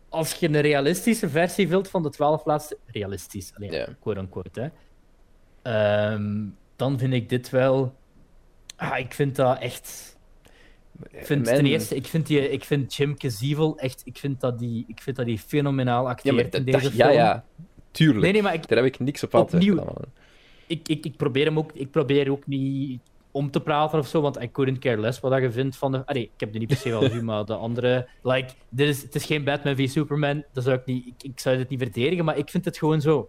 [0.08, 2.76] als je een realistische versie wilt van de twaalf laatste...
[2.86, 3.88] Realistisch, alleen, yeah.
[4.00, 4.68] quote-unquote, hè.
[5.62, 6.44] Ehm,
[6.76, 7.94] dan vind ik dit wel
[8.78, 10.14] Ah, ik vind dat echt.
[11.24, 13.94] Ten eerste, ik vind, die, ik vind echt dat Ik,
[14.86, 16.94] ik vind dat die fenomenaal acteert ja, in deze dat, film.
[16.94, 17.44] Ja, ja,
[17.90, 18.20] tuurlijk.
[18.20, 19.84] Nee, nee, maar ik, Daar heb ik niks op aan te
[20.68, 23.00] ik, ik, ik, probeer hem ook, ik probeer ook niet
[23.30, 26.06] om te praten of zo, want I couldn't care less wat je vindt van de.
[26.06, 28.08] Ah, nee, ik heb er niet per se wel gezien, maar de andere.
[28.22, 31.06] Like, dit is, het is geen Batman v Superman, dat zou ik niet.
[31.06, 33.28] Ik, ik zou dit niet verdedigen, maar ik vind het gewoon zo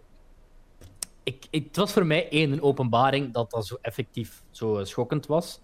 [1.50, 5.26] ik, het was voor mij één een openbaring dat dat zo effectief zo eh, schokkend
[5.26, 5.60] was.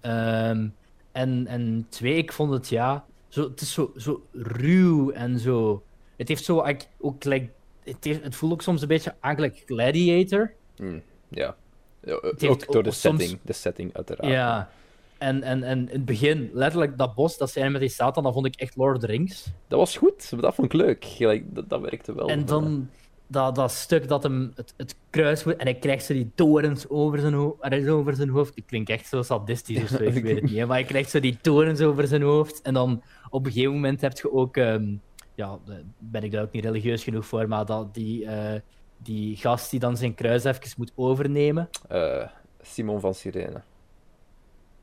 [0.00, 0.68] Ehm,
[1.12, 5.82] en, en twee, ik vond het ja, zo, het is zo, zo ruw en zo.
[6.16, 7.48] Het heeft zo ik, ook, like,
[7.82, 10.54] het, het voelt ook soms een beetje eigenlijk Gladiator.
[10.76, 11.56] Hmm, ja,
[12.00, 12.14] eh,
[12.50, 14.32] ook door de setting, de setting uiteraard.
[14.32, 14.70] Ja,
[15.18, 18.32] en, en, en in het begin, letterlijk dat bos, dat zij met die Satan, dat
[18.32, 19.46] vond ik echt Lord of the Rings.
[19.68, 21.44] Dat was goed, dat vond ik leuk.
[21.54, 22.28] dat, dat werkte wel.
[22.28, 22.88] En dan
[23.26, 26.88] dat, dat stuk dat hem het, het kruis moet en hij krijgt ze die torens
[26.88, 28.52] over zijn, hoofd, over zijn hoofd.
[28.56, 30.56] ik klinkt echt zo sadistisch of zo, ik weet het niet.
[30.58, 32.62] Maar hij krijgt zo die torens over zijn hoofd.
[32.62, 35.00] En dan op een gegeven moment heb je ook, um,
[35.34, 38.60] ja, eh, ben ik daar ook niet religieus genoeg voor, maar dat die, eh,
[38.98, 41.68] die gast die dan zijn kruis even moet overnemen.
[41.88, 42.26] Eh,
[42.62, 43.62] Simon van Sirene.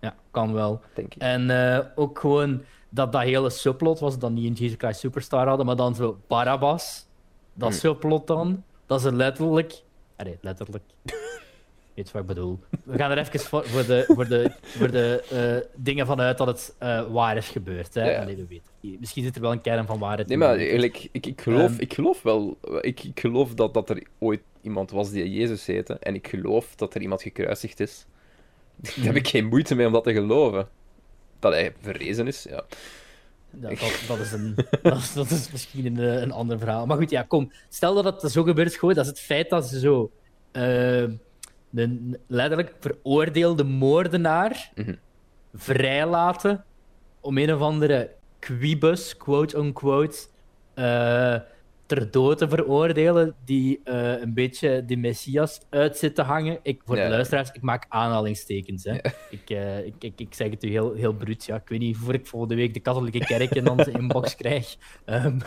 [0.01, 0.81] Ja, kan wel.
[1.18, 1.51] En
[1.95, 5.76] ook gewoon dat dat hele subplot was, dat niet in Jesus Christ Superstar hadden, maar
[5.76, 7.07] dan zo Barabbas
[7.62, 7.96] dat is hm.
[7.96, 9.74] plot dan, dat is letterlijk.
[10.24, 10.84] Nee, letterlijk.
[11.94, 12.60] Weet je wat ik bedoel?
[12.84, 15.24] We gaan er even voor, voor de, voor de, voor de
[15.64, 17.94] eh, dingen vanuit dat het eh, waar is gebeurd.
[17.94, 18.12] Hè?
[18.12, 18.22] Ja.
[18.22, 20.40] Allee, we Misschien zit er wel een kern van waarheid in.
[20.40, 21.82] Nee, maar eigenlijk, ik, ik, geloof, ehm.
[21.82, 22.58] ik geloof wel.
[22.82, 25.94] Ik, ik geloof dat, dat er ooit iemand was die Jezus heette.
[26.00, 28.06] En ik geloof dat er iemand gekruisigd is.
[28.96, 30.68] Daar heb ik geen moeite mee om dat te geloven.
[31.40, 32.64] Dat hij verrezen is, ja.
[33.60, 34.56] Ja, dat, dat, is een,
[35.14, 36.86] dat, is misschien een, eh, een ander verhaal.
[36.86, 37.52] Maar goed, ja, kom.
[37.69, 40.11] Stel dat dat zo gebeurt, gewoon, dat is het feit dat ze zo
[40.52, 41.02] uh,
[41.73, 44.95] een letterlijk veroordeelde moordenaar mhm.
[45.53, 46.64] vrijlaten
[47.19, 50.28] om een of andere quibus, quote-unquote,
[50.73, 51.36] eh,
[51.95, 56.59] ter dood te veroordelen die eh, een beetje die messias uit zit te hangen.
[56.63, 58.84] Ik, voor de luisteraars, ik maak aanhalingstekens.
[58.84, 58.93] Hè.
[59.30, 61.45] Ik, eh, ik, ik, ik, zeg het u heel, heel bruut.
[61.45, 64.76] Ja, ik weet niet voor ik volgende week de katholieke kerk in onze inbox krijg.
[65.05, 65.39] Ehm,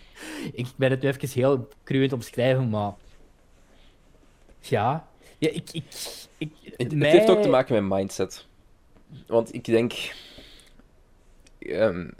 [0.62, 2.92] ik ben het nu even heel cru omschrijven, maar
[4.60, 5.08] ja.
[5.38, 5.84] ja ik, ik,
[6.38, 8.46] ik, het, heeft ook te maken met mindset.
[9.26, 9.92] Want ik denk.
[11.58, 12.10] Ehm,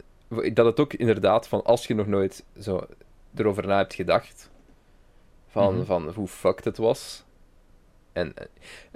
[0.53, 2.85] dat het ook inderdaad van als je nog nooit zo
[3.35, 4.49] erover na hebt gedacht.
[5.51, 5.85] Van, mhm.
[5.85, 7.25] van hoe fucked het was.
[8.13, 8.45] En eh,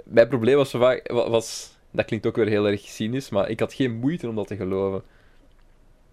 [0.04, 3.72] mijn probleem was, vaak, was, dat klinkt ook weer heel erg cynisch, maar ik had
[3.72, 5.02] geen moeite om dat te geloven.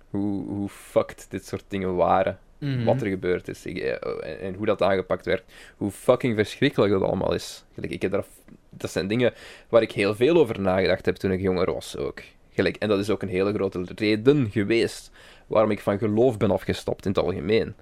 [0.10, 2.40] Hoe, hoe fucked dit soort dingen waren.
[2.58, 2.84] Mhm.
[2.84, 5.44] Wat er gebeurd is eh, oh, en, en, hoe dat aangepakt werd.
[5.78, 7.64] Hoe fucking verschrikkelijk dat allemaal is.
[7.74, 8.26] Gelijk, ik heb daar,
[8.70, 9.34] dat zijn dingen
[9.70, 12.22] waar ik heel veel over nagedacht heb toen ik jonger was ook.
[12.52, 15.12] Gelijk, en dat is ook een hele grote reden geweest
[15.48, 17.76] waarom ik van geloof ben afgestapt in het algemeen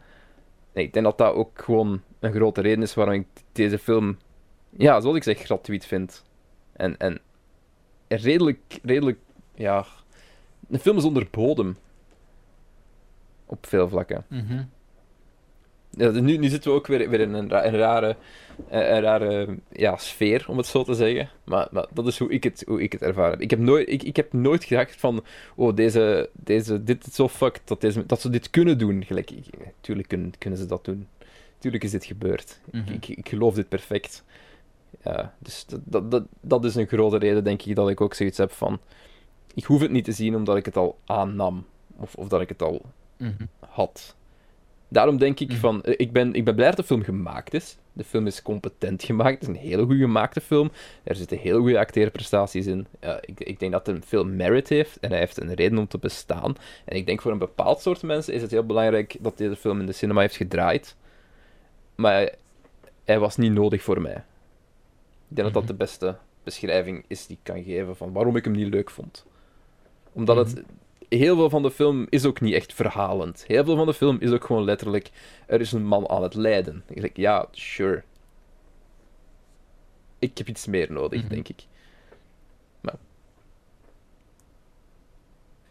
[0.77, 4.17] nee, ik denk dat dat ook gewoon een grote reden is waarom ik deze film,
[4.69, 6.23] ja, zoals ik zeg, gratuit vind.
[6.73, 7.19] En, en
[8.07, 9.19] redelijk, redelijk,
[9.55, 9.85] ja,
[10.69, 11.77] een film zonder bodem.
[13.45, 14.25] Op veel vlakken.
[14.29, 14.69] Mm
[15.89, 18.15] ja, dus nu, nu zitten we ook weer, weer in een, een rare,
[18.67, 21.29] eh, een rare ja, sfeer, om het zo te zeggen.
[21.43, 23.41] Maar, maar, dat is hoe ik het, hoe ik het ervaar heb.
[23.41, 25.23] Ik heb nooit, ik, ik heb nooit gedacht van,
[25.55, 29.03] oh, deze, deze, dit is zo fucked, dat, deze, dat ze dit kunnen doen.
[29.05, 29.29] Gelijk,
[29.81, 31.07] tuurlijk kunnen, kunnen ze dat doen.
[31.57, 32.59] Tuurlijk is dit gebeurd.
[32.71, 32.91] Mhm.
[32.93, 34.23] ik, ik, geloof dit perfect.
[35.03, 38.13] Ja, dus dat, dat, dat, dat is een grote reden, denk ik, dat ik ook
[38.13, 38.79] zoiets heb van...
[39.53, 41.65] Ik hoef het niet te zien omdat ik het al aannam.
[41.97, 42.81] Of, of dat ik het al
[43.17, 43.31] mhm.
[43.59, 44.15] had.
[44.89, 45.57] Daarom denk ik mhm.
[45.59, 47.77] van, eh, ik ben, ik ben blij dat de film gemaakt is.
[47.93, 50.71] De film is competent gemaakt, het is een hele goed gemaakte film.
[51.03, 52.87] Er zitten hele goede acteerprestaties in.
[53.21, 55.97] ik, ik denk dat het veel merit heeft en hij heeft een reden om te
[55.97, 56.55] bestaan.
[56.85, 59.79] En ik denk voor een bepaald soort mensen is het heel belangrijk dat deze film
[59.79, 60.95] in de cinema heeft gedraaid.
[61.95, 62.31] Maar
[63.05, 64.23] hij, was niet nodig voor mij.
[65.29, 65.71] Ik denk dat dat mhm.
[65.71, 69.25] de beste beschrijving is die ik kan geven van waarom ik hem niet leuk vond.
[70.13, 70.63] Omdat het mhm
[71.09, 73.43] heel veel van de film is ook niet echt verhalend.
[73.47, 75.09] Heel veel van de film is ook gewoon letterlijk...
[75.47, 76.83] Er is een man aan het lijden.
[76.87, 78.03] Ik denk, ja, sure.
[80.19, 81.29] Ik heb iets meer nodig, mhm.
[81.33, 81.65] denk ik.
[82.81, 82.95] Maar...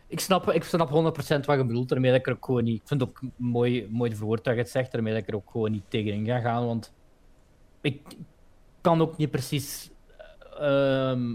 [0.06, 1.88] Ik snap, ik snap 100% wat je bedoelt.
[1.88, 2.80] Daarmee dat ik er ook gewoon niet...
[2.82, 4.92] Ik vind het ook mooi, mooi verwoord dat je het zegt.
[4.92, 6.66] Daarmee dat ik er ook gewoon niet tegenin ga gaan.
[6.66, 6.92] Want
[7.80, 8.02] ik
[8.80, 9.90] kan ook niet precies...
[10.58, 11.34] Ehm,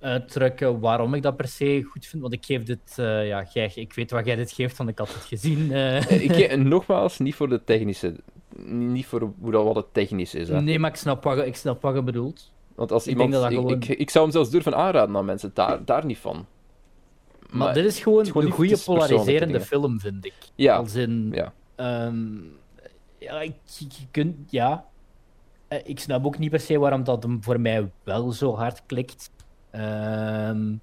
[0.00, 2.22] Uitrekken waarom ik dat per se goed vind.
[2.22, 3.44] Want ik geef dit, eh, ja,
[3.74, 5.70] ik weet wat jij dit geeft, want ik had het gezien.
[5.70, 6.10] Uh.
[6.10, 8.20] Ik, nogmaals, niet voor de technische.
[8.66, 10.48] Niet voor hoe dat wat het technisch is.
[10.48, 12.52] Nee, maar ik snap wat, ik snap wat je bedoelt.
[12.74, 13.70] Want als ik iemand.
[13.70, 16.46] ik, ik, zou hem zelfs durven aanraden aan mensen, daar, daar niet van.
[17.50, 20.34] Maar, dit is gewoon, een goede polariserende film, vind ik.
[20.54, 20.76] Ja.
[20.76, 21.30] Als in.
[21.34, 21.52] Ja.
[21.74, 22.36] Ehm,
[23.18, 24.84] ik, ja.
[25.84, 29.30] Ik snap ook niet per se waarom dat hem voor mij wel zo hard klikt.
[29.70, 30.74] Ehm,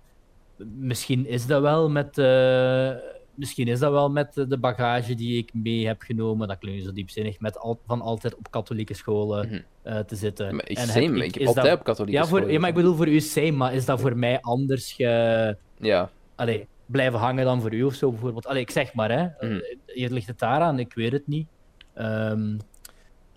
[0.78, 2.18] misschien is dat wel met.
[2.18, 2.92] Eh,
[3.36, 6.48] misschien is dat wel met de bagage die ik mee heb genomen.
[6.48, 7.40] Dat klinkt zo diepzinnig.
[7.40, 9.62] Met al, van altijd op katholieke scholen mhm.
[9.84, 10.56] eh, te zitten.
[10.56, 12.54] Maar ik, en same, heb, ik, heb altijd op katholieke ja, voor, scholen.
[12.54, 15.58] Ja, maar ik bedoel voor u same, maar is dat voor mij anders ge...
[15.80, 16.10] Ja.
[16.36, 18.48] Allee, blijven hangen dan voor u of zo bijvoorbeeld?
[18.48, 19.48] Allee, ik zeg maar, hè.
[19.48, 19.62] Mm
[19.96, 21.48] ligt het daaraan, ik weet het niet.
[21.94, 22.52] Ehm,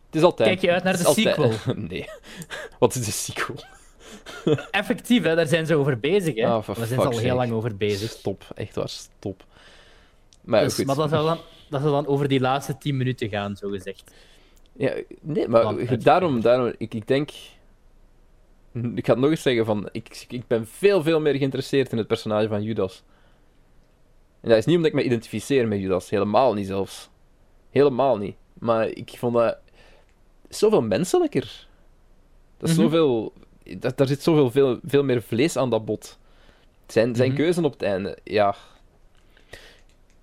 [0.06, 0.48] het is altijd...
[0.48, 1.52] Kijk je uit naar de sequel?
[1.90, 2.06] Nee.
[2.78, 3.56] Wat is de sequel?
[4.70, 6.34] Effectief, hè, daar zijn ze over bezig.
[6.34, 6.54] Hè.
[6.54, 8.10] Oh, daar zijn ze al heel lang over bezig.
[8.10, 9.44] Stop, echt waar, stop.
[10.40, 10.84] Maar, dus, goed.
[10.86, 11.38] maar dat, zou dan,
[11.70, 14.14] dat ze dan over die laatste tien minuten gaan, zo gezegd.
[14.72, 17.30] Ja, nee, maar daarom, daarom ik, ik denk.
[18.94, 21.98] Ik ga het nog eens zeggen: van, ik, ik ben veel, veel meer geïnteresseerd in
[21.98, 23.02] het personage van Judas.
[24.40, 27.08] En dat is niet omdat ik me identificeer met Judas, helemaal niet zelfs.
[27.70, 28.36] Helemaal niet.
[28.52, 29.58] Maar ik vond dat
[30.48, 31.66] zoveel menselijker.
[32.58, 32.84] Dat is mhm.
[32.84, 33.32] zoveel
[33.76, 36.18] dat, daar zit zoveel veel, veel meer vlees aan dat bot.
[36.86, 37.38] Zijn, zijn mhm.
[37.40, 38.54] keuzen op het einde, ja.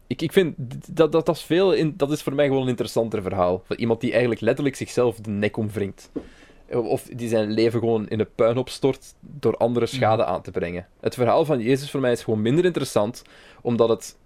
[0.07, 0.53] Ik, ik vind
[0.91, 3.61] dat, dat, dat, is veel in, dat is voor mij gewoon een interessanter verhaal.
[3.65, 6.11] Van iemand die eigenlijk letterlijk zichzelf de nek omwringt.
[6.65, 9.95] Eh, of die zijn leven gewoon in de puin opstort door andere mhm.
[9.95, 10.87] schade aan te brengen.
[10.99, 13.21] Het verhaal van Jezus voor mij is gewoon minder interessant,
[13.61, 14.17] omdat het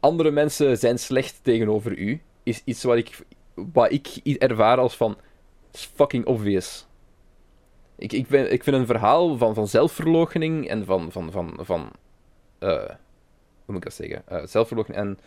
[0.00, 3.18] andere mensen zijn slecht tegenover u, is iets wat ik,
[3.54, 4.06] wat ik
[4.38, 5.16] ervaar als van
[5.72, 6.85] fucking obvious.
[7.98, 11.12] Ik, ik, ben, ik vind een verhaal van, van zelfverloochening en van.
[11.12, 11.88] van, van, van
[12.58, 12.94] eh, hoe
[13.74, 14.22] moet ik dat zeggen?
[14.32, 15.18] Uh, zelfverloochening en.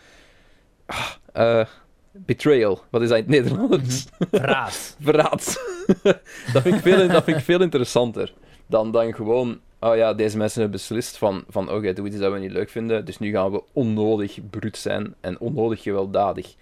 [0.86, 1.66] Ah, eh,
[2.12, 2.80] betrayal.
[2.90, 4.06] Wat is dat in het Nederlands?
[4.30, 4.96] Verraad.
[5.00, 5.60] Verraad.
[6.52, 8.34] dat, vind ik veel, dat vind ik veel interessanter
[8.66, 9.60] dan, dan gewoon.
[9.80, 12.38] Oh ja, deze mensen hebben beslist van, van oké, oh, okay, doe iets dat we
[12.38, 16.54] niet leuk vinden, dus nu gaan we onnodig bruut zijn en onnodig gewelddadig.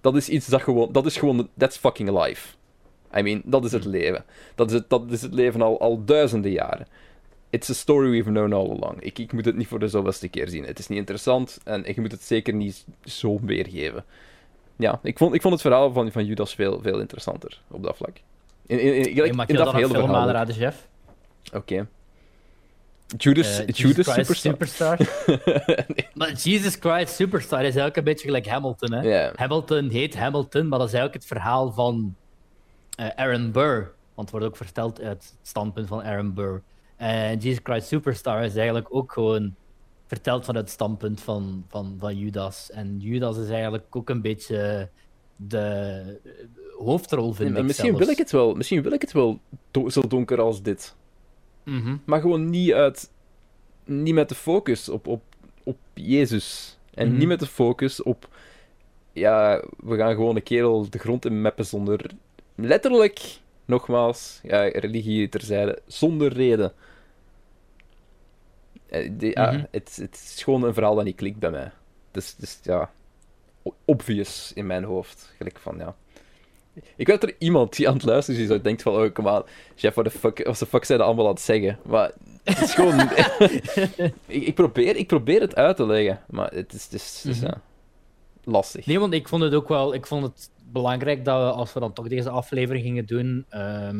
[0.00, 2.46] Dat is iets dat gewoon, dat is gewoon, that's fucking life.
[3.18, 3.92] I mean, dat is het hmm.
[3.92, 4.24] leven.
[4.54, 6.86] Dat is het, dat is het leven al, al duizenden jaren.
[7.50, 8.96] It's a story we've known all along.
[9.00, 10.64] Ik, ik moet het niet voor de zoveelste keer zien.
[10.64, 14.04] Het is niet interessant en ik moet het zeker niet zo weergeven.
[14.76, 18.16] Ja, ik vond, ik vond het verhaal van, van Judas veel, interessanter op dat vlak.
[18.66, 20.44] In, in, in, in, in, in dat hele verhaal.
[20.46, 20.88] chef.
[21.52, 21.86] Oké.
[23.16, 24.96] Judas, eh, Judas Christ Superstar.
[26.14, 28.92] Maar Jesus Christ Superstar is eigenlijk beetje gelijk Hamilton.
[28.92, 29.30] Hè?
[29.34, 32.14] Hamilton heet Hamilton, maar dat is eigenlijk het verhaal van
[32.96, 33.92] eh, Aaron Burr.
[34.14, 36.62] Want het wordt ook verteld uit het standpunt van Aaron Burr.
[36.96, 39.54] En Jesus Christ Superstar is eigenlijk ook gewoon
[40.06, 42.70] verteld vanuit het standpunt van, van, van Judas.
[42.70, 44.88] En Judas is eigenlijk ook een beetje
[45.36, 46.20] de
[46.78, 49.40] hoofdrol, vind ik misschien Wil ik het wel, misschien wil ik het wel
[49.86, 50.94] zo donker als dit.
[51.64, 51.96] Mhm.
[52.04, 53.10] Maar gewoon niet, uit,
[53.84, 55.22] niet met de focus op, op,
[55.64, 56.78] op Jezus.
[56.90, 57.16] En mhm.
[57.18, 58.28] niet met de focus op...
[59.12, 62.10] Ja, we gaan gewoon een kerel de grond in meppen zonder
[62.54, 63.20] letterlijk,
[63.64, 66.72] nogmaals, ja, religie terzijde, zonder reden.
[68.88, 69.64] Eh, ah, mhm.
[69.70, 71.70] het, het, is gewoon een verhaal dat niet klikt bij mij.
[72.10, 72.90] Dus, dus ja,
[73.84, 75.32] obvious in mijn hoofd.
[75.36, 75.96] Gelijk van, ja.
[76.96, 79.32] Ik weet dat er iemand die aan het luisteren is, die denkt van, oh, maar
[79.32, 79.42] aan,
[79.74, 81.78] Jeff, what the fuck, de fuck zijn dat allemaal aan het zeggen?
[81.84, 82.12] Maar
[82.44, 83.00] het is gewoon...
[84.48, 87.46] ik, probeer, ik probeer het uit te leggen, maar het is, dus, dus, het mhm.
[87.50, 87.60] ja,
[88.44, 88.86] lastig.
[88.86, 89.94] Nee, want ik vond het ook wel...
[89.94, 93.44] Ik vond het belangrijk dat we, als we dan toch deze aflevering gingen doen.
[93.48, 93.98] Ehm,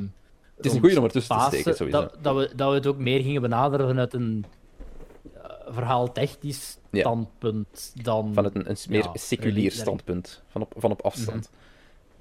[0.57, 2.01] het is een goede om ertussen te steken, sowieso.
[2.01, 4.45] Dat, dat, we, dat we het ook meer gingen benaderen vanuit een
[5.37, 8.35] uh, eh, verhaaltechnisch standpunt dan.
[8.35, 11.07] Vanuit een, een meer seculier standpunt, van op, van op mhm.
[11.07, 11.51] afstand.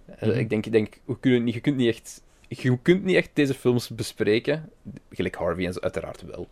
[0.06, 0.38] Eh, mhm.
[0.40, 2.22] ik denk, ik denk we kunnen niet, je, kunt niet echt,
[2.62, 4.70] je kunt niet echt deze films bespreken,
[5.12, 6.48] gelijk Harvey en zo, uiteraard wel,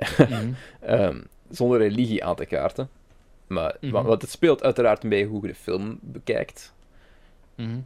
[0.00, 0.48] mhm.
[0.80, 1.18] ehm,
[1.50, 2.88] zonder religie aan te kaarten.
[3.46, 6.73] Maar, mm Want het speelt uiteraard mee hoe je de film bekijkt.
[7.56, 7.84] Mm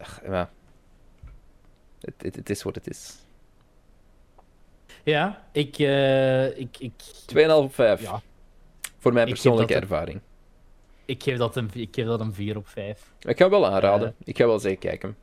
[0.00, 0.50] Ach, ja.
[2.00, 3.14] Het, het, is wat het is.
[5.02, 5.78] Ja, ik...
[5.78, 6.92] Uh, ik, ik...
[7.34, 8.00] 2,5 op 5.
[8.02, 8.22] Ja.
[8.98, 10.20] Voor mijn persoonlijke ervaring.
[11.04, 13.12] ik, geef dat een, ik geef 4 op 5.
[13.20, 14.08] Ik ga wel aanraden.
[14.08, 14.14] Eh.
[14.24, 15.16] ik ga wel zeker kijken.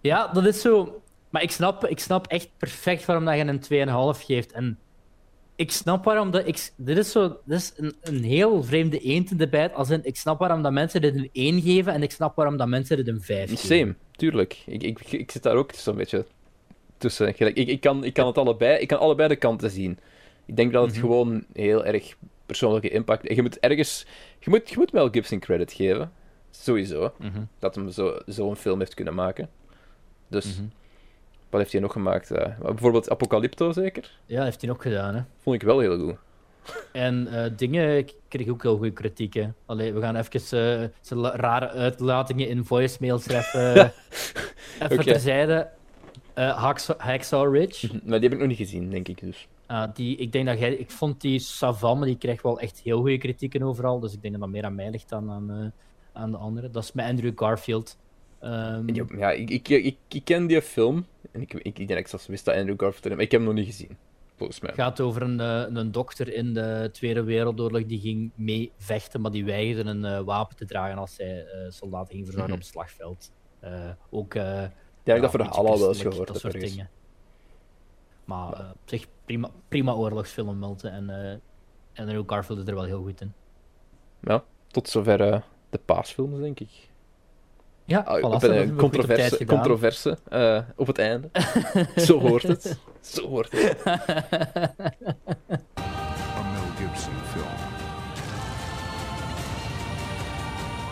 [0.00, 1.02] Ja, dat is zo...
[1.30, 3.38] Maar ik snap, ik snap echt perfect waarom dat
[3.68, 4.52] je een 2,5 geeft.
[4.52, 4.78] En
[5.56, 6.46] ik snap waarom dat.
[6.48, 9.74] Ik, dit is, zo, dit is een, een heel vreemde eend in de bijt.
[9.74, 12.56] Als in, ik snap waarom dat mensen dit een 1 geven en ik snap waarom
[12.56, 13.76] dat mensen dit een 5 geven.
[13.76, 14.62] Same, tuurlijk.
[14.66, 16.24] Ik, ik, ik zit daar ook zo'n beetje
[16.98, 17.28] tussen.
[17.28, 19.98] Ik, ik, kan, ik, kan het allebei, ik kan allebei de kanten zien.
[20.46, 21.00] Ik denk dat het mhm.
[21.00, 22.16] gewoon heel erg
[22.46, 23.34] persoonlijke impact.
[23.34, 24.06] Je moet ergens.
[24.40, 26.12] Je moet, je moet Gibson credit geven.
[26.50, 27.12] Sowieso.
[27.18, 27.42] Mhm.
[27.58, 29.48] Dat hem zo'n zo film heeft kunnen maken.
[30.28, 30.54] Dus.
[30.54, 30.64] Mhm.
[31.54, 32.30] Wat heeft hij nog gemaakt?
[32.30, 32.58] Eh?
[32.58, 34.10] bijvoorbeeld Apocalypto, zeker?
[34.26, 35.14] Ja, heeft hij ook gedaan.
[35.14, 35.22] Hè?
[35.40, 36.16] Vond ik wel heel goed.
[36.92, 39.34] En eh, dingen kreeg ook heel goede kritiek.
[39.34, 39.48] Hè.
[39.66, 40.40] Allee, we gaan even
[40.82, 43.74] eh, zijn rare uitlatingen in voicemails treffen.
[44.80, 45.04] even okay.
[45.04, 45.68] terzijde.
[46.96, 47.86] Hacksaw Ridge.
[47.86, 48.08] Mhm.
[48.08, 49.48] Maar die heb ik nog niet gezien, denk ik dus.
[49.66, 53.00] Ah, die, ik, denk dat jij, ik vond die Savam, die kreeg wel echt heel
[53.00, 54.00] goede kritieken overal.
[54.00, 55.72] Dus ik denk dat dat meer aan mij ligt dan aan,
[56.12, 56.72] aan de anderen.
[56.72, 57.96] Dat is met Andrew Garfield.
[58.44, 61.06] Ehm, ja, ik, ik, ik, ik, ken die film.
[61.32, 63.40] En ik, ik, ik denk ik zelfs wist dat Andrew Garfield erin maar ik heb
[63.40, 63.96] hem nog niet gezien.
[64.36, 64.70] Volgens mij.
[64.70, 69.20] Het gaat over een, eh, een dokter in de Tweede Wereldoorlog die ging mee vechten,
[69.20, 72.58] maar die weigerde een eh, wapen te dragen als zij eh, soldaten ging verzorgen mhm.
[72.58, 73.32] op het slagveld.
[74.10, 74.60] ook, ja,
[75.04, 76.36] ja, ik dat de al wel eens gehoord.
[76.38, 76.90] soort dingen.
[78.24, 80.90] Maar op zich, prima, prima oorlogsfilm, Milton.
[80.90, 81.40] En
[81.94, 83.32] Andrew Garfield is er wel heel goed in.
[84.20, 86.88] Ja, tot zover de paasfilms, denk ik.
[87.86, 91.30] Ja, oh, een eh, controverse, op, controverse uh, op het einde.
[92.06, 92.76] Zo hoort het.
[93.00, 93.76] Zo hoort het.
[93.84, 94.00] Een
[96.36, 97.54] Mel Gibson film.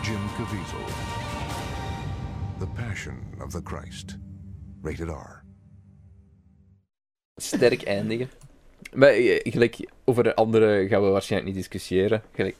[0.01, 0.85] Jim Caviezel.
[2.59, 3.15] The Passion
[3.45, 4.17] of the Christ.
[4.83, 5.43] Rated R.
[7.41, 8.29] Sterk eindigen.
[8.93, 12.21] Maar eh, gelijk, over de andere gaan we waarschijnlijk niet discussiëren.
[12.33, 12.55] Gelijk,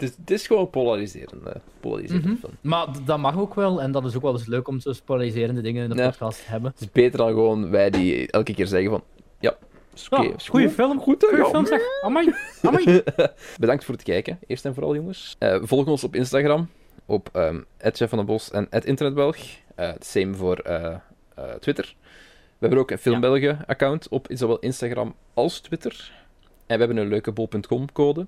[0.00, 4.22] het is gewoon polariserende, polariserende mm Maar dat mag ook wel, en dat is ook
[4.22, 6.70] wel eens dus leuk om zo'n polariserende dingen in de podcast te hebben.
[6.70, 9.04] Het is beter dan gewoon wij die elke keer zeggen van,
[9.38, 9.56] ja,
[10.10, 10.18] Okay.
[10.18, 10.38] goede
[10.70, 11.00] film.
[11.00, 11.80] Goed, goede film zeg.
[12.02, 12.34] Amai.
[12.62, 13.02] Amai.
[13.58, 15.36] Bedankt voor het kijken, eerst en vooral, jongens.
[15.38, 16.68] Uh, volg ons op Instagram,
[17.06, 19.36] op um, van den Bos en internetbelg.
[19.80, 20.94] Uh, same voor eh,
[21.60, 21.94] Twitter.
[22.48, 26.12] We hebben ook een Filmbelgen-account op zowel Instagram als Twitter.
[26.66, 28.26] En we hebben een leuke bol.com-code.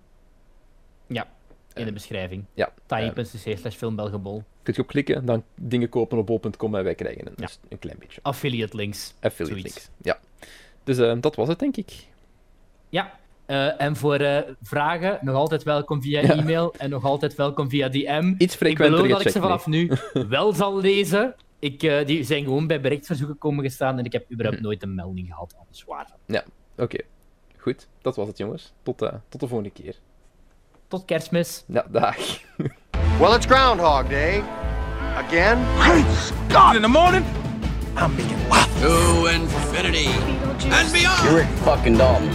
[1.07, 1.27] Ja,
[1.75, 2.45] in de beschrijving.
[2.55, 2.73] Ja.
[2.87, 4.43] Tiny.cc slash filmbelgebol.
[4.63, 7.79] Kun je op klikken, dan dingen kopen op bol.com en wij krijgen een, dus een
[7.79, 8.21] klein beetje.
[8.23, 9.15] Affiliate links.
[9.21, 10.19] Affiliate links, ja.
[10.85, 11.93] Dus eh, dat was het, denk ik.
[12.89, 13.21] Ja.
[13.47, 17.89] Eh, en voor eh, vragen, nog altijd welkom via e-mail en nog altijd welkom via
[17.89, 18.35] DM.
[18.39, 21.35] Iets frequenter Ik beloof dat ik ze vanaf nu wel zal lezen.
[21.59, 24.65] Ik, die zijn gewoon bij berichtverzoeken komen gestaan en ik heb überhaupt mhm.
[24.67, 26.11] nooit een melding gehad, anders waar.
[26.27, 26.45] Ja,
[26.77, 26.99] oké.
[27.57, 28.73] Goed, dat was het, jongens.
[28.83, 29.97] Tot, tot de volgende keer.
[30.93, 31.65] Tot kerstmis.
[31.69, 32.17] Ja, dag.
[33.19, 34.43] Well, it's Groundhog Day.
[35.17, 35.57] Again.
[35.81, 36.77] Great Scott!
[36.77, 37.25] In the morning,
[37.97, 38.83] I'm making waffles.
[38.83, 41.25] To infinity and beyond.
[41.25, 42.29] You're a fucking dumb.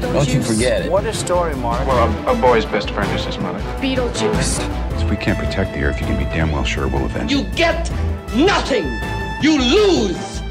[0.00, 0.92] Don't you forget it.
[0.92, 1.86] What a story, Mark.
[1.86, 3.58] Well, a, a, boy's best friend is his mother.
[3.80, 4.60] Beetlejuice.
[5.02, 7.44] If we can't protect the Earth, you can be damn well sure we'll avenge You
[7.56, 7.90] get
[8.36, 8.84] nothing.
[9.40, 10.42] You lose.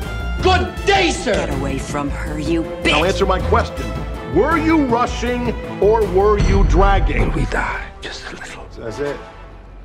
[0.41, 1.33] Good day, sir.
[1.33, 2.85] Get away from her, you bitch.
[2.85, 3.85] Now answer my question.
[4.33, 7.31] Were you rushing or were you dragging?
[7.31, 8.67] we die just a little.
[8.71, 9.15] So that's it.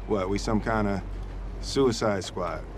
[0.09, 1.01] What, we some kind of
[1.61, 2.72] suicide squad?